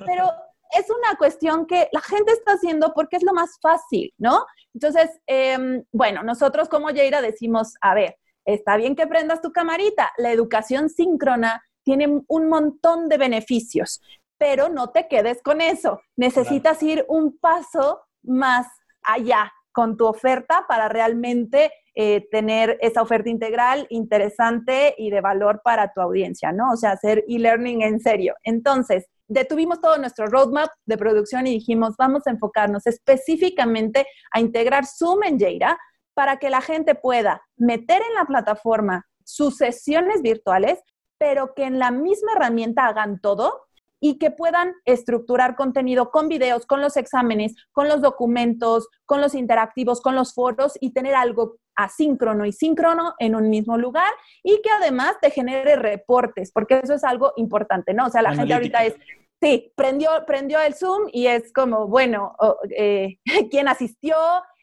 pero 0.06 0.30
es 0.70 0.86
una 0.90 1.16
cuestión 1.16 1.66
que 1.66 1.88
la 1.92 2.00
gente 2.00 2.32
está 2.32 2.52
haciendo 2.52 2.92
porque 2.94 3.16
es 3.16 3.22
lo 3.22 3.32
más 3.32 3.58
fácil, 3.60 4.12
¿no? 4.18 4.44
Entonces, 4.74 5.10
em, 5.26 5.84
bueno, 5.92 6.22
nosotros 6.22 6.68
como 6.68 6.90
Yeira 6.90 7.22
decimos, 7.22 7.74
a 7.80 7.94
ver, 7.94 8.16
está 8.44 8.76
bien 8.76 8.96
que 8.96 9.06
prendas 9.06 9.40
tu 9.40 9.52
camarita, 9.52 10.12
la 10.18 10.32
educación 10.32 10.88
síncrona 10.88 11.62
tiene 11.82 12.22
un 12.26 12.48
montón 12.48 13.08
de 13.08 13.18
beneficios, 13.18 14.00
pero 14.38 14.68
no 14.68 14.90
te 14.90 15.08
quedes 15.08 15.42
con 15.42 15.60
eso, 15.60 16.00
necesitas 16.16 16.82
ir 16.82 17.04
un 17.08 17.38
paso 17.38 18.02
más 18.22 18.66
allá 19.02 19.52
con 19.72 19.96
tu 19.96 20.06
oferta 20.06 20.64
para 20.66 20.88
realmente 20.88 21.70
eh, 21.94 22.26
tener 22.30 22.78
esa 22.80 23.02
oferta 23.02 23.28
integral 23.28 23.86
interesante 23.90 24.94
y 24.98 25.10
de 25.10 25.20
valor 25.20 25.60
para 25.62 25.92
tu 25.92 26.00
audiencia, 26.00 26.52
¿no? 26.52 26.72
O 26.72 26.76
sea, 26.76 26.92
hacer 26.92 27.24
e-learning 27.28 27.82
en 27.82 28.00
serio. 28.00 28.34
Entonces, 28.42 29.06
detuvimos 29.28 29.80
todo 29.80 29.98
nuestro 29.98 30.26
roadmap 30.26 30.70
de 30.84 30.98
producción 30.98 31.46
y 31.46 31.52
dijimos, 31.52 31.94
vamos 31.98 32.26
a 32.26 32.30
enfocarnos 32.30 32.86
específicamente 32.86 34.06
a 34.32 34.40
integrar 34.40 34.84
Zoom 34.86 35.24
en 35.24 35.38
Jira 35.38 35.78
para 36.14 36.38
que 36.38 36.50
la 36.50 36.60
gente 36.60 36.94
pueda 36.94 37.42
meter 37.56 38.02
en 38.08 38.14
la 38.14 38.24
plataforma 38.24 39.06
sus 39.24 39.56
sesiones 39.56 40.22
virtuales, 40.22 40.78
pero 41.18 41.54
que 41.54 41.64
en 41.64 41.78
la 41.78 41.90
misma 41.90 42.32
herramienta 42.36 42.86
hagan 42.86 43.20
todo 43.20 43.66
y 44.00 44.18
que 44.18 44.30
puedan 44.30 44.74
estructurar 44.84 45.56
contenido 45.56 46.10
con 46.10 46.28
videos, 46.28 46.66
con 46.66 46.80
los 46.80 46.96
exámenes, 46.96 47.54
con 47.72 47.88
los 47.88 48.02
documentos, 48.02 48.88
con 49.04 49.20
los 49.20 49.34
interactivos, 49.34 50.00
con 50.00 50.14
los 50.14 50.34
foros 50.34 50.74
y 50.80 50.92
tener 50.92 51.14
algo 51.14 51.56
asíncrono 51.76 52.44
y 52.46 52.52
síncrono 52.52 53.14
en 53.18 53.34
un 53.36 53.48
mismo 53.48 53.76
lugar 53.76 54.10
y 54.42 54.60
que 54.62 54.70
además 54.70 55.16
te 55.20 55.30
genere 55.30 55.76
reportes, 55.76 56.50
porque 56.52 56.80
eso 56.82 56.94
es 56.94 57.04
algo 57.04 57.32
importante, 57.36 57.94
¿no? 57.94 58.06
O 58.06 58.10
sea, 58.10 58.22
la 58.22 58.34
gente 58.34 58.54
ahorita 58.54 58.84
es, 58.84 58.94
sí, 59.40 59.72
prendió, 59.76 60.10
prendió 60.26 60.60
el 60.60 60.74
Zoom 60.74 61.08
y 61.12 61.26
es 61.26 61.52
como, 61.52 61.86
bueno, 61.86 62.34
eh, 62.76 63.18
¿quién 63.50 63.68
asistió? 63.68 64.16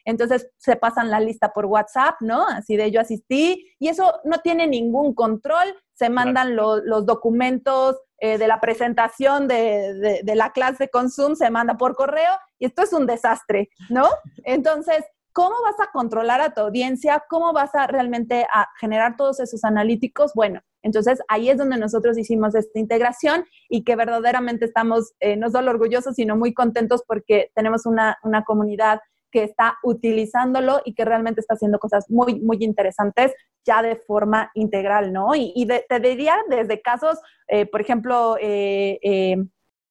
Entonces 0.04 0.50
se 0.58 0.76
pasan 0.76 1.10
la 1.10 1.20
lista 1.20 1.52
por 1.52 1.66
WhatsApp, 1.66 2.16
¿no? 2.20 2.46
Así 2.46 2.76
de 2.76 2.90
yo 2.90 3.00
asistí 3.00 3.72
y 3.78 3.88
eso 3.88 4.20
no 4.24 4.38
tiene 4.38 4.66
ningún 4.66 5.14
control, 5.14 5.74
se 5.94 6.10
mandan 6.10 6.56
los 6.56 7.06
documentos 7.06 7.96
eh, 8.18 8.36
de 8.36 8.48
la 8.48 8.60
presentación 8.60 9.48
de, 9.48 10.20
de, 10.22 10.34
la 10.34 10.52
clase 10.52 10.88
con 10.88 11.10
Zoom, 11.10 11.36
se 11.36 11.50
manda 11.50 11.76
por 11.76 11.94
correo 11.94 12.32
y 12.58 12.66
esto 12.66 12.82
es 12.82 12.92
un 12.92 13.06
desastre, 13.06 13.68
¿no? 13.90 14.08
Entonces, 14.44 15.04
¿cómo 15.34 15.56
vas 15.62 15.78
a 15.80 15.90
controlar 15.92 16.40
a 16.40 16.54
tu 16.54 16.62
audiencia? 16.62 17.22
¿Cómo 17.28 17.52
vas 17.52 17.74
a 17.74 17.86
realmente 17.86 18.46
a 18.54 18.68
generar 18.80 19.16
todos 19.16 19.40
esos 19.40 19.64
analíticos? 19.64 20.32
Bueno, 20.34 20.60
entonces 20.82 21.20
ahí 21.28 21.50
es 21.50 21.58
donde 21.58 21.76
nosotros 21.76 22.16
hicimos 22.16 22.54
esta 22.54 22.78
integración 22.78 23.44
y 23.68 23.84
que 23.84 23.96
verdaderamente 23.96 24.64
estamos 24.64 25.12
eh, 25.20 25.36
no 25.36 25.50
solo 25.50 25.72
orgullosos, 25.72 26.14
sino 26.14 26.36
muy 26.36 26.54
contentos 26.54 27.02
porque 27.06 27.50
tenemos 27.54 27.84
una, 27.84 28.16
una 28.22 28.44
comunidad 28.44 29.00
que 29.34 29.42
está 29.42 29.78
utilizándolo 29.82 30.80
y 30.84 30.94
que 30.94 31.04
realmente 31.04 31.40
está 31.40 31.54
haciendo 31.54 31.80
cosas 31.80 32.08
muy, 32.08 32.40
muy 32.40 32.58
interesantes 32.60 33.34
ya 33.66 33.82
de 33.82 33.96
forma 33.96 34.52
integral, 34.54 35.12
¿no? 35.12 35.34
Y, 35.34 35.66
te 35.66 36.00
diría 36.00 36.36
desde 36.48 36.80
casos, 36.80 37.18
eh, 37.48 37.66
por 37.66 37.80
ejemplo, 37.80 38.36
eh, 38.40 39.00
eh, 39.02 39.36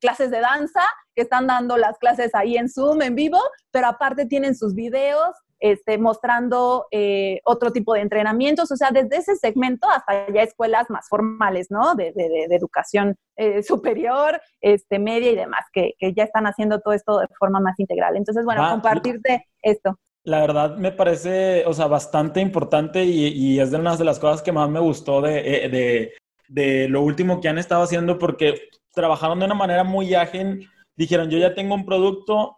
clases 0.03 0.29
de 0.31 0.41
danza, 0.41 0.81
que 1.15 1.21
están 1.21 1.47
dando 1.47 1.77
las 1.77 1.97
clases 1.97 2.35
ahí 2.35 2.57
en 2.57 2.67
Zoom, 2.67 3.01
en 3.01 3.15
vivo, 3.15 3.39
pero 3.71 3.87
aparte 3.87 4.25
tienen 4.25 4.53
sus 4.53 4.75
videos 4.75 5.29
este, 5.61 5.97
mostrando 5.97 6.87
eh, 6.91 7.39
otro 7.45 7.71
tipo 7.71 7.93
de 7.93 8.01
entrenamientos, 8.01 8.69
o 8.69 8.75
sea, 8.75 8.91
desde 8.91 9.15
ese 9.15 9.37
segmento 9.37 9.87
hasta 9.89 10.29
ya 10.29 10.41
escuelas 10.41 10.89
más 10.89 11.07
formales, 11.07 11.67
¿no? 11.69 11.95
De, 11.95 12.11
educación 12.51 13.15
eh, 13.37 13.63
superior, 13.63 14.41
este, 14.59 14.99
media 14.99 15.31
y 15.31 15.37
demás, 15.37 15.63
que, 15.71 15.93
ya 16.13 16.25
están 16.25 16.47
haciendo 16.47 16.81
todo 16.81 16.93
esto 16.93 17.19
de 17.19 17.27
forma 17.39 17.61
más 17.61 17.79
integral. 17.79 18.17
Entonces, 18.17 18.43
bueno, 18.43 18.69
compartirte 18.69 19.47
esto. 19.61 19.97
La 20.25 20.41
verdad 20.41 20.75
me 20.75 20.91
parece, 20.91 21.63
o 21.65 21.73
sea, 21.73 21.87
bastante 21.87 22.41
importante 22.41 23.05
y, 23.05 23.57
es 23.57 23.71
de 23.71 23.77
una 23.77 23.95
de 23.95 24.03
las 24.03 24.19
cosas 24.19 24.41
que 24.41 24.51
más 24.51 24.69
me 24.69 24.81
gustó 24.81 25.21
de, 25.21 25.41
eh, 25.45 26.13
de 26.49 26.89
lo 26.89 27.01
último 27.01 27.39
que 27.39 27.47
han 27.47 27.57
estado 27.57 27.83
haciendo 27.83 28.19
porque 28.19 28.69
trabajaron 28.93 29.39
de 29.39 29.45
una 29.45 29.55
manera 29.55 29.83
muy 29.83 30.13
ágil. 30.13 30.69
Dijeron, 30.95 31.29
yo 31.29 31.37
ya 31.37 31.53
tengo 31.53 31.75
un 31.75 31.85
producto, 31.85 32.57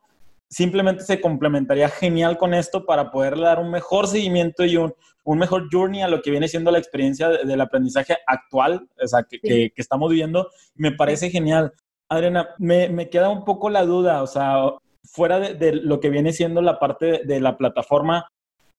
simplemente 0.50 1.04
se 1.04 1.22
complementaría 1.22 1.90
genial 1.90 2.38
con 2.38 2.54
esto 2.54 2.86
para 2.86 3.12
poder 3.12 3.38
dar 3.40 3.60
un 3.60 3.72
mejor 3.72 4.08
seguimiento 4.08 4.66
y 4.66 4.78
un, 4.78 4.94
un 5.24 5.38
mejor 5.38 5.68
journey 5.72 6.02
a 6.02 6.08
lo 6.08 6.22
que 6.22 6.32
viene 6.32 6.48
siendo 6.48 6.72
la 6.72 6.78
experiencia 6.78 7.30
del 7.30 7.62
aprendizaje 7.62 8.18
actual, 8.28 8.88
o 9.02 9.08
sea, 9.08 9.24
que, 9.24 9.40
que, 9.40 9.72
estamos 9.76 10.10
viviendo. 10.10 10.50
Me 10.76 10.92
parece 10.92 11.30
genial. 11.30 11.74
Adriana, 12.10 12.50
me, 12.60 12.90
me, 12.90 13.10
queda 13.10 13.30
un 13.30 13.44
poco 13.44 13.70
la 13.70 13.84
duda, 13.84 14.22
o 14.22 14.28
sea, 14.28 14.72
fuera 15.04 15.40
de, 15.40 15.56
de, 15.56 15.74
lo 15.74 16.00
que 16.00 16.10
viene 16.10 16.32
siendo 16.32 16.62
la 16.62 16.78
parte 16.78 17.22
de 17.26 17.40
la 17.40 17.58
plataforma, 17.58 18.28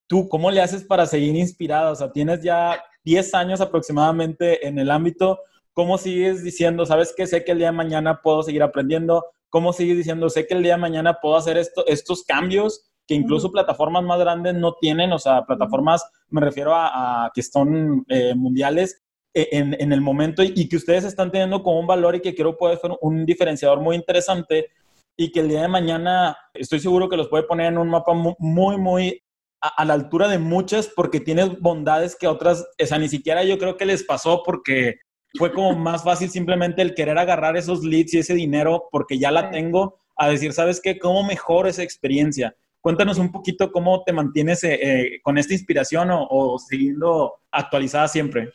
¿tú 0.07 0.29
cómo 0.29 0.51
le 0.51 0.61
haces 0.61 0.85
para 0.85 1.07
seguir 1.07 1.35
inspirada? 1.35 1.91
O 1.91 1.97
sea, 1.97 2.13
tienes 2.13 2.43
ya 2.43 2.81
10 3.05 3.35
años 3.35 3.61
aproximadamente 3.61 4.67
en 4.67 4.79
el 4.79 4.91
ámbito. 4.91 5.41
¿Cómo 5.77 5.97
sigues 5.97 6.43
diciendo, 6.43 6.87
sabes 6.87 7.14
que 7.16 7.29
sé 7.29 7.45
que 7.45 7.53
el 7.53 7.59
día 7.59 7.68
de 7.68 7.72
mañana 7.77 8.20
puedo 8.20 8.43
seguir 8.43 8.64
aprendiendo? 8.64 9.24
cómo 9.57 9.72
sigue 9.72 9.95
diciendo, 9.95 10.29
sé 10.29 10.47
que 10.47 10.53
el 10.53 10.62
día 10.62 10.74
de 10.74 10.81
mañana 10.81 11.18
puedo 11.20 11.37
hacer 11.37 11.57
esto, 11.57 11.87
estos 11.87 12.24
cambios 12.24 12.91
que 13.07 13.14
incluso 13.14 13.53
plataformas 13.53 14.03
más 14.03 14.18
grandes 14.18 14.55
no 14.55 14.74
tienen, 14.74 15.12
o 15.12 15.18
sea, 15.18 15.47
plataformas, 15.47 16.05
me 16.29 16.43
refiero 16.43 16.72
a, 16.74 17.31
que 17.33 17.43
son 17.43 18.05
eh, 18.09 18.35
mundiales 18.35 19.03
e, 19.33 19.49
en, 19.53 19.93
el 19.93 20.01
momento 20.03 20.43
y, 20.43 20.68
que 20.68 20.77
ustedes 20.77 21.05
están 21.05 21.31
teniendo 21.31 21.62
como 21.62 21.81
un 21.81 21.87
valor 21.87 22.16
y 22.16 22.20
que 22.20 22.35
creo 22.35 22.59
puede 22.59 22.77
ser 22.77 22.91
un 23.01 23.24
diferenciador 23.24 23.81
muy 23.81 23.97
interesante 23.97 24.70
y 25.16 25.33
que 25.33 25.41
el 25.41 25.49
día 25.49 25.62
de 25.62 25.68
mañana 25.68 26.37
estoy 26.53 26.81
seguro 26.81 27.09
que 27.09 27.16
los 27.16 27.29
puede 27.29 27.45
poner 27.45 27.66
en 27.66 27.79
un 27.79 27.89
mapa 27.89 28.12
muy, 28.12 28.77
muy, 28.77 29.22
a, 29.62 29.85
la 29.85 29.95
altura 29.95 30.29
de 30.29 30.39
muchas 30.39 30.89
porque 30.89 31.20
tiene 31.20 31.45
bondades 31.45 32.14
que 32.14 32.27
otras, 32.27 32.66
o 32.83 32.87
sea, 32.87 32.99
ni 32.99 33.09
siquiera 33.09 33.43
yo 33.45 33.57
creo 33.57 33.77
que 33.77 33.87
les 33.87 34.03
pasó 34.03 34.43
porque 34.45 34.97
fue 35.37 35.53
como 35.53 35.76
más 35.76 36.03
fácil 36.03 36.30
simplemente 36.30 36.82
el 36.82 36.95
querer 36.95 37.18
agarrar 37.18 37.57
esos 37.57 37.84
leads 37.84 38.14
y 38.14 38.18
ese 38.18 38.34
dinero 38.34 38.89
porque 38.91 39.18
ya 39.18 39.30
la 39.30 39.51
tengo, 39.51 39.99
a 40.16 40.28
decir, 40.28 40.53
¿sabes 40.53 40.80
qué? 40.80 40.99
¿Cómo 40.99 41.22
mejor 41.24 41.68
esa 41.68 41.82
experiencia? 41.82 42.57
Cuéntanos 42.80 43.18
un 43.18 43.30
poquito 43.30 43.70
cómo 43.72 44.03
te 44.05 44.12
mantienes 44.12 44.64
eh, 44.64 44.78
eh, 44.80 45.20
con 45.22 45.39
esta 45.39 45.53
inspiración 45.53 46.09
o, 46.12 46.59
siguiendo 46.59 47.34
actualizada 47.51 48.09
siempre. 48.09 48.53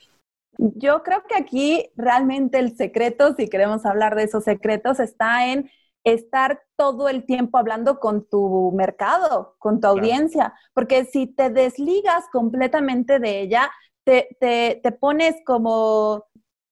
Yo 0.57 1.03
creo 1.03 1.23
que 1.27 1.35
aquí 1.35 1.89
realmente 1.95 2.59
el 2.59 2.75
secreto, 2.75 3.35
si 3.35 3.47
queremos 3.47 3.85
hablar 3.85 4.15
de 4.15 4.23
esos 4.23 4.43
secretos, 4.43 4.99
está 4.99 5.51
en 5.51 5.69
estar 6.03 6.61
todo 6.77 7.09
el 7.09 7.25
tiempo 7.25 7.57
hablando 7.57 7.99
con 7.99 8.27
tu 8.27 8.71
mercado, 8.71 9.55
con 9.59 9.79
tu 9.79 9.87
audiencia, 9.87 10.53
porque 10.73 11.05
si 11.05 11.27
te 11.27 11.49
desligas 11.49 12.25
completamente 12.31 13.19
de 13.19 13.41
ella, 13.41 13.69
te, 14.03 14.35
te 14.39 14.91
pones 14.93 15.35
como 15.45 16.25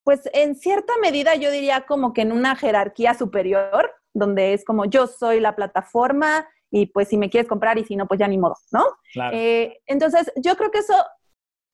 pues 0.09 0.27
en 0.33 0.55
cierta 0.55 0.91
medida 1.03 1.35
yo 1.35 1.51
diría 1.51 1.81
como 1.81 2.13
que 2.13 2.21
en 2.21 2.31
una 2.31 2.55
jerarquía 2.55 3.13
superior, 3.13 3.91
donde 4.11 4.55
es 4.55 4.65
como 4.65 4.85
yo 4.85 5.05
soy 5.05 5.39
la 5.39 5.55
plataforma 5.55 6.47
y 6.71 6.87
pues 6.87 7.09
si 7.09 7.17
me 7.17 7.29
quieres 7.29 7.47
comprar 7.47 7.77
y 7.77 7.85
si 7.85 7.95
no, 7.95 8.07
pues 8.07 8.19
ya 8.19 8.27
ni 8.27 8.39
modo, 8.39 8.55
¿no? 8.71 8.85
Eh, 9.31 9.77
entonces, 9.85 10.31
yo 10.35 10.55
creo 10.55 10.71
que 10.71 10.79
eso 10.79 10.95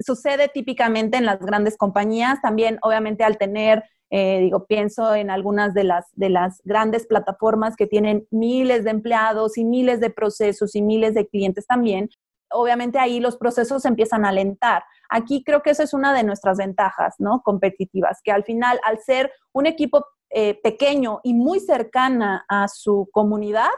sucede 0.02 0.50
típicamente 0.50 1.16
en 1.16 1.26
las 1.26 1.40
grandes 1.40 1.78
compañías, 1.78 2.42
también 2.42 2.78
obviamente 2.82 3.24
al 3.24 3.38
tener, 3.38 3.86
eh, 4.10 4.42
digo, 4.42 4.66
pienso 4.66 5.16
en 5.16 5.30
algunas 5.30 5.74
de 5.74 5.86
las, 5.86 6.08
de 6.12 6.28
las 6.28 6.60
grandes 6.66 7.08
plataformas 7.08 7.78
que 7.78 7.88
tienen 7.88 8.28
miles 8.32 8.84
de 8.84 8.90
empleados 8.90 9.58
y 9.58 9.64
miles 9.64 10.02
de 10.02 10.10
procesos 10.10 10.76
y 10.76 10.82
miles 10.82 11.14
de 11.14 11.26
clientes 11.26 11.66
también, 11.68 12.10
obviamente 12.56 13.00
ahí 13.00 13.20
los 13.20 13.38
procesos 13.38 13.86
empiezan 13.86 14.26
a 14.26 14.30
alentar. 14.30 14.84
Aquí 15.10 15.44
creo 15.44 15.62
que 15.62 15.72
esa 15.72 15.84
es 15.84 15.94
una 15.94 16.14
de 16.14 16.24
nuestras 16.24 16.58
ventajas, 16.58 17.16
¿no? 17.20 17.42
Competitivas, 17.44 18.22
que 18.24 18.32
al 18.32 18.44
final, 18.44 18.80
al 18.84 19.00
ser 19.00 19.32
un 19.54 19.66
equipo 19.66 20.06
eh, 20.32 20.60
pequeño 20.62 21.22
y 21.24 21.34
muy 21.34 21.60
cercana 21.60 22.46
a 22.50 22.68
su 22.68 23.08
comunidad, 23.12 23.70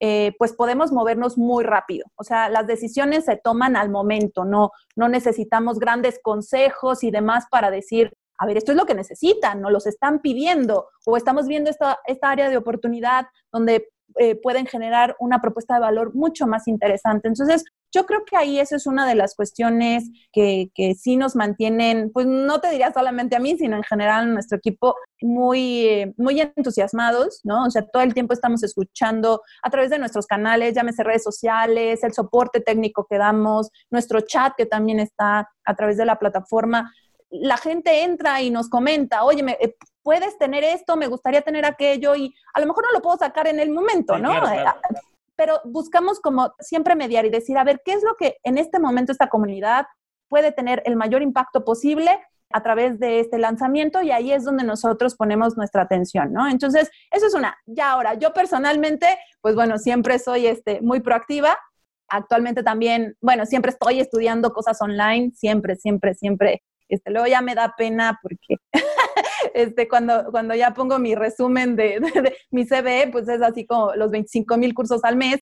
eh, 0.00 0.32
pues 0.38 0.52
podemos 0.52 0.92
movernos 0.92 1.38
muy 1.38 1.64
rápido. 1.64 2.06
O 2.16 2.24
sea, 2.24 2.48
las 2.48 2.66
decisiones 2.66 3.24
se 3.24 3.36
toman 3.36 3.74
al 3.74 3.90
momento, 3.90 4.44
no, 4.44 4.70
no 4.94 5.08
necesitamos 5.08 5.78
grandes 5.78 6.20
consejos 6.22 7.02
y 7.02 7.10
demás 7.10 7.46
para 7.50 7.70
decir, 7.70 8.12
a 8.38 8.46
ver, 8.46 8.58
esto 8.58 8.72
es 8.72 8.78
lo 8.78 8.86
que 8.86 8.94
necesitan, 8.94 9.60
no 9.60 9.70
los 9.70 9.86
están 9.86 10.20
pidiendo, 10.20 10.88
o 11.06 11.16
estamos 11.16 11.46
viendo 11.46 11.70
esta, 11.70 11.98
esta 12.06 12.30
área 12.30 12.48
de 12.50 12.58
oportunidad 12.58 13.26
donde 13.50 13.88
eh, 14.16 14.36
pueden 14.36 14.66
generar 14.66 15.16
una 15.18 15.40
propuesta 15.40 15.74
de 15.74 15.80
valor 15.80 16.14
mucho 16.14 16.46
más 16.46 16.68
interesante. 16.68 17.28
Entonces, 17.28 17.64
yo 17.92 18.06
creo 18.06 18.24
que 18.24 18.36
ahí 18.36 18.58
eso 18.58 18.74
es 18.74 18.86
una 18.86 19.06
de 19.08 19.14
las 19.14 19.36
cuestiones 19.36 20.10
que, 20.32 20.70
que 20.74 20.94
sí 20.94 21.16
nos 21.16 21.36
mantienen, 21.36 22.10
pues 22.12 22.26
no 22.26 22.60
te 22.60 22.70
diría 22.70 22.92
solamente 22.92 23.36
a 23.36 23.40
mí, 23.40 23.56
sino 23.56 23.76
en 23.76 23.84
general 23.84 24.32
nuestro 24.32 24.58
equipo 24.58 24.96
muy, 25.22 25.86
eh, 25.86 26.14
muy 26.16 26.40
entusiasmados, 26.40 27.40
¿no? 27.44 27.64
O 27.64 27.70
sea, 27.70 27.86
todo 27.86 28.02
el 28.02 28.12
tiempo 28.12 28.34
estamos 28.34 28.62
escuchando 28.64 29.42
a 29.62 29.70
través 29.70 29.90
de 29.90 29.98
nuestros 29.98 30.26
canales, 30.26 30.74
llámese 30.74 31.04
redes 31.04 31.22
sociales, 31.22 32.02
el 32.02 32.12
soporte 32.12 32.60
técnico 32.60 33.06
que 33.08 33.16
damos, 33.16 33.70
nuestro 33.90 34.20
chat 34.22 34.54
que 34.56 34.66
también 34.66 34.98
está 34.98 35.48
a 35.64 35.74
través 35.74 35.96
de 35.96 36.04
la 36.04 36.18
plataforma. 36.18 36.92
La 37.30 37.56
gente 37.56 38.02
entra 38.02 38.42
y 38.42 38.50
nos 38.50 38.68
comenta, 38.68 39.24
oye, 39.24 39.42
me, 39.42 39.52
eh, 39.60 39.76
puedes 40.04 40.38
tener 40.38 40.62
esto, 40.62 40.96
me 40.96 41.08
gustaría 41.08 41.42
tener 41.42 41.64
aquello 41.64 42.14
y 42.14 42.32
a 42.52 42.60
lo 42.60 42.66
mejor 42.66 42.84
no 42.84 42.92
lo 42.92 43.02
puedo 43.02 43.16
sacar 43.16 43.48
en 43.48 43.58
el 43.58 43.70
momento, 43.70 44.18
¿no? 44.18 44.32
Eh, 44.52 44.64
pero 45.34 45.60
buscamos 45.64 46.20
como 46.20 46.54
siempre 46.60 46.94
mediar 46.94 47.24
y 47.24 47.30
decir, 47.30 47.58
a 47.58 47.64
ver, 47.64 47.80
¿qué 47.84 47.94
es 47.94 48.04
lo 48.04 48.14
que 48.16 48.36
en 48.44 48.58
este 48.58 48.78
momento 48.78 49.10
esta 49.10 49.28
comunidad 49.28 49.86
puede 50.28 50.52
tener 50.52 50.82
el 50.84 50.94
mayor 50.94 51.22
impacto 51.22 51.64
posible 51.64 52.20
a 52.52 52.62
través 52.62 53.00
de 53.00 53.18
este 53.18 53.38
lanzamiento? 53.38 54.02
Y 54.02 54.12
ahí 54.12 54.30
es 54.30 54.44
donde 54.44 54.62
nosotros 54.62 55.16
ponemos 55.16 55.56
nuestra 55.56 55.82
atención, 55.82 56.32
¿no? 56.32 56.46
Entonces, 56.48 56.90
eso 57.10 57.26
es 57.26 57.34
una. 57.34 57.56
Ya 57.66 57.90
ahora, 57.90 58.14
yo 58.14 58.32
personalmente, 58.32 59.18
pues 59.40 59.54
bueno, 59.54 59.78
siempre 59.78 60.18
soy 60.18 60.46
este, 60.46 60.80
muy 60.82 61.00
proactiva. 61.00 61.58
Actualmente 62.08 62.62
también, 62.62 63.16
bueno, 63.22 63.46
siempre 63.46 63.70
estoy 63.70 64.00
estudiando 64.00 64.52
cosas 64.52 64.80
online, 64.82 65.32
siempre, 65.34 65.74
siempre, 65.76 66.14
siempre. 66.14 66.62
Este, 66.88 67.10
luego 67.10 67.26
ya 67.26 67.40
me 67.40 67.54
da 67.54 67.74
pena 67.76 68.18
porque 68.22 68.56
este, 69.54 69.88
cuando, 69.88 70.30
cuando 70.30 70.54
ya 70.54 70.72
pongo 70.72 70.98
mi 70.98 71.14
resumen 71.14 71.76
de, 71.76 72.00
mi 72.50 72.64
CV, 72.66 73.08
pues 73.10 73.28
es 73.28 73.42
así 73.42 73.66
como 73.66 73.94
los 73.94 74.10
25 74.10 74.56
mil 74.56 74.74
cursos 74.74 75.02
al 75.04 75.16
mes. 75.16 75.40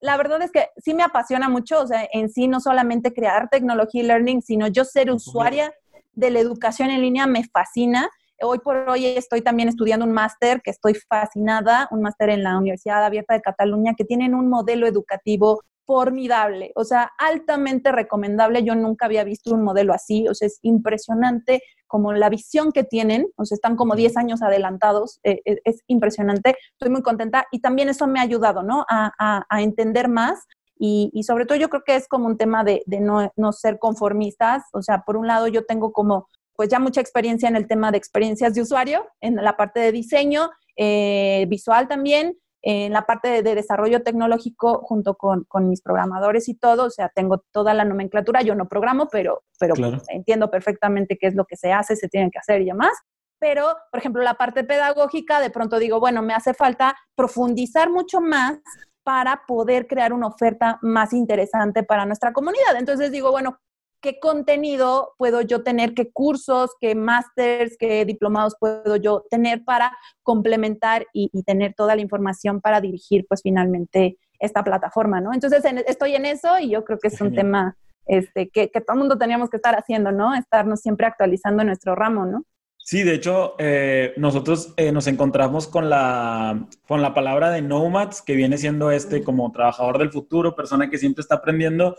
La 0.00 0.16
verdad 0.16 0.40
es 0.42 0.52
que 0.52 0.68
sí 0.76 0.94
me 0.94 1.02
apasiona 1.02 1.48
mucho, 1.48 1.80
o 1.80 1.86
sea, 1.86 2.06
en 2.12 2.30
sí 2.30 2.46
no 2.46 2.60
solamente 2.60 3.12
crear 3.12 3.48
tecnología 3.50 4.02
y 4.02 4.06
learning, 4.06 4.42
sino 4.42 4.68
yo 4.68 4.84
ser 4.84 5.10
usuaria 5.10 5.72
de 6.12 6.30
la 6.30 6.38
educación 6.38 6.90
en 6.90 7.00
línea 7.00 7.26
me 7.26 7.44
fascina. 7.44 8.08
Hoy 8.40 8.60
por 8.60 8.88
hoy 8.88 9.06
estoy 9.06 9.42
también 9.42 9.68
estudiando 9.68 10.06
un 10.06 10.12
máster 10.12 10.60
que 10.62 10.70
estoy 10.70 10.94
fascinada, 10.94 11.88
un 11.90 12.02
máster 12.02 12.30
en 12.30 12.44
la 12.44 12.56
Universidad 12.56 13.04
Abierta 13.04 13.34
de 13.34 13.40
Cataluña, 13.40 13.94
que 13.96 14.04
tienen 14.04 14.34
un 14.34 14.48
modelo 14.48 14.86
educativo 14.86 15.62
formidable, 15.88 16.70
o 16.74 16.84
sea, 16.84 17.12
altamente 17.16 17.90
recomendable. 17.92 18.62
Yo 18.62 18.74
nunca 18.74 19.06
había 19.06 19.24
visto 19.24 19.54
un 19.54 19.62
modelo 19.64 19.94
así, 19.94 20.28
o 20.28 20.34
sea, 20.34 20.44
es 20.44 20.58
impresionante 20.60 21.62
como 21.86 22.12
la 22.12 22.28
visión 22.28 22.72
que 22.72 22.84
tienen, 22.84 23.28
o 23.36 23.46
sea, 23.46 23.54
están 23.54 23.74
como 23.74 23.96
10 23.96 24.18
años 24.18 24.42
adelantados, 24.42 25.18
eh, 25.22 25.40
eh, 25.46 25.62
es 25.64 25.82
impresionante, 25.86 26.56
estoy 26.72 26.90
muy 26.90 27.00
contenta 27.00 27.46
y 27.50 27.60
también 27.60 27.88
eso 27.88 28.06
me 28.06 28.20
ha 28.20 28.22
ayudado, 28.22 28.62
¿no? 28.62 28.84
A, 28.90 29.46
entender 29.62 30.08
más 30.08 30.46
y, 30.78 31.22
sobre 31.26 31.46
todo 31.46 31.56
yo 31.56 31.70
creo 31.70 31.84
que 31.86 31.96
es 31.96 32.06
como 32.06 32.26
un 32.26 32.36
tema 32.36 32.64
de, 32.64 32.82
no, 33.00 33.52
ser 33.52 33.78
conformistas, 33.78 34.64
o 34.74 34.82
sea, 34.82 35.04
por 35.06 35.16
un 35.16 35.26
lado 35.26 35.48
yo 35.48 35.64
tengo 35.64 35.92
como 35.92 36.28
pues 36.54 36.68
ya 36.68 36.80
mucha 36.80 37.00
experiencia 37.00 37.48
en 37.48 37.56
el 37.56 37.66
tema 37.66 37.92
de 37.92 37.96
experiencias 37.96 38.52
de 38.52 38.60
usuario, 38.60 39.06
en 39.22 39.36
la 39.36 39.56
parte 39.56 39.80
de 39.80 39.90
diseño, 39.90 40.50
eh, 40.76 41.46
visual 41.48 41.88
también, 41.88 42.36
en 42.62 42.92
la 42.92 43.06
parte 43.06 43.42
de, 43.42 43.54
desarrollo 43.54 44.02
tecnológico 44.02 44.80
junto 44.82 45.14
con, 45.14 45.46
mis 45.68 45.80
programadores 45.80 46.48
y 46.48 46.54
todo, 46.54 46.86
o 46.86 46.90
sea, 46.90 47.08
tengo 47.14 47.44
toda 47.52 47.74
la 47.74 47.84
nomenclatura, 47.84 48.42
yo 48.42 48.54
no 48.54 48.68
programo, 48.68 49.08
pero, 49.10 49.42
pero 49.58 49.74
entiendo 50.08 50.50
perfectamente 50.50 51.16
qué 51.18 51.28
es 51.28 51.34
lo 51.34 51.44
que 51.44 51.56
se 51.56 51.72
hace, 51.72 51.96
se 51.96 52.08
tiene 52.08 52.30
que 52.30 52.38
hacer 52.38 52.62
y 52.62 52.66
demás. 52.66 52.92
Pero, 53.40 53.76
por 53.92 54.00
ejemplo, 54.00 54.22
la 54.22 54.34
parte 54.34 54.64
pedagógica, 54.64 55.40
de 55.40 55.50
pronto 55.50 55.78
digo, 55.78 56.00
bueno, 56.00 56.22
me 56.22 56.34
hace 56.34 56.54
falta 56.54 56.96
profundizar 57.14 57.88
mucho 57.88 58.20
más 58.20 58.58
para 59.04 59.42
poder 59.46 59.86
crear 59.86 60.12
una 60.12 60.26
oferta 60.26 60.78
más 60.82 61.12
interesante 61.12 61.84
para 61.84 62.04
nuestra 62.04 62.32
comunidad. 62.32 62.76
Entonces 62.76 63.12
digo, 63.12 63.30
bueno, 63.30 63.58
¿qué 64.00 64.18
contenido 64.20 65.14
puedo 65.18 65.40
yo 65.40 65.62
tener? 65.62 65.94
¿Qué 65.94 66.10
cursos, 66.10 66.70
qué 66.80 66.94
másters, 66.94 67.76
qué 67.78 68.04
diplomados 68.04 68.54
puedo 68.58 68.96
yo 68.96 69.24
tener 69.30 69.64
para 69.64 69.96
complementar 70.22 71.06
y, 71.12 71.30
tener 71.42 71.74
toda 71.74 71.96
la 71.96 72.02
información 72.02 72.60
para 72.60 72.80
dirigir 72.80 73.26
pues 73.28 73.42
finalmente 73.42 74.18
esta 74.38 74.62
plataforma, 74.62 75.20
¿no? 75.20 75.32
Entonces 75.32 75.62
estoy 75.86 76.14
en 76.14 76.26
eso 76.26 76.58
y 76.58 76.70
yo 76.70 76.84
creo 76.84 76.98
que 76.98 77.08
es 77.08 77.20
un 77.20 77.34
tema 77.34 77.76
este, 78.06 78.50
que, 78.50 78.70
que 78.70 78.80
todo 78.80 78.94
el 78.94 79.00
mundo 79.00 79.18
teníamos 79.18 79.50
que 79.50 79.56
estar 79.56 79.74
haciendo, 79.74 80.12
¿no? 80.12 80.34
Estarnos 80.34 80.80
siempre 80.80 81.06
actualizando 81.06 81.64
nuestro 81.64 81.94
ramo, 81.94 82.26
¿no? 82.26 82.44
Sí, 82.88 83.02
de 83.02 83.12
hecho, 83.12 83.54
eh, 83.58 84.14
nosotros 84.16 84.72
eh, 84.78 84.92
nos 84.92 85.06
encontramos 85.08 85.66
con 85.66 85.90
la, 85.90 86.66
con 86.86 87.02
la 87.02 87.12
palabra 87.12 87.50
de 87.50 87.60
nomads, 87.60 88.22
que 88.22 88.34
viene 88.34 88.56
siendo 88.56 88.90
este 88.90 89.22
como 89.22 89.52
trabajador 89.52 89.98
del 89.98 90.10
futuro, 90.10 90.54
persona 90.54 90.88
que 90.88 90.96
siempre 90.96 91.20
está 91.20 91.34
aprendiendo. 91.34 91.96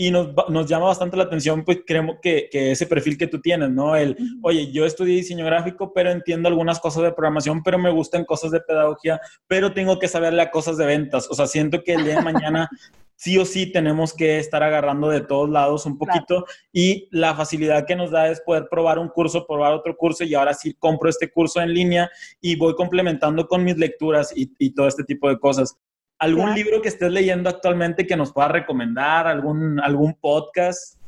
Y 0.00 0.10
nos, 0.10 0.30
nos 0.48 0.66
llama 0.66 0.86
bastante 0.86 1.18
la 1.18 1.24
atención, 1.24 1.62
pues 1.62 1.80
creemos 1.86 2.16
que, 2.22 2.48
que, 2.50 2.70
ese 2.70 2.86
perfil 2.86 3.18
que 3.18 3.26
tú 3.26 3.38
tienes, 3.38 3.68
¿no? 3.68 3.94
El, 3.94 4.16
oye, 4.40 4.72
yo 4.72 4.86
estudié 4.86 5.16
diseño 5.16 5.44
gráfico, 5.44 5.92
pero 5.92 6.10
entiendo 6.10 6.48
algunas 6.48 6.80
cosas 6.80 7.02
de 7.02 7.12
programación, 7.12 7.62
pero 7.62 7.78
me 7.78 7.90
gustan 7.90 8.24
cosas 8.24 8.50
de 8.50 8.60
pedagogía, 8.60 9.20
pero 9.46 9.74
tengo 9.74 9.98
que 9.98 10.08
saberle 10.08 10.40
a 10.40 10.50
cosas 10.50 10.78
de 10.78 10.86
ventas. 10.86 11.28
O 11.30 11.34
sea, 11.34 11.46
siento 11.46 11.82
que 11.84 11.92
el 11.92 12.04
día 12.04 12.16
de 12.16 12.22
mañana 12.22 12.70
sí 13.20 13.36
o 13.36 13.44
sí 13.44 13.70
tenemos 13.70 14.14
que 14.14 14.38
estar 14.38 14.62
agarrando 14.62 15.10
de 15.10 15.20
todos 15.20 15.50
lados 15.50 15.84
un 15.84 15.98
poquito 15.98 16.46
y 16.72 17.06
la 17.10 17.34
facilidad 17.34 17.84
que 17.86 17.94
nos 17.94 18.10
da 18.10 18.30
es 18.30 18.40
poder 18.40 18.68
probar 18.70 18.98
un 18.98 19.08
curso, 19.08 19.46
probar 19.46 19.74
otro 19.74 19.94
curso 19.94 20.24
y 20.24 20.34
ahora 20.34 20.54
sí 20.54 20.72
compro 20.78 21.10
este 21.10 21.30
curso 21.30 21.60
en 21.60 21.74
línea 21.74 22.10
y 22.40 22.56
voy 22.56 22.74
complementando 22.74 23.46
con 23.46 23.62
mis 23.62 23.76
lecturas 23.76 24.32
y, 24.34 24.70
todo 24.70 24.88
este 24.88 25.04
tipo 25.04 25.28
de 25.28 25.38
cosas. 25.38 25.76
¿Algún 26.20 26.54
libro 26.54 26.82
que 26.82 26.88
estés 26.88 27.10
leyendo 27.10 27.48
actualmente 27.48 28.06
que 28.06 28.14
nos 28.14 28.30
pueda 28.30 28.48
recomendar? 28.48 29.26
¿Algún, 29.26 29.80
algún 29.80 30.12
podcast? 30.12 31.00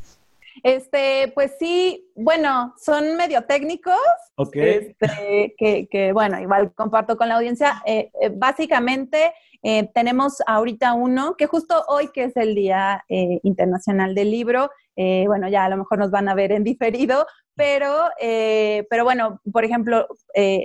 Este, 0.62 1.30
pues 1.34 1.52
sí, 1.58 2.10
bueno, 2.14 2.74
son 2.80 3.16
medio 3.16 3.42
técnicos. 3.44 3.94
Ok. 4.36 4.56
Este, 4.56 5.54
que, 5.58 6.12
bueno, 6.14 6.40
igual 6.40 6.72
comparto 6.74 7.18
con 7.18 7.28
la 7.28 7.36
audiencia. 7.36 7.82
Eh, 7.84 8.10
eh, 8.22 8.30
básicamente, 8.34 9.34
eh, 9.62 9.90
tenemos 9.92 10.42
ahorita 10.46 10.94
uno 10.94 11.36
que 11.36 11.46
justo 11.46 11.84
hoy, 11.88 12.08
que 12.08 12.24
es 12.24 12.36
el 12.36 12.54
Día 12.54 13.04
Internacional 13.08 14.14
del 14.14 14.30
Libro, 14.30 14.70
eh, 14.96 15.24
bueno, 15.26 15.48
ya 15.48 15.64
a 15.64 15.68
lo 15.68 15.76
mejor 15.76 15.98
nos 15.98 16.10
van 16.10 16.28
a 16.28 16.34
ver 16.34 16.52
en 16.52 16.64
diferido, 16.64 17.26
pero, 17.54 18.08
pero 18.18 19.04
bueno, 19.04 19.38
por 19.52 19.62
ejemplo, 19.64 20.06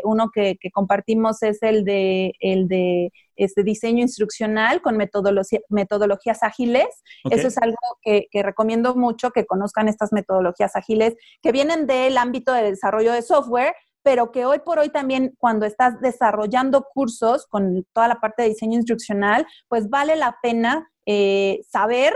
uno 0.06 0.32
que, 0.34 0.58
compartimos 0.74 1.44
es 1.44 1.62
el 1.62 1.84
de, 1.84 2.32
el 2.40 2.70
de 2.70 3.12
este 3.36 3.64
diseño 3.64 4.02
instruccional 4.02 4.82
con 4.82 4.98
metodologías 4.98 6.44
ágiles. 6.44 6.88
Eso 7.30 7.50
es 7.50 7.58
algo 7.58 7.78
que, 8.02 8.28
que, 8.32 8.42
recomiendo 8.42 8.96
mucho, 8.96 9.32
que 9.32 9.46
conozcan 9.46 9.90
estas 9.90 10.14
metodologías 10.14 10.78
ágiles, 10.78 11.16
que 11.42 11.52
vienen 11.52 11.88
del 11.88 12.18
ámbito 12.18 12.54
de 12.54 12.64
desarrollo 12.64 13.12
de 13.12 13.22
software, 13.22 13.76
pero 14.08 14.32
que 14.32 14.46
hoy 14.46 14.60
por 14.60 14.80
hoy 14.80 14.88
también 14.88 15.36
cuando 15.38 15.66
estás 15.66 16.00
desarrollando 16.00 16.86
cursos 16.94 17.46
con 17.48 17.86
toda 17.92 18.08
la 18.08 18.22
parte 18.22 18.44
de 18.44 18.50
diseño 18.50 18.78
instruccional, 18.78 19.46
pues 19.68 19.90
vale 19.90 20.16
la 20.16 20.38
pena 20.42 20.90
eh, 21.06 21.60
saber 21.70 22.14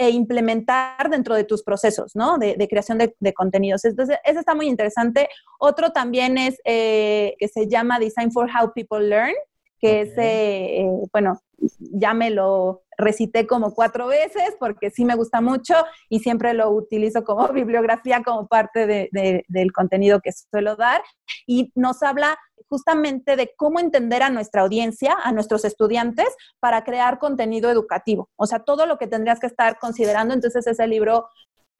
e 0.00 0.08
implementar 0.08 1.10
dentro 1.10 1.34
de 1.34 1.44
tus 1.44 1.62
procesos, 1.62 2.16
¿no? 2.16 2.38
De, 2.38 2.56
creación 2.70 2.96
de, 2.96 3.34
contenidos. 3.34 3.84
Entonces, 3.84 4.16
eso 4.24 4.40
está 4.40 4.54
muy 4.54 4.66
interesante. 4.66 5.28
Otro 5.58 5.90
también 5.90 6.38
es 6.38 6.58
eh, 6.64 7.34
que 7.38 7.48
se 7.48 7.68
llama 7.68 7.98
Design 7.98 8.32
for 8.32 8.48
How 8.48 8.72
People 8.72 9.06
Learn, 9.06 9.34
que 9.80 10.02
es, 10.02 10.12
eh, 10.16 10.86
bueno, 11.12 11.40
ya 11.78 12.14
me 12.14 12.30
lo 12.30 12.82
recité 12.96 13.46
como 13.46 13.74
cuatro 13.74 14.06
veces 14.06 14.54
porque 14.58 14.90
sí 14.90 15.04
me 15.04 15.14
gusta 15.14 15.40
mucho 15.40 15.74
y 16.08 16.20
siempre 16.20 16.52
lo 16.54 16.70
utilizo 16.70 17.24
como 17.24 17.48
bibliografía, 17.52 18.22
como 18.22 18.46
parte 18.46 19.10
del 19.10 19.72
contenido 19.72 20.20
que 20.20 20.32
suelo 20.32 20.76
dar. 20.76 21.02
Y 21.46 21.72
nos 21.74 22.02
habla 22.02 22.38
justamente 22.68 23.36
de 23.36 23.52
cómo 23.56 23.80
entender 23.80 24.22
a 24.22 24.30
nuestra 24.30 24.62
audiencia, 24.62 25.16
a 25.24 25.32
nuestros 25.32 25.64
estudiantes, 25.64 26.28
para 26.60 26.84
crear 26.84 27.18
contenido 27.18 27.68
educativo. 27.68 28.30
O 28.36 28.46
sea, 28.46 28.60
todo 28.60 28.86
lo 28.86 28.96
que 28.96 29.08
tendrías 29.08 29.40
que 29.40 29.48
estar 29.48 29.78
considerando. 29.78 30.34
Entonces, 30.34 30.66
ese 30.66 30.86
libro 30.86 31.28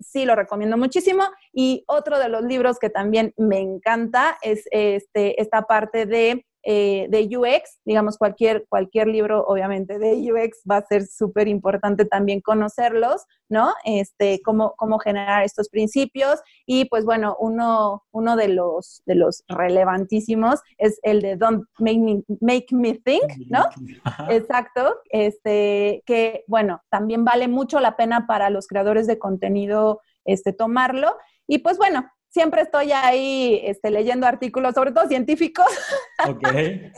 sí 0.01 0.25
lo 0.25 0.35
recomiendo 0.35 0.77
muchísimo. 0.77 1.23
Y 1.53 1.85
otro 1.87 2.19
de 2.19 2.29
los 2.29 2.43
libros 2.43 2.79
que 2.79 2.91
también 2.91 3.35
me 3.37 3.61
encanta 3.61 4.37
es 4.43 4.65
este, 4.73 5.41
esta 5.41 5.63
parte 5.63 6.07
de 6.07 6.45
eh, 6.63 7.07
de 7.09 7.37
UX, 7.37 7.81
digamos, 7.85 8.19
cualquier, 8.19 8.67
cualquier 8.69 9.09
libro, 9.09 9.45
obviamente, 9.47 9.99
de 9.99 10.15
UX 10.15 10.61
va 10.71 10.77
a 10.77 10.87
ser 10.87 11.07
súper 11.07 11.49
importante 11.49 12.05
también 12.05 12.41
conocerlos, 12.41 13.25
¿no? 13.49 13.73
Este, 13.85 14.41
cómo, 14.45 14.75
cómo 14.77 14.99
generar 14.99 15.45
estos 15.45 15.69
principios. 15.69 16.41
Y 16.67 16.85
pues 16.87 17.05
bueno, 17.05 17.37
uno, 17.41 18.05
uno 18.13 18.37
de, 18.37 18.49
los, 18.49 19.03
de 19.07 19.15
los 19.15 19.43
relevantísimos 19.49 20.61
es 20.77 20.99
el 21.03 21.23
de 21.23 21.37
Don't 21.37 21.65
Make 21.79 21.99
Me, 21.99 22.23
make 22.41 22.67
me 22.73 22.95
Think, 22.95 23.49
¿no? 23.49 23.65
Exacto. 24.29 25.01
Este, 25.11 26.03
que 26.05 26.45
bueno, 26.47 26.83
también 26.91 27.25
vale 27.25 27.49
mucho 27.49 27.81
la 27.81 27.97
pena 27.97 28.27
para 28.27 28.51
los 28.51 28.67
creadores 28.67 29.07
de 29.07 29.19
contenido 29.19 30.01
este, 30.25 30.53
tomarlo. 30.53 31.17
Y 31.47 31.59
pues 31.59 31.79
bueno, 31.79 32.11
siempre 32.31 32.63
estoy 32.63 32.93
ahí 32.93 33.61
este, 33.65 33.91
leyendo 33.91 34.27
artículos, 34.27 34.75
sobre 34.75 34.93
todo 34.93 35.07
científicos. 35.07 35.67
Ok, 36.29 36.47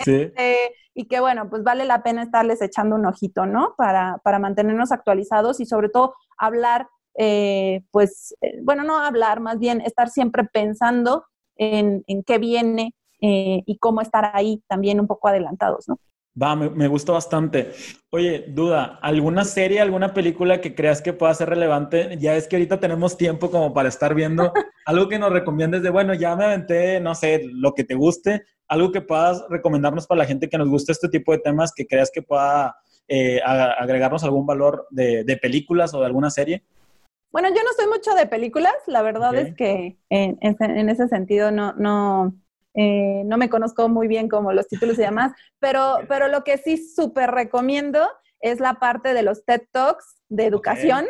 sí. 0.01 0.23
Este, 0.23 0.57
y 0.95 1.07
que 1.07 1.21
bueno, 1.21 1.49
pues 1.49 1.63
vale 1.63 1.85
la 1.85 2.03
pena 2.03 2.25
estarles 2.25 2.61
echando 2.61 2.97
un 2.97 3.07
ojito, 3.07 3.47
¿no? 3.47 3.75
Para, 3.77 4.19
para 4.25 4.41
mantenernos 4.41 4.91
actualizados 4.91 5.61
y 5.61 5.67
sobre 5.67 5.89
todo 5.89 6.15
hablar, 6.37 6.89
eh, 7.17 7.83
pues, 7.93 8.35
eh, 8.41 8.59
bueno, 8.63 8.83
no 8.83 8.99
hablar, 8.99 9.39
más 9.39 9.61
bien 9.61 9.81
estar 9.81 10.11
siempre 10.11 10.43
pensando 10.45 11.25
en, 11.57 12.03
en 12.09 12.25
qué 12.25 12.39
viene 12.39 12.97
eh, 13.21 13.63
y 13.65 13.79
cómo 13.79 14.01
estar 14.01 14.33
ahí 14.35 14.63
también 14.67 14.99
un 14.99 15.07
poco 15.07 15.29
adelantados, 15.29 15.89
¿no? 15.89 15.99
Va, 16.41 16.57
me, 16.57 16.71
me, 16.71 16.89
gustó 16.89 17.13
bastante. 17.13 17.73
Oye, 18.11 18.47
duda, 18.49 18.99
¿alguna 19.03 19.45
serie, 19.45 19.81
alguna 19.81 20.15
película 20.15 20.63
que 20.63 20.75
creas 20.75 21.03
que 21.03 21.13
pueda 21.13 21.35
ser 21.35 21.51
relevante? 21.51 22.17
Ya 22.19 22.37
es 22.37 22.49
que 22.49 22.57
ahorita 22.57 22.81
tenemos 22.81 23.19
tiempo 23.19 23.51
como 23.51 23.75
para 23.75 23.91
estar 23.91 24.15
viendo 24.15 24.51
algo 24.87 25.09
que 25.09 25.19
nos 25.19 25.31
recomiendes 25.31 25.83
de, 25.83 25.91
bueno, 25.91 26.15
ya 26.15 26.35
me 26.35 26.45
aventé, 26.45 27.01
no 27.01 27.15
sé, 27.15 27.43
lo 27.45 27.75
que 27.75 27.85
te 27.85 27.95
guste, 27.95 28.45
algo 28.67 28.91
que 28.93 29.03
puedas 29.03 29.45
recomendarnos 29.51 30.07
para 30.07 30.21
la 30.21 30.25
gente 30.25 30.49
que 30.49 30.57
nos 30.57 30.71
guste 30.71 30.93
este 30.93 31.11
tipo 31.11 31.33
de 31.33 31.39
temas, 31.39 31.73
que 31.75 31.87
creas 31.87 32.11
que 32.11 32.23
pueda 32.23 32.77
eh, 33.09 33.41
agregarnos 33.45 34.25
algún 34.25 34.47
valor 34.47 34.87
de, 34.91 35.25
de, 35.25 35.37
películas 35.37 35.93
o 35.93 36.01
de 36.01 36.07
alguna 36.07 36.31
serie. 36.31 36.63
Bueno, 37.31 37.49
yo 37.49 37.63
no 37.63 37.73
soy 37.77 37.87
mucho 37.87 38.15
de 38.15 38.27
películas, 38.27 38.75
la 38.87 39.03
verdad 39.03 39.35
es 39.35 39.55
que 39.55 39.99
en, 40.09 40.39
en, 40.41 40.89
ese 40.89 41.09
sentido 41.09 41.51
no, 41.51 41.73
no, 41.75 42.35
eh, 42.75 43.23
no 43.27 43.37
me 43.37 43.51
conozco 43.51 43.89
muy 43.89 44.09
bien 44.09 44.29
como 44.29 44.53
los 44.53 44.69
títulos 44.69 44.99
y 44.99 45.03
demás, 45.03 45.33
pero, 45.59 45.99
pero 46.09 46.29
lo 46.29 46.45
que 46.45 46.59
sí 46.59 46.77
súper 46.77 47.31
recomiendo 47.31 48.09
es 48.41 48.61
la 48.61 48.75
parte 48.75 49.15
de 49.15 49.23
los 49.23 49.45
TED 49.45 49.63
Talks 49.73 50.17
de 50.29 50.47
educación. 50.47 51.07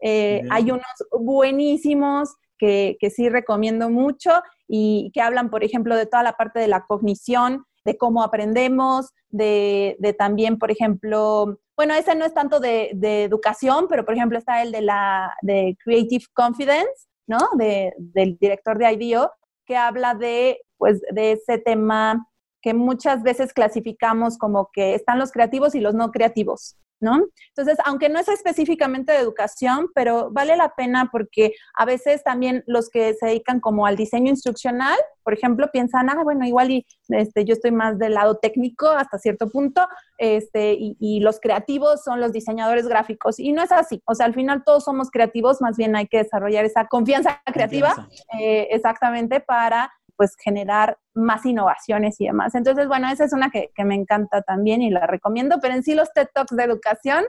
Eh, 0.00 0.42
hay 0.50 0.70
unos 0.70 0.84
buenísimos 1.12 2.34
que, 2.58 2.96
que, 2.98 3.10
sí 3.10 3.28
recomiendo 3.28 3.88
mucho 3.88 4.30
y 4.66 5.10
que 5.14 5.20
hablan, 5.20 5.48
por 5.48 5.62
ejemplo, 5.62 5.94
de 5.94 6.06
toda 6.06 6.24
la 6.24 6.32
parte 6.32 6.58
de 6.58 6.66
la 6.66 6.84
cognición, 6.86 7.64
de 7.84 7.96
cómo 7.96 8.22
aprendemos, 8.22 9.10
de, 9.28 9.96
de 9.98 10.12
también, 10.12 10.58
por 10.58 10.70
ejemplo, 10.70 11.58
bueno, 11.76 11.94
ese 11.94 12.14
no 12.14 12.24
es 12.24 12.34
tanto 12.34 12.60
de, 12.60 12.90
de, 12.94 13.24
educación, 13.24 13.86
pero 13.88 14.04
por 14.04 14.14
ejemplo 14.14 14.38
está 14.38 14.62
el 14.62 14.72
de 14.72 14.82
la 14.82 15.34
de 15.42 15.76
Creative 15.82 16.24
Confidence, 16.32 17.08
¿no? 17.26 17.38
De, 17.56 17.92
del 17.98 18.36
director 18.38 18.78
de 18.78 18.92
IDEO, 18.92 19.32
que 19.64 19.76
habla 19.76 20.14
de 20.14 20.60
pues 20.82 21.00
de 21.12 21.30
ese 21.30 21.58
tema 21.58 22.26
que 22.60 22.74
muchas 22.74 23.22
veces 23.22 23.52
clasificamos 23.52 24.36
como 24.36 24.68
que 24.72 24.96
están 24.96 25.20
los 25.20 25.30
creativos 25.30 25.76
y 25.76 25.80
los 25.80 25.94
no 25.94 26.10
creativos, 26.10 26.76
¿no? 26.98 27.24
Entonces, 27.50 27.78
aunque 27.84 28.08
no 28.08 28.18
es 28.18 28.26
específicamente 28.26 29.12
de 29.12 29.18
educación, 29.18 29.90
pero 29.94 30.32
vale 30.32 30.56
la 30.56 30.74
pena 30.74 31.08
porque 31.12 31.52
a 31.78 31.84
veces 31.84 32.24
también 32.24 32.64
los 32.66 32.90
que 32.90 33.14
se 33.14 33.26
dedican 33.26 33.60
como 33.60 33.86
al 33.86 33.94
diseño 33.94 34.28
instruccional, 34.28 34.98
por 35.22 35.34
ejemplo, 35.34 35.70
piensan, 35.72 36.10
ah, 36.10 36.24
bueno, 36.24 36.44
igual 36.44 36.72
y 36.72 36.84
este, 37.10 37.44
yo 37.44 37.52
estoy 37.52 37.70
más 37.70 37.96
del 38.00 38.14
lado 38.14 38.34
técnico 38.34 38.88
hasta 38.88 39.18
cierto 39.18 39.48
punto, 39.48 39.86
este, 40.18 40.76
y, 40.78 41.20
los 41.20 41.38
creativos 41.38 42.02
son 42.02 42.20
los 42.20 42.32
diseñadores 42.32 42.88
gráficos. 42.88 43.38
Y 43.38 43.52
no 43.52 43.62
es 43.62 43.70
así. 43.70 44.02
O 44.06 44.16
sea, 44.16 44.26
al 44.26 44.34
final 44.34 44.64
todos 44.66 44.82
somos 44.82 45.12
creativos, 45.12 45.60
más 45.60 45.76
bien 45.76 45.94
hay 45.94 46.08
que 46.08 46.18
desarrollar 46.18 46.64
esa 46.64 46.88
confianza 46.88 47.40
creativa, 47.46 48.08
eh, 48.40 48.66
exactamente, 48.72 49.38
para 49.38 49.92
pues 50.16 50.36
generar 50.42 50.98
más 51.14 51.44
innovaciones 51.46 52.20
y 52.20 52.26
demás. 52.26 52.54
Entonces, 52.54 52.88
bueno, 52.88 53.08
esa 53.08 53.24
es 53.24 53.32
una 53.32 53.50
que, 53.50 53.70
me 53.84 53.94
encanta 53.94 54.42
también 54.42 54.82
y 54.82 54.90
la 54.90 55.06
recomiendo, 55.06 55.58
pero 55.60 55.74
en 55.74 55.82
sí 55.82 55.94
los 55.94 56.12
TED 56.12 56.28
Talks 56.32 56.56
de 56.56 56.64
educación, 56.64 57.24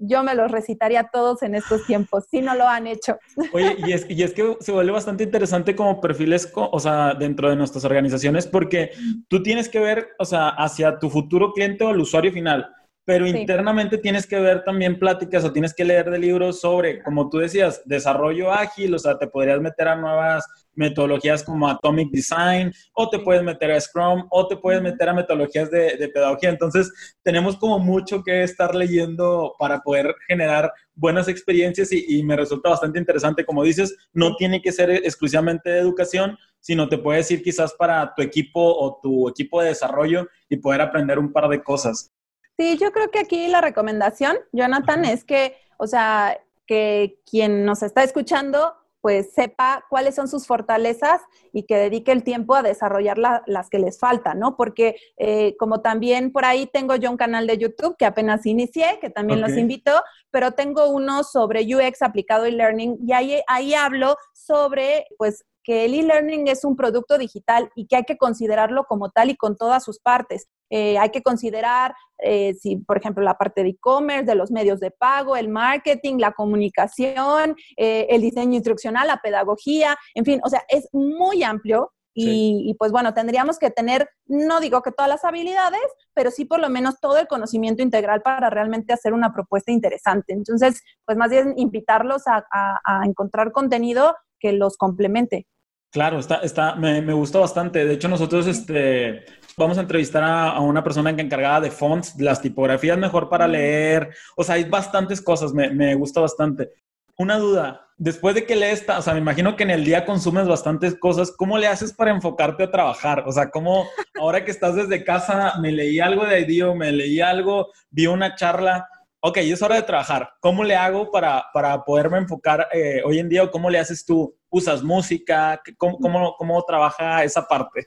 yo 0.00 0.22
me 0.22 0.34
los 0.34 0.50
recitaría 0.50 1.10
todos 1.12 1.42
en 1.42 1.54
estos 1.54 1.84
tiempos, 1.86 2.26
si 2.30 2.40
no 2.40 2.54
lo 2.54 2.68
han 2.68 2.86
hecho. 2.86 3.18
Oye, 3.52 3.76
y 3.78 3.92
es, 3.92 4.06
y 4.08 4.22
es 4.22 4.32
que 4.32 4.56
se 4.60 4.72
vuelve 4.72 4.92
bastante 4.92 5.24
interesante 5.24 5.74
como 5.74 6.00
perfiles, 6.00 6.52
o 6.54 6.80
sea, 6.80 7.14
dentro 7.14 7.50
de 7.50 7.56
nuestras 7.56 7.84
organizaciones, 7.84 8.46
porque 8.46 8.92
tú 9.28 9.42
tienes 9.42 9.68
que 9.68 9.80
ver, 9.80 10.08
o 10.18 10.24
sea, 10.24 10.50
hacia 10.50 10.98
tu 10.98 11.10
futuro 11.10 11.52
cliente 11.52 11.84
o 11.84 11.90
el 11.90 12.00
usuario 12.00 12.32
final 12.32 12.72
pero 13.08 13.26
internamente 13.26 13.96
tienes 13.96 14.26
que 14.26 14.38
ver 14.38 14.64
también 14.64 14.98
pláticas 14.98 15.42
o 15.42 15.50
tienes 15.50 15.72
que 15.72 15.82
leer 15.82 16.10
de 16.10 16.18
libros 16.18 16.60
sobre, 16.60 17.02
como 17.02 17.30
tú 17.30 17.38
decías, 17.38 17.80
desarrollo 17.86 18.52
ágil, 18.52 18.94
o 18.94 18.98
sea, 18.98 19.16
te 19.18 19.26
podrías 19.26 19.62
meter 19.62 19.88
a 19.88 19.96
nuevas 19.96 20.44
metodologías 20.74 21.42
como 21.42 21.66
Atomic 21.66 22.10
Design, 22.10 22.70
o 22.92 23.08
te 23.08 23.20
puedes 23.20 23.42
meter 23.42 23.70
a 23.70 23.80
Scrum, 23.80 24.26
o 24.30 24.46
te 24.46 24.58
puedes 24.58 24.82
meter 24.82 25.08
a 25.08 25.14
metodologías 25.14 25.70
de, 25.70 25.96
de 25.96 26.08
pedagogía. 26.10 26.50
Entonces, 26.50 26.92
tenemos 27.22 27.56
como 27.56 27.78
mucho 27.78 28.22
que 28.22 28.42
estar 28.42 28.74
leyendo 28.74 29.54
para 29.58 29.80
poder 29.80 30.14
generar 30.26 30.70
buenas 30.94 31.28
experiencias 31.28 31.90
y, 31.92 32.04
y, 32.08 32.22
me 32.22 32.36
resulta 32.36 32.68
bastante 32.68 32.98
interesante. 32.98 33.46
Como 33.46 33.64
dices, 33.64 33.96
no 34.12 34.36
tiene 34.36 34.60
que 34.60 34.70
ser 34.70 34.90
exclusivamente 34.90 35.70
de 35.70 35.78
educación, 35.78 36.36
sino 36.60 36.90
te 36.90 36.98
puedes 36.98 37.30
ir 37.30 37.42
quizás 37.42 37.72
para 37.72 38.12
tu 38.14 38.20
equipo 38.20 38.60
o 38.60 39.00
tu 39.02 39.30
equipo 39.30 39.62
de 39.62 39.68
desarrollo 39.68 40.28
y 40.50 40.58
poder 40.58 40.82
aprender 40.82 41.18
un 41.18 41.32
par 41.32 41.48
de 41.48 41.62
cosas. 41.62 42.12
Sí, 42.58 42.76
yo 42.76 42.90
creo 42.92 43.10
que 43.10 43.20
aquí 43.20 43.46
la 43.48 43.60
recomendación, 43.60 44.36
Jonathan, 44.52 45.04
es 45.04 45.24
que, 45.24 45.56
o 45.78 45.86
sea, 45.86 46.38
que 46.66 47.20
quien 47.24 47.64
nos 47.64 47.82
está 47.82 48.02
escuchando 48.02 48.74
pues 49.00 49.32
sepa 49.32 49.86
cuáles 49.88 50.16
son 50.16 50.28
sus 50.28 50.46
fortalezas 50.46 51.22
y 51.52 51.62
que 51.64 51.76
dedique 51.76 52.10
el 52.10 52.24
tiempo 52.24 52.54
a 52.54 52.62
desarrollar 52.62 53.16
las 53.16 53.70
que 53.70 53.78
les 53.78 53.98
faltan, 53.98 54.40
¿no? 54.40 54.56
Porque 54.56 54.96
eh, 55.16 55.56
como 55.56 55.80
también 55.80 56.32
por 56.32 56.44
ahí 56.44 56.66
tengo 56.66 56.96
yo 56.96 57.10
un 57.10 57.16
canal 57.16 57.46
de 57.46 57.58
YouTube 57.58 57.96
que 57.96 58.06
apenas 58.06 58.44
inicié, 58.44 58.98
que 59.00 59.08
también 59.08 59.40
los 59.40 59.56
invito, 59.56 60.02
pero 60.30 60.52
tengo 60.52 60.90
uno 60.90 61.22
sobre 61.22 61.62
UX 61.62 62.02
aplicado 62.02 62.44
e 62.44 62.52
learning 62.52 62.98
y 63.06 63.12
ahí, 63.12 63.40
ahí 63.46 63.74
hablo 63.74 64.16
sobre 64.32 65.06
pues 65.16 65.44
que 65.68 65.84
el 65.84 65.92
e-learning 65.92 66.48
es 66.48 66.64
un 66.64 66.76
producto 66.76 67.18
digital 67.18 67.70
y 67.74 67.86
que 67.86 67.96
hay 67.96 68.04
que 68.04 68.16
considerarlo 68.16 68.84
como 68.84 69.10
tal 69.10 69.28
y 69.28 69.36
con 69.36 69.54
todas 69.54 69.84
sus 69.84 69.98
partes. 70.00 70.48
Eh, 70.70 70.96
hay 70.96 71.10
que 71.10 71.22
considerar, 71.22 71.94
eh, 72.22 72.54
si, 72.54 72.76
por 72.76 72.96
ejemplo, 72.96 73.22
la 73.22 73.36
parte 73.36 73.62
de 73.62 73.68
e-commerce, 73.68 74.24
de 74.24 74.34
los 74.34 74.50
medios 74.50 74.80
de 74.80 74.90
pago, 74.90 75.36
el 75.36 75.50
marketing, 75.50 76.16
la 76.20 76.32
comunicación, 76.32 77.54
eh, 77.76 78.06
el 78.08 78.22
diseño 78.22 78.54
instruccional, 78.54 79.08
la 79.08 79.20
pedagogía, 79.20 79.94
en 80.14 80.24
fin, 80.24 80.40
o 80.42 80.48
sea, 80.48 80.64
es 80.68 80.88
muy 80.94 81.42
amplio 81.42 81.92
y, 82.14 82.64
y, 82.64 82.72
pues 82.72 82.90
bueno, 82.90 83.12
tendríamos 83.12 83.58
que 83.58 83.70
tener, 83.70 84.08
no 84.24 84.60
digo 84.60 84.80
que 84.80 84.90
todas 84.90 85.10
las 85.10 85.26
habilidades, 85.26 85.82
pero 86.14 86.30
sí 86.30 86.46
por 86.46 86.60
lo 86.60 86.70
menos 86.70 86.98
todo 86.98 87.18
el 87.18 87.28
conocimiento 87.28 87.82
integral 87.82 88.22
para 88.22 88.48
realmente 88.48 88.94
hacer 88.94 89.12
una 89.12 89.34
propuesta 89.34 89.70
interesante. 89.70 90.32
Entonces, 90.32 90.80
pues 91.04 91.18
más 91.18 91.28
bien 91.28 91.52
invitarlos 91.58 92.26
a, 92.26 92.42
a, 92.50 92.80
a 92.84 93.04
encontrar 93.04 93.52
contenido 93.52 94.16
que 94.40 94.52
los 94.52 94.78
complemente. 94.78 95.46
Claro, 95.90 96.18
está, 96.18 96.36
está, 96.36 96.74
me, 96.74 97.00
me 97.00 97.12
gustó 97.12 97.40
bastante. 97.40 97.84
De 97.84 97.94
hecho, 97.94 98.08
nosotros 98.08 98.46
este, 98.46 99.24
vamos 99.56 99.78
a 99.78 99.82
entrevistar 99.82 100.22
a, 100.22 100.50
a, 100.50 100.60
una 100.60 100.84
persona 100.84 101.14
que 101.16 101.22
encargada 101.22 101.62
de 101.62 101.70
fonts, 101.70 102.14
las 102.18 102.42
tipografías 102.42 102.98
mejor 102.98 103.28
para 103.28 103.48
leer. 103.48 104.10
O 104.36 104.44
sea, 104.44 104.56
hay 104.56 104.64
bastantes 104.64 105.22
cosas, 105.22 105.52
me, 105.54 105.70
me 105.70 105.94
gusta 105.94 106.20
bastante. 106.20 106.70
Una 107.16 107.38
duda, 107.38 107.88
después 107.96 108.34
de 108.34 108.44
que 108.44 108.54
lees, 108.54 108.84
o 108.88 109.02
sea, 109.02 109.12
me 109.14 109.20
imagino 109.20 109.56
que 109.56 109.64
en 109.64 109.70
el 109.70 109.84
día 109.84 110.04
consumes 110.04 110.46
bastantes 110.46 110.94
cosas, 110.98 111.32
¿cómo 111.36 111.58
le 111.58 111.66
haces 111.66 111.92
para 111.92 112.12
enfocarte 112.12 112.64
a 112.64 112.70
trabajar? 112.70 113.24
O 113.26 113.32
sea, 113.32 113.50
¿cómo 113.50 113.88
ahora 114.20 114.44
que 114.44 114.52
estás 114.52 114.76
desde 114.76 115.04
casa, 115.04 115.54
me 115.60 115.72
leí 115.72 115.98
algo 115.98 116.24
de 116.24 116.40
IDEO, 116.40 116.74
me 116.74 116.92
leí 116.92 117.20
algo, 117.20 117.72
vi 117.90 118.06
una 118.06 118.36
charla, 118.36 118.88
ok, 119.20 119.38
es 119.38 119.62
hora 119.62 119.76
de 119.76 119.82
trabajar. 119.82 120.30
¿Cómo 120.40 120.62
le 120.64 120.76
hago 120.76 121.10
para, 121.10 121.46
para 121.52 121.82
poderme 121.84 122.18
enfocar 122.18 122.68
eh, 122.72 123.02
hoy 123.04 123.18
en 123.18 123.28
día 123.28 123.42
o 123.42 123.50
cómo 123.50 123.68
le 123.68 123.78
haces 123.78 124.04
tú? 124.04 124.37
¿Usas 124.50 124.82
música? 124.82 125.60
¿Cómo, 125.76 125.98
cómo, 125.98 126.34
cómo 126.36 126.62
trabaja 126.64 127.24
esa 127.24 127.46
parte? 127.46 127.86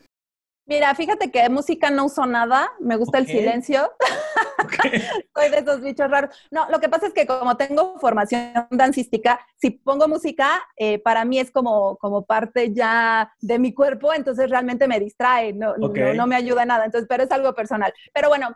Mira, 0.71 0.95
fíjate 0.95 1.31
que 1.31 1.49
música 1.49 1.89
no 1.89 2.05
uso 2.05 2.25
nada, 2.25 2.71
me 2.79 2.95
gusta 2.95 3.19
okay. 3.19 3.33
el 3.33 3.39
silencio. 3.39 3.91
Okay. 4.63 5.01
Soy 5.35 5.49
de 5.49 5.57
esos 5.57 5.81
bichos 5.81 6.09
raros. 6.09 6.35
No, 6.51 6.69
lo 6.69 6.79
que 6.79 6.87
pasa 6.87 7.07
es 7.07 7.13
que 7.13 7.25
como 7.25 7.57
tengo 7.57 7.97
formación 7.97 8.67
dancística, 8.69 9.39
si 9.57 9.71
pongo 9.71 10.07
música, 10.07 10.61
eh, 10.77 10.99
para 10.99 11.25
mí 11.25 11.39
es 11.39 11.49
como, 11.49 11.97
como 11.97 12.25
parte 12.25 12.71
ya 12.71 13.33
de 13.41 13.57
mi 13.57 13.73
cuerpo, 13.73 14.13
entonces 14.13 14.51
realmente 14.51 14.87
me 14.87 14.99
distrae, 14.99 15.53
no, 15.53 15.73
okay. 15.81 16.03
no, 16.03 16.13
no, 16.13 16.27
me 16.27 16.35
ayuda 16.35 16.63
nada, 16.63 16.85
entonces, 16.85 17.07
pero 17.09 17.23
es 17.23 17.31
algo 17.31 17.55
personal. 17.55 17.91
Pero 18.13 18.29
bueno, 18.29 18.55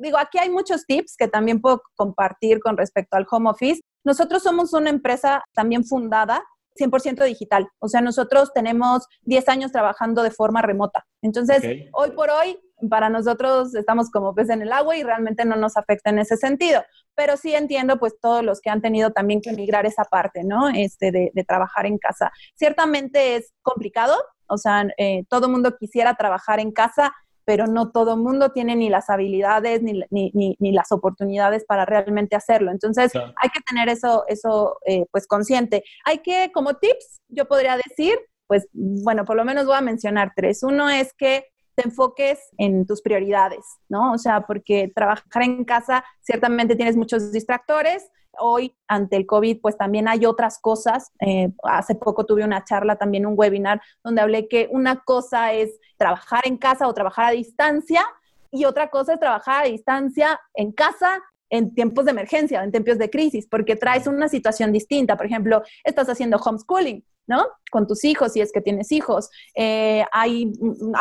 digo, 0.00 0.18
aquí 0.18 0.38
hay 0.38 0.50
muchos 0.50 0.84
tips 0.84 1.16
que 1.16 1.28
también 1.28 1.60
puedo 1.60 1.80
compartir 1.94 2.58
con 2.58 2.76
respecto 2.76 3.16
al 3.16 3.26
home 3.30 3.50
office. 3.50 3.80
Nosotros 4.04 4.42
somos 4.42 4.72
una 4.72 4.90
empresa 4.90 5.44
también 5.54 5.84
fundada 5.84 6.44
100% 6.76 7.24
digital. 7.24 7.68
O 7.78 7.88
sea, 7.88 8.00
nosotros 8.00 8.52
tenemos 8.52 9.06
10 9.22 9.48
años 9.48 9.72
trabajando 9.72 10.22
de 10.22 10.30
forma 10.30 10.62
remota. 10.62 11.06
Entonces, 11.22 11.58
okay. 11.58 11.88
hoy 11.92 12.10
por 12.12 12.30
hoy, 12.30 12.58
para 12.90 13.08
nosotros 13.08 13.74
estamos 13.74 14.10
como 14.10 14.34
pez 14.34 14.50
en 14.50 14.62
el 14.62 14.72
agua 14.72 14.96
y 14.96 15.02
realmente 15.02 15.44
no 15.44 15.56
nos 15.56 15.76
afecta 15.76 16.10
en 16.10 16.18
ese 16.18 16.36
sentido. 16.36 16.84
Pero 17.14 17.36
sí 17.36 17.54
entiendo, 17.54 17.98
pues, 17.98 18.20
todos 18.20 18.44
los 18.44 18.60
que 18.60 18.70
han 18.70 18.82
tenido 18.82 19.10
también 19.10 19.40
que 19.40 19.52
migrar 19.52 19.86
esa 19.86 20.04
parte, 20.04 20.44
¿no? 20.44 20.68
Este, 20.68 21.10
de, 21.10 21.30
de 21.34 21.44
trabajar 21.44 21.86
en 21.86 21.98
casa. 21.98 22.30
Ciertamente 22.54 23.36
es 23.36 23.52
complicado. 23.62 24.16
O 24.48 24.58
sea, 24.58 24.86
eh, 24.98 25.24
todo 25.28 25.48
mundo 25.48 25.76
quisiera 25.76 26.14
trabajar 26.14 26.60
en 26.60 26.70
casa, 26.70 27.12
pero 27.46 27.66
no 27.68 27.90
todo 27.92 28.16
mundo 28.16 28.50
tiene 28.50 28.74
ni 28.76 28.90
las 28.90 29.08
habilidades 29.08 29.80
ni, 29.82 30.02
ni, 30.10 30.32
ni, 30.34 30.56
ni, 30.58 30.72
las 30.72 30.90
oportunidades 30.90 31.64
para 31.64 31.86
realmente 31.86 32.36
hacerlo. 32.36 32.72
Entonces, 32.72 33.12
claro. 33.12 33.32
hay 33.36 33.48
que 33.50 33.60
tener 33.60 33.88
eso, 33.88 34.24
eso 34.26 34.78
eh, 34.84 35.06
pues 35.12 35.26
consciente. 35.26 35.84
Hay 36.04 36.18
que, 36.18 36.50
como 36.52 36.74
tips, 36.74 37.22
yo 37.28 37.46
podría 37.46 37.76
decir, 37.76 38.18
pues, 38.48 38.68
bueno, 38.72 39.24
por 39.24 39.36
lo 39.36 39.44
menos 39.44 39.64
voy 39.64 39.76
a 39.76 39.80
mencionar 39.80 40.32
tres. 40.34 40.64
Uno 40.64 40.90
es 40.90 41.14
que 41.14 41.46
te 41.76 41.84
enfoques 41.84 42.40
en 42.58 42.84
tus 42.84 43.00
prioridades, 43.00 43.64
¿no? 43.88 44.12
O 44.12 44.18
sea, 44.18 44.40
porque 44.46 44.90
trabajar 44.92 45.42
en 45.42 45.64
casa 45.64 46.04
ciertamente 46.22 46.74
tienes 46.74 46.96
muchos 46.96 47.30
distractores, 47.32 48.10
hoy 48.38 48.76
ante 48.88 49.16
el 49.16 49.26
COVID, 49.26 49.60
pues 49.60 49.76
también 49.76 50.08
hay 50.08 50.26
otras 50.26 50.58
cosas. 50.58 51.10
Eh, 51.20 51.50
hace 51.64 51.94
poco 51.94 52.24
tuve 52.24 52.44
una 52.44 52.64
charla, 52.64 52.96
también 52.96 53.26
un 53.26 53.34
webinar, 53.36 53.80
donde 54.02 54.20
hablé 54.20 54.48
que 54.48 54.68
una 54.70 55.00
cosa 55.00 55.52
es 55.52 55.78
trabajar 55.96 56.46
en 56.46 56.56
casa 56.56 56.88
o 56.88 56.94
trabajar 56.94 57.26
a 57.26 57.30
distancia 57.30 58.04
y 58.50 58.64
otra 58.64 58.88
cosa 58.90 59.14
es 59.14 59.20
trabajar 59.20 59.64
a 59.64 59.68
distancia 59.68 60.40
en 60.54 60.72
casa 60.72 61.22
en 61.50 61.74
tiempos 61.74 62.04
de 62.04 62.10
emergencia, 62.10 62.62
en 62.62 62.72
tiempos 62.72 62.98
de 62.98 63.10
crisis, 63.10 63.46
porque 63.46 63.76
traes 63.76 64.06
una 64.06 64.28
situación 64.28 64.72
distinta. 64.72 65.16
Por 65.16 65.26
ejemplo, 65.26 65.62
estás 65.84 66.08
haciendo 66.08 66.38
homeschooling, 66.38 67.04
¿no? 67.26 67.46
Con 67.70 67.86
tus 67.86 68.04
hijos, 68.04 68.32
si 68.32 68.40
es 68.40 68.52
que 68.52 68.60
tienes 68.60 68.90
hijos. 68.92 69.30
Eh, 69.54 70.04
a 70.12 70.26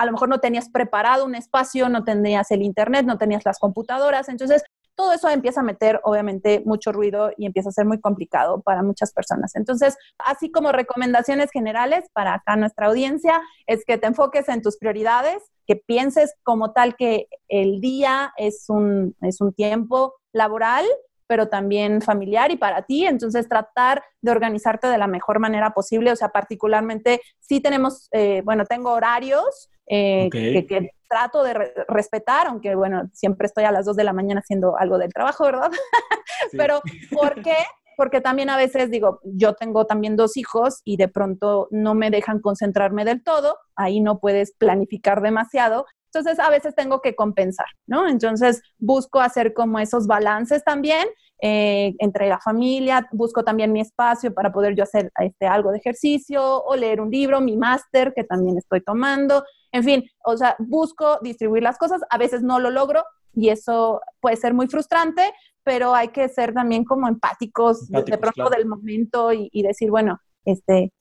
lo 0.06 0.12
mejor 0.12 0.30
no 0.30 0.40
tenías 0.40 0.70
preparado 0.70 1.26
un 1.26 1.36
espacio, 1.36 1.90
no 1.90 2.04
tenías 2.04 2.52
el 2.52 2.62
internet, 2.62 3.06
no 3.06 3.18
tenías 3.18 3.44
las 3.46 3.60
computadoras. 3.60 4.30
Entonces, 4.30 4.64
todo 4.96 5.14
eso 5.14 5.30
empieza 5.30 5.60
a 5.60 5.64
meter 5.64 6.00
obviamente 6.04 6.62
mucho 6.66 6.92
ruido 6.92 7.32
y 7.38 7.46
empieza 7.46 7.70
a 7.70 7.74
ser 7.74 7.86
muy 7.86 8.00
complicado 8.00 8.62
para 8.62 8.82
muchas 8.82 9.12
personas. 9.14 9.56
Entonces, 9.56 9.98
así 10.18 10.52
como 10.52 10.72
recomendaciones 10.72 11.52
generales 11.52 12.10
para 12.14 12.34
acá 12.34 12.56
nuestra 12.56 12.88
audiencia, 12.88 13.42
es 13.68 13.84
que 13.86 13.98
te 13.98 14.08
enfoques 14.08 14.48
en 14.50 14.62
tus 14.62 14.78
prioridades, 14.78 15.44
que 15.68 15.76
pienses 15.76 16.36
como 16.44 16.72
tal 16.72 16.96
que 16.96 17.28
el 17.48 17.82
día 17.82 18.34
es 18.38 18.66
un, 18.70 19.16
es 19.22 19.42
un 19.42 19.54
tiempo 19.54 20.14
laboral, 20.32 20.86
pero 21.28 21.48
también 21.48 22.02
familiar 22.02 22.52
y 22.52 22.58
para 22.58 22.84
ti. 22.84 23.06
Entonces, 23.06 23.50
tratar 23.50 24.04
de 24.22 24.32
organizarte 24.32 24.88
de 24.88 24.98
la 24.98 25.08
mejor 25.08 25.40
manera 25.40 25.72
posible. 25.72 26.12
O 26.12 26.16
sea, 26.16 26.30
particularmente, 26.30 27.22
sí 27.40 27.62
tenemos, 27.62 28.08
eh, 28.12 28.42
bueno, 28.46 28.66
tengo 28.66 28.92
horarios 28.92 29.70
eh, 29.88 30.28
okay. 30.28 30.54
que, 30.54 30.68
que, 30.68 30.92
trato 31.08 31.44
de 31.44 31.54
re 31.54 31.74
respetar, 31.88 32.48
aunque, 32.48 32.76
bueno, 32.76 33.10
siempre 33.14 33.48
estoy 33.48 33.64
a 33.64 33.72
las 33.72 33.86
2 33.86 33.96
de 33.96 34.04
la 34.04 34.14
mañana 34.14 34.42
haciendo 34.42 34.78
algo 34.78 34.98
del 34.98 35.14
trabajo, 35.14 35.46
¿verdad? 35.46 35.72
Sí. 36.52 36.58
pero, 36.58 36.82
¿por 37.12 37.42
qué? 37.42 37.56
Porque 37.96 38.20
también 38.20 38.50
a 38.50 38.58
veces 38.58 38.92
digo, 38.92 39.22
yo 39.24 39.54
tengo 39.54 39.86
también 39.86 40.16
dos 40.18 40.36
hijos 40.38 40.82
y 40.84 40.98
de 40.98 41.08
pronto 41.08 41.70
no 41.72 41.96
me 41.96 42.12
dejan 42.12 42.42
concentrarme 42.42 43.06
del 43.06 43.24
todo, 43.24 43.58
ahí 43.76 44.02
no 44.02 44.20
puedes 44.20 44.54
planificar 44.58 45.22
demasiado, 45.22 45.86
entonces, 46.16 46.40
a 46.40 46.50
veces 46.50 46.74
tengo 46.76 47.02
que 47.02 47.14
compensar, 47.14 47.66
¿no? 47.88 48.08
Entonces, 48.08 48.62
busco 48.78 49.20
hacer 49.20 49.54
como 49.54 49.80
esos 49.80 50.08
balances 50.08 50.64
también 50.64 51.06
eh, 51.42 51.94
entre 52.00 52.30
la 52.30 52.40
familia, 52.40 53.08
busco 53.12 53.44
también 53.44 53.72
mi 53.72 53.82
espacio 53.82 54.34
para 54.34 54.52
poder 54.52 54.76
yo 54.76 54.84
hacer 54.84 55.12
este, 55.20 55.48
algo 55.48 55.72
de 55.72 55.80
ejercicio 55.80 56.64
o 56.64 56.76
leer 56.76 57.02
un 57.02 57.12
libro, 57.12 57.42
mi 57.42 57.58
máster 57.58 58.14
que 58.16 58.24
también 58.24 58.58
estoy 58.58 58.82
tomando, 58.82 59.44
en 59.72 59.84
fin, 59.84 60.10
o 60.24 60.38
sea, 60.38 60.56
busco 60.60 61.20
distribuir 61.22 61.64
las 61.64 61.78
cosas, 61.78 62.02
a 62.10 62.18
veces 62.18 62.42
no 62.42 62.60
lo 62.60 62.70
logro 62.70 63.04
y 63.34 63.50
eso 63.50 64.02
puede 64.22 64.38
ser 64.38 64.54
muy 64.54 64.68
frustrante, 64.68 65.34
pero 65.64 65.94
hay 65.94 66.10
que 66.10 66.30
ser 66.30 66.54
también 66.54 66.86
como 66.86 67.08
empáticos, 67.08 67.90
empáticos 67.90 68.06
de, 68.06 68.18
pronto 68.18 68.34
claro. 68.36 68.50
del 68.52 68.66
momento 68.66 69.34
y, 69.34 69.50
y 69.52 69.64
decir, 69.64 69.90
bueno, 69.90 70.20
este, 70.46 70.94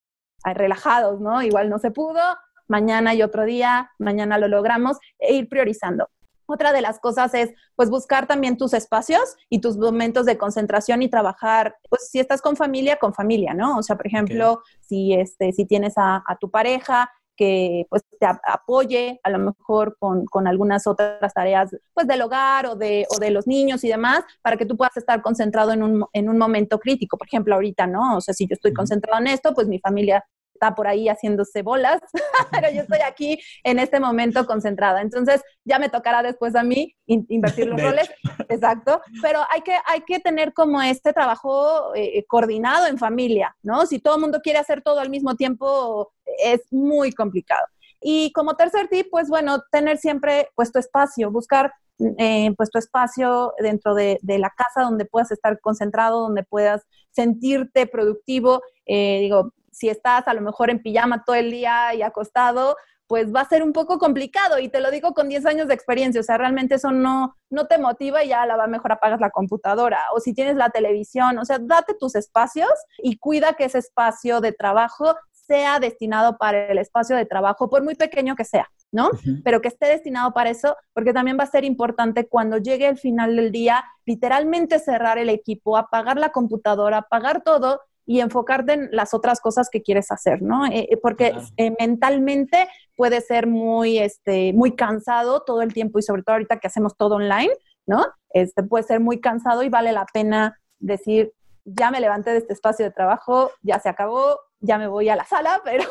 relajados, 0.44 1.20
¿no? 1.20 1.42
Igual 1.42 1.70
no 1.70 1.78
se 1.78 1.90
pudo, 1.90 2.20
mañana 2.68 3.14
y 3.14 3.22
otro 3.22 3.44
día, 3.44 3.90
mañana 3.98 4.38
lo 4.38 4.48
logramos, 4.48 4.98
e 5.18 5.34
ir 5.34 5.48
priorizando. 5.48 6.08
Otra 6.46 6.72
de 6.72 6.80
las 6.80 6.98
cosas 7.00 7.34
es, 7.34 7.50
pues, 7.76 7.90
buscar 7.90 8.26
también 8.26 8.56
tus 8.56 8.74
espacios 8.74 9.36
y 9.48 9.60
tus 9.60 9.76
momentos 9.76 10.26
de 10.26 10.38
concentración 10.38 11.02
y 11.02 11.08
trabajar, 11.08 11.76
pues, 11.88 12.08
si 12.10 12.18
estás 12.18 12.42
con 12.42 12.56
familia, 12.56 12.96
con 12.96 13.14
familia, 13.14 13.54
¿no? 13.54 13.78
O 13.78 13.82
sea, 13.82 13.96
por 13.96 14.06
ejemplo, 14.06 14.52
okay. 14.52 14.74
si, 14.80 15.14
este, 15.14 15.52
si 15.52 15.66
tienes 15.66 15.94
a, 15.96 16.22
a, 16.26 16.36
tu 16.36 16.50
pareja, 16.50 17.10
que 17.36 17.86
pues 17.90 18.02
te 18.18 18.26
apoye 18.26 19.20
a 19.22 19.30
lo 19.30 19.38
mejor 19.38 19.96
con, 19.98 20.24
con, 20.26 20.46
algunas 20.46 20.86
otras 20.86 21.32
tareas 21.34 21.74
pues 21.92 22.06
del 22.06 22.22
hogar 22.22 22.66
o 22.66 22.76
de, 22.76 23.06
o 23.10 23.18
de 23.18 23.30
los 23.30 23.46
niños 23.46 23.82
y 23.84 23.88
demás 23.88 24.24
para 24.42 24.56
que 24.56 24.66
tú 24.66 24.76
puedas 24.76 24.96
estar 24.96 25.20
concentrado 25.22 25.72
en 25.72 25.82
un, 25.82 26.04
en 26.12 26.28
un 26.28 26.38
momento 26.38 26.78
crítico. 26.78 27.18
Por 27.18 27.26
ejemplo, 27.26 27.54
ahorita, 27.54 27.86
¿no? 27.86 28.16
O 28.16 28.20
sea, 28.20 28.34
si 28.34 28.46
yo 28.46 28.54
estoy 28.54 28.72
concentrado 28.72 29.20
en 29.20 29.28
esto, 29.28 29.52
pues 29.54 29.68
mi 29.68 29.78
familia 29.78 30.24
está 30.54 30.74
por 30.74 30.86
ahí 30.86 31.08
haciéndose 31.08 31.62
bolas, 31.62 32.00
pero 32.50 32.70
yo 32.70 32.82
estoy 32.82 33.00
aquí 33.00 33.38
en 33.62 33.78
este 33.78 34.00
momento 34.00 34.46
concentrada. 34.46 35.02
Entonces, 35.02 35.42
ya 35.64 35.78
me 35.78 35.88
tocará 35.88 36.22
después 36.22 36.54
a 36.54 36.62
mí 36.62 36.94
invertir 37.06 37.66
los 37.66 37.80
roles. 37.80 38.10
Exacto. 38.48 39.00
Pero 39.20 39.40
hay 39.50 39.60
que, 39.60 39.76
hay 39.86 40.00
que 40.02 40.20
tener 40.20 40.52
como 40.52 40.80
este 40.80 41.12
trabajo 41.12 41.94
eh, 41.94 42.24
coordinado 42.26 42.86
en 42.86 42.98
familia, 42.98 43.54
¿no? 43.62 43.86
Si 43.86 43.98
todo 43.98 44.16
el 44.16 44.20
mundo 44.22 44.40
quiere 44.42 44.58
hacer 44.58 44.82
todo 44.82 45.00
al 45.00 45.10
mismo 45.10 45.34
tiempo, 45.34 46.12
es 46.42 46.60
muy 46.72 47.12
complicado. 47.12 47.66
Y 48.00 48.32
como 48.32 48.54
tercer 48.54 48.88
tip, 48.88 49.06
pues 49.10 49.28
bueno, 49.28 49.62
tener 49.70 49.96
siempre 49.98 50.48
puesto 50.54 50.78
espacio, 50.78 51.30
buscar 51.30 51.72
eh, 52.18 52.52
pues 52.56 52.70
tu 52.70 52.78
espacio 52.78 53.54
dentro 53.58 53.94
de, 53.94 54.18
la 54.22 54.50
casa 54.50 54.82
donde 54.82 55.04
puedas 55.04 55.30
estar 55.30 55.58
concentrado, 55.60 56.20
donde 56.20 56.42
puedas 56.42 56.82
sentirte 57.10 57.86
productivo. 57.86 58.62
Eh, 58.84 59.20
digo, 59.20 59.52
si 59.74 59.88
estás 59.88 60.26
a 60.28 60.34
lo 60.34 60.40
mejor 60.40 60.70
en 60.70 60.80
pijama 60.80 61.24
todo 61.24 61.36
el 61.36 61.50
día 61.50 61.94
y 61.94 62.02
acostado, 62.02 62.76
pues 63.06 63.34
va 63.34 63.40
a 63.40 63.48
ser 63.48 63.62
un 63.62 63.72
poco 63.72 63.98
complicado. 63.98 64.58
Y 64.58 64.68
te 64.68 64.80
lo 64.80 64.90
digo 64.90 65.12
con 65.12 65.28
10 65.28 65.46
años 65.46 65.68
de 65.68 65.74
experiencia, 65.74 66.20
o 66.20 66.24
sea, 66.24 66.38
realmente 66.38 66.76
eso 66.76 66.90
no, 66.90 67.36
no 67.50 67.66
te 67.66 67.78
motiva 67.78 68.24
y 68.24 68.28
ya 68.28 68.46
la 68.46 68.56
va 68.56 68.66
mejor 68.66 68.92
apagas 68.92 69.20
la 69.20 69.30
computadora. 69.30 69.98
O 70.14 70.20
si 70.20 70.34
tienes 70.34 70.56
la 70.56 70.70
televisión, 70.70 71.38
o 71.38 71.44
sea, 71.44 71.58
date 71.60 71.94
tus 71.98 72.14
espacios 72.14 72.70
y 72.98 73.18
cuida 73.18 73.54
que 73.54 73.64
ese 73.64 73.78
espacio 73.78 74.40
de 74.40 74.52
trabajo 74.52 75.14
sea 75.30 75.78
destinado 75.78 76.38
para 76.38 76.68
el 76.68 76.78
espacio 76.78 77.16
de 77.16 77.26
trabajo, 77.26 77.68
por 77.68 77.82
muy 77.84 77.94
pequeño 77.94 78.34
que 78.34 78.44
sea, 78.44 78.70
¿no? 78.90 79.10
Pero 79.44 79.60
que 79.60 79.68
esté 79.68 79.86
destinado 79.86 80.32
para 80.32 80.48
eso, 80.48 80.74
porque 80.94 81.12
también 81.12 81.38
va 81.38 81.44
a 81.44 81.50
ser 81.50 81.64
importante 81.64 82.26
cuando 82.26 82.56
llegue 82.56 82.88
el 82.88 82.96
final 82.96 83.36
del 83.36 83.52
día, 83.52 83.84
literalmente 84.06 84.78
cerrar 84.78 85.18
el 85.18 85.28
equipo, 85.28 85.76
apagar 85.76 86.16
la 86.16 86.30
computadora, 86.30 86.98
apagar 86.98 87.42
todo 87.42 87.82
y 88.06 88.20
enfocarte 88.20 88.74
en 88.74 88.88
las 88.92 89.14
otras 89.14 89.40
cosas 89.40 89.68
que 89.70 89.82
quieres 89.82 90.10
hacer, 90.10 90.42
¿no? 90.42 90.66
Eh, 90.66 90.88
eh, 90.90 90.96
porque 90.96 91.34
eh, 91.56 91.74
mentalmente 91.78 92.68
puede 92.96 93.20
ser 93.20 93.46
muy, 93.46 93.98
este, 93.98 94.52
muy 94.52 94.76
cansado 94.76 95.42
todo 95.42 95.62
el 95.62 95.72
tiempo 95.72 95.98
y 95.98 96.02
sobre 96.02 96.22
todo 96.22 96.34
ahorita 96.34 96.58
que 96.58 96.66
hacemos 96.66 96.96
todo 96.96 97.16
online, 97.16 97.52
¿no? 97.86 98.04
Este, 98.30 98.62
puede 98.62 98.84
ser 98.84 99.00
muy 99.00 99.20
cansado 99.20 99.62
y 99.62 99.68
vale 99.68 99.92
la 99.92 100.06
pena 100.12 100.58
decir, 100.78 101.32
ya 101.64 101.90
me 101.90 102.00
levanté 102.00 102.32
de 102.32 102.38
este 102.38 102.52
espacio 102.52 102.84
de 102.84 102.90
trabajo, 102.90 103.50
ya 103.62 103.78
se 103.78 103.88
acabó, 103.88 104.38
ya 104.60 104.76
me 104.76 104.86
voy 104.86 105.08
a 105.08 105.16
la 105.16 105.24
sala, 105.24 105.60
pero, 105.64 105.84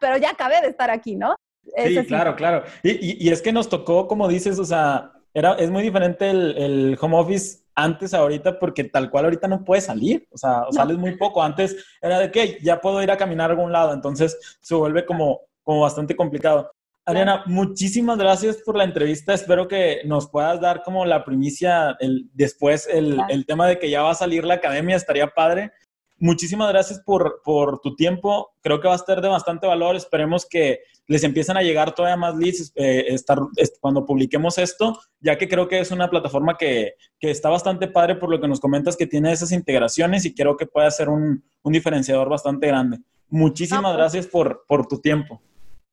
pero 0.00 0.16
ya 0.16 0.30
acabé 0.30 0.60
de 0.62 0.68
estar 0.68 0.90
aquí, 0.90 1.16
¿no? 1.16 1.34
sí, 1.76 2.06
claro, 2.06 2.36
claro. 2.36 2.62
Y, 2.82 3.26
y, 3.26 3.30
es 3.30 3.40
que 3.40 3.52
nos 3.52 3.70
tocó, 3.70 4.06
como 4.06 4.28
dices, 4.28 4.58
o 4.58 4.64
sea, 4.66 5.12
era, 5.32 5.54
es 5.54 5.70
muy 5.70 5.82
diferente 5.82 6.28
el, 6.28 6.56
el 6.58 6.98
home 7.00 7.16
office 7.16 7.63
antes 7.74 8.14
ahorita 8.14 8.58
porque 8.58 8.84
tal 8.84 9.10
cual 9.10 9.24
ahorita 9.24 9.48
no 9.48 9.64
puedes 9.64 9.84
salir, 9.84 10.26
o 10.30 10.38
sea, 10.38 10.64
sales 10.70 10.96
muy 10.96 11.16
poco. 11.16 11.42
Antes 11.42 11.76
era 12.00 12.18
de 12.18 12.30
que 12.30 12.58
ya 12.62 12.80
puedo 12.80 13.02
ir 13.02 13.10
a 13.10 13.16
caminar 13.16 13.50
a 13.50 13.54
algún 13.54 13.72
lado, 13.72 13.92
entonces 13.92 14.38
se 14.60 14.74
vuelve 14.74 15.04
como, 15.04 15.40
como 15.62 15.80
bastante 15.80 16.16
complicado. 16.16 16.70
Ariana, 17.06 17.42
muchísimas 17.46 18.16
gracias 18.16 18.58
por 18.64 18.76
la 18.76 18.84
entrevista. 18.84 19.34
Espero 19.34 19.68
que 19.68 20.00
nos 20.06 20.30
puedas 20.30 20.58
dar 20.60 20.82
como 20.82 21.04
la 21.04 21.22
primicia 21.22 21.96
el, 22.00 22.30
después, 22.32 22.88
el, 22.90 23.20
el 23.28 23.44
tema 23.44 23.66
de 23.66 23.78
que 23.78 23.90
ya 23.90 24.02
va 24.02 24.12
a 24.12 24.14
salir 24.14 24.44
la 24.44 24.54
academia, 24.54 24.96
estaría 24.96 25.26
padre 25.26 25.70
muchísimas 26.18 26.68
gracias 26.68 27.00
por, 27.00 27.40
por, 27.44 27.80
tu 27.80 27.94
tiempo. 27.94 28.52
Creo 28.62 28.80
que 28.80 28.88
va 28.88 28.94
a 28.94 28.98
ser 28.98 29.20
de 29.20 29.28
bastante 29.28 29.66
valor. 29.66 29.96
Esperemos 29.96 30.46
que 30.48 30.80
les 31.06 31.22
empiecen 31.24 31.56
a 31.56 31.62
llegar 31.62 31.94
todavía 31.94 32.16
más 32.16 32.36
leads 32.36 32.72
eh, 32.76 33.04
estar, 33.08 33.38
cuando 33.80 34.06
publiquemos 34.06 34.58
esto, 34.58 34.98
ya 35.20 35.36
que 35.36 35.48
creo 35.48 35.68
que 35.68 35.80
es 35.80 35.90
una 35.90 36.08
plataforma 36.08 36.56
que, 36.56 36.94
que, 37.18 37.30
está 37.30 37.50
bastante 37.50 37.88
padre 37.88 38.16
por 38.16 38.30
lo 38.30 38.40
que 38.40 38.48
nos 38.48 38.60
comentas 38.60 38.96
que 38.96 39.06
tiene 39.06 39.32
esas 39.32 39.52
integraciones 39.52 40.24
y 40.24 40.34
creo 40.34 40.56
que 40.56 40.66
puede 40.66 40.90
ser 40.90 41.08
un, 41.08 41.44
un 41.62 41.72
diferenciador 41.72 42.28
bastante 42.28 42.66
grande. 42.66 42.98
Muchísimas 43.28 43.82
pues 43.82 43.96
gracias 43.96 44.26
por, 44.26 44.64
por 44.66 44.86
tu 44.86 45.00
tiempo. 45.00 45.42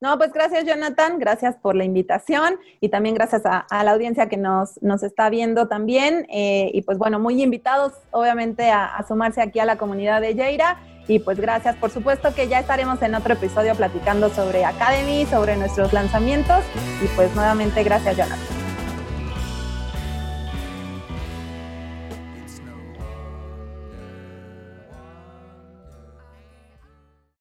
No, 0.01 0.17
pues 0.17 0.33
gracias 0.33 0.65
Jonathan, 0.65 1.19
gracias 1.19 1.55
por 1.57 1.75
la 1.75 1.83
invitación 1.83 2.55
y 2.79 2.89
también 2.89 3.13
gracias 3.13 3.43
a, 3.45 3.83
la 3.83 3.91
audiencia 3.91 4.27
que 4.27 4.35
nos, 4.35 4.81
nos 4.81 5.03
está 5.03 5.29
viendo 5.29 5.67
también. 5.67 6.25
Eh, 6.31 6.71
y 6.73 6.81
pues 6.81 6.97
bueno, 6.97 7.19
muy 7.19 7.39
invitados 7.41 7.93
obviamente 8.09 8.71
a, 8.71 9.05
sumarse 9.07 9.41
aquí 9.41 9.59
a 9.59 9.65
la 9.65 9.77
comunidad 9.77 10.19
de 10.19 10.33
Yeira. 10.33 10.79
Y 11.07 11.19
pues 11.19 11.39
gracias, 11.39 11.75
por 11.75 11.91
supuesto 11.91 12.33
que 12.33 12.47
ya 12.47 12.59
estaremos 12.59 12.99
en 13.03 13.13
otro 13.13 13.33
episodio 13.35 13.75
platicando 13.75 14.29
sobre 14.29 14.65
Academy, 14.65 15.27
sobre 15.27 15.55
nuestros 15.55 15.93
lanzamientos. 15.93 16.63
Y 17.03 17.07
pues 17.15 17.35
nuevamente 17.35 17.83
gracias 17.83 18.17
Jonathan. 18.17 18.60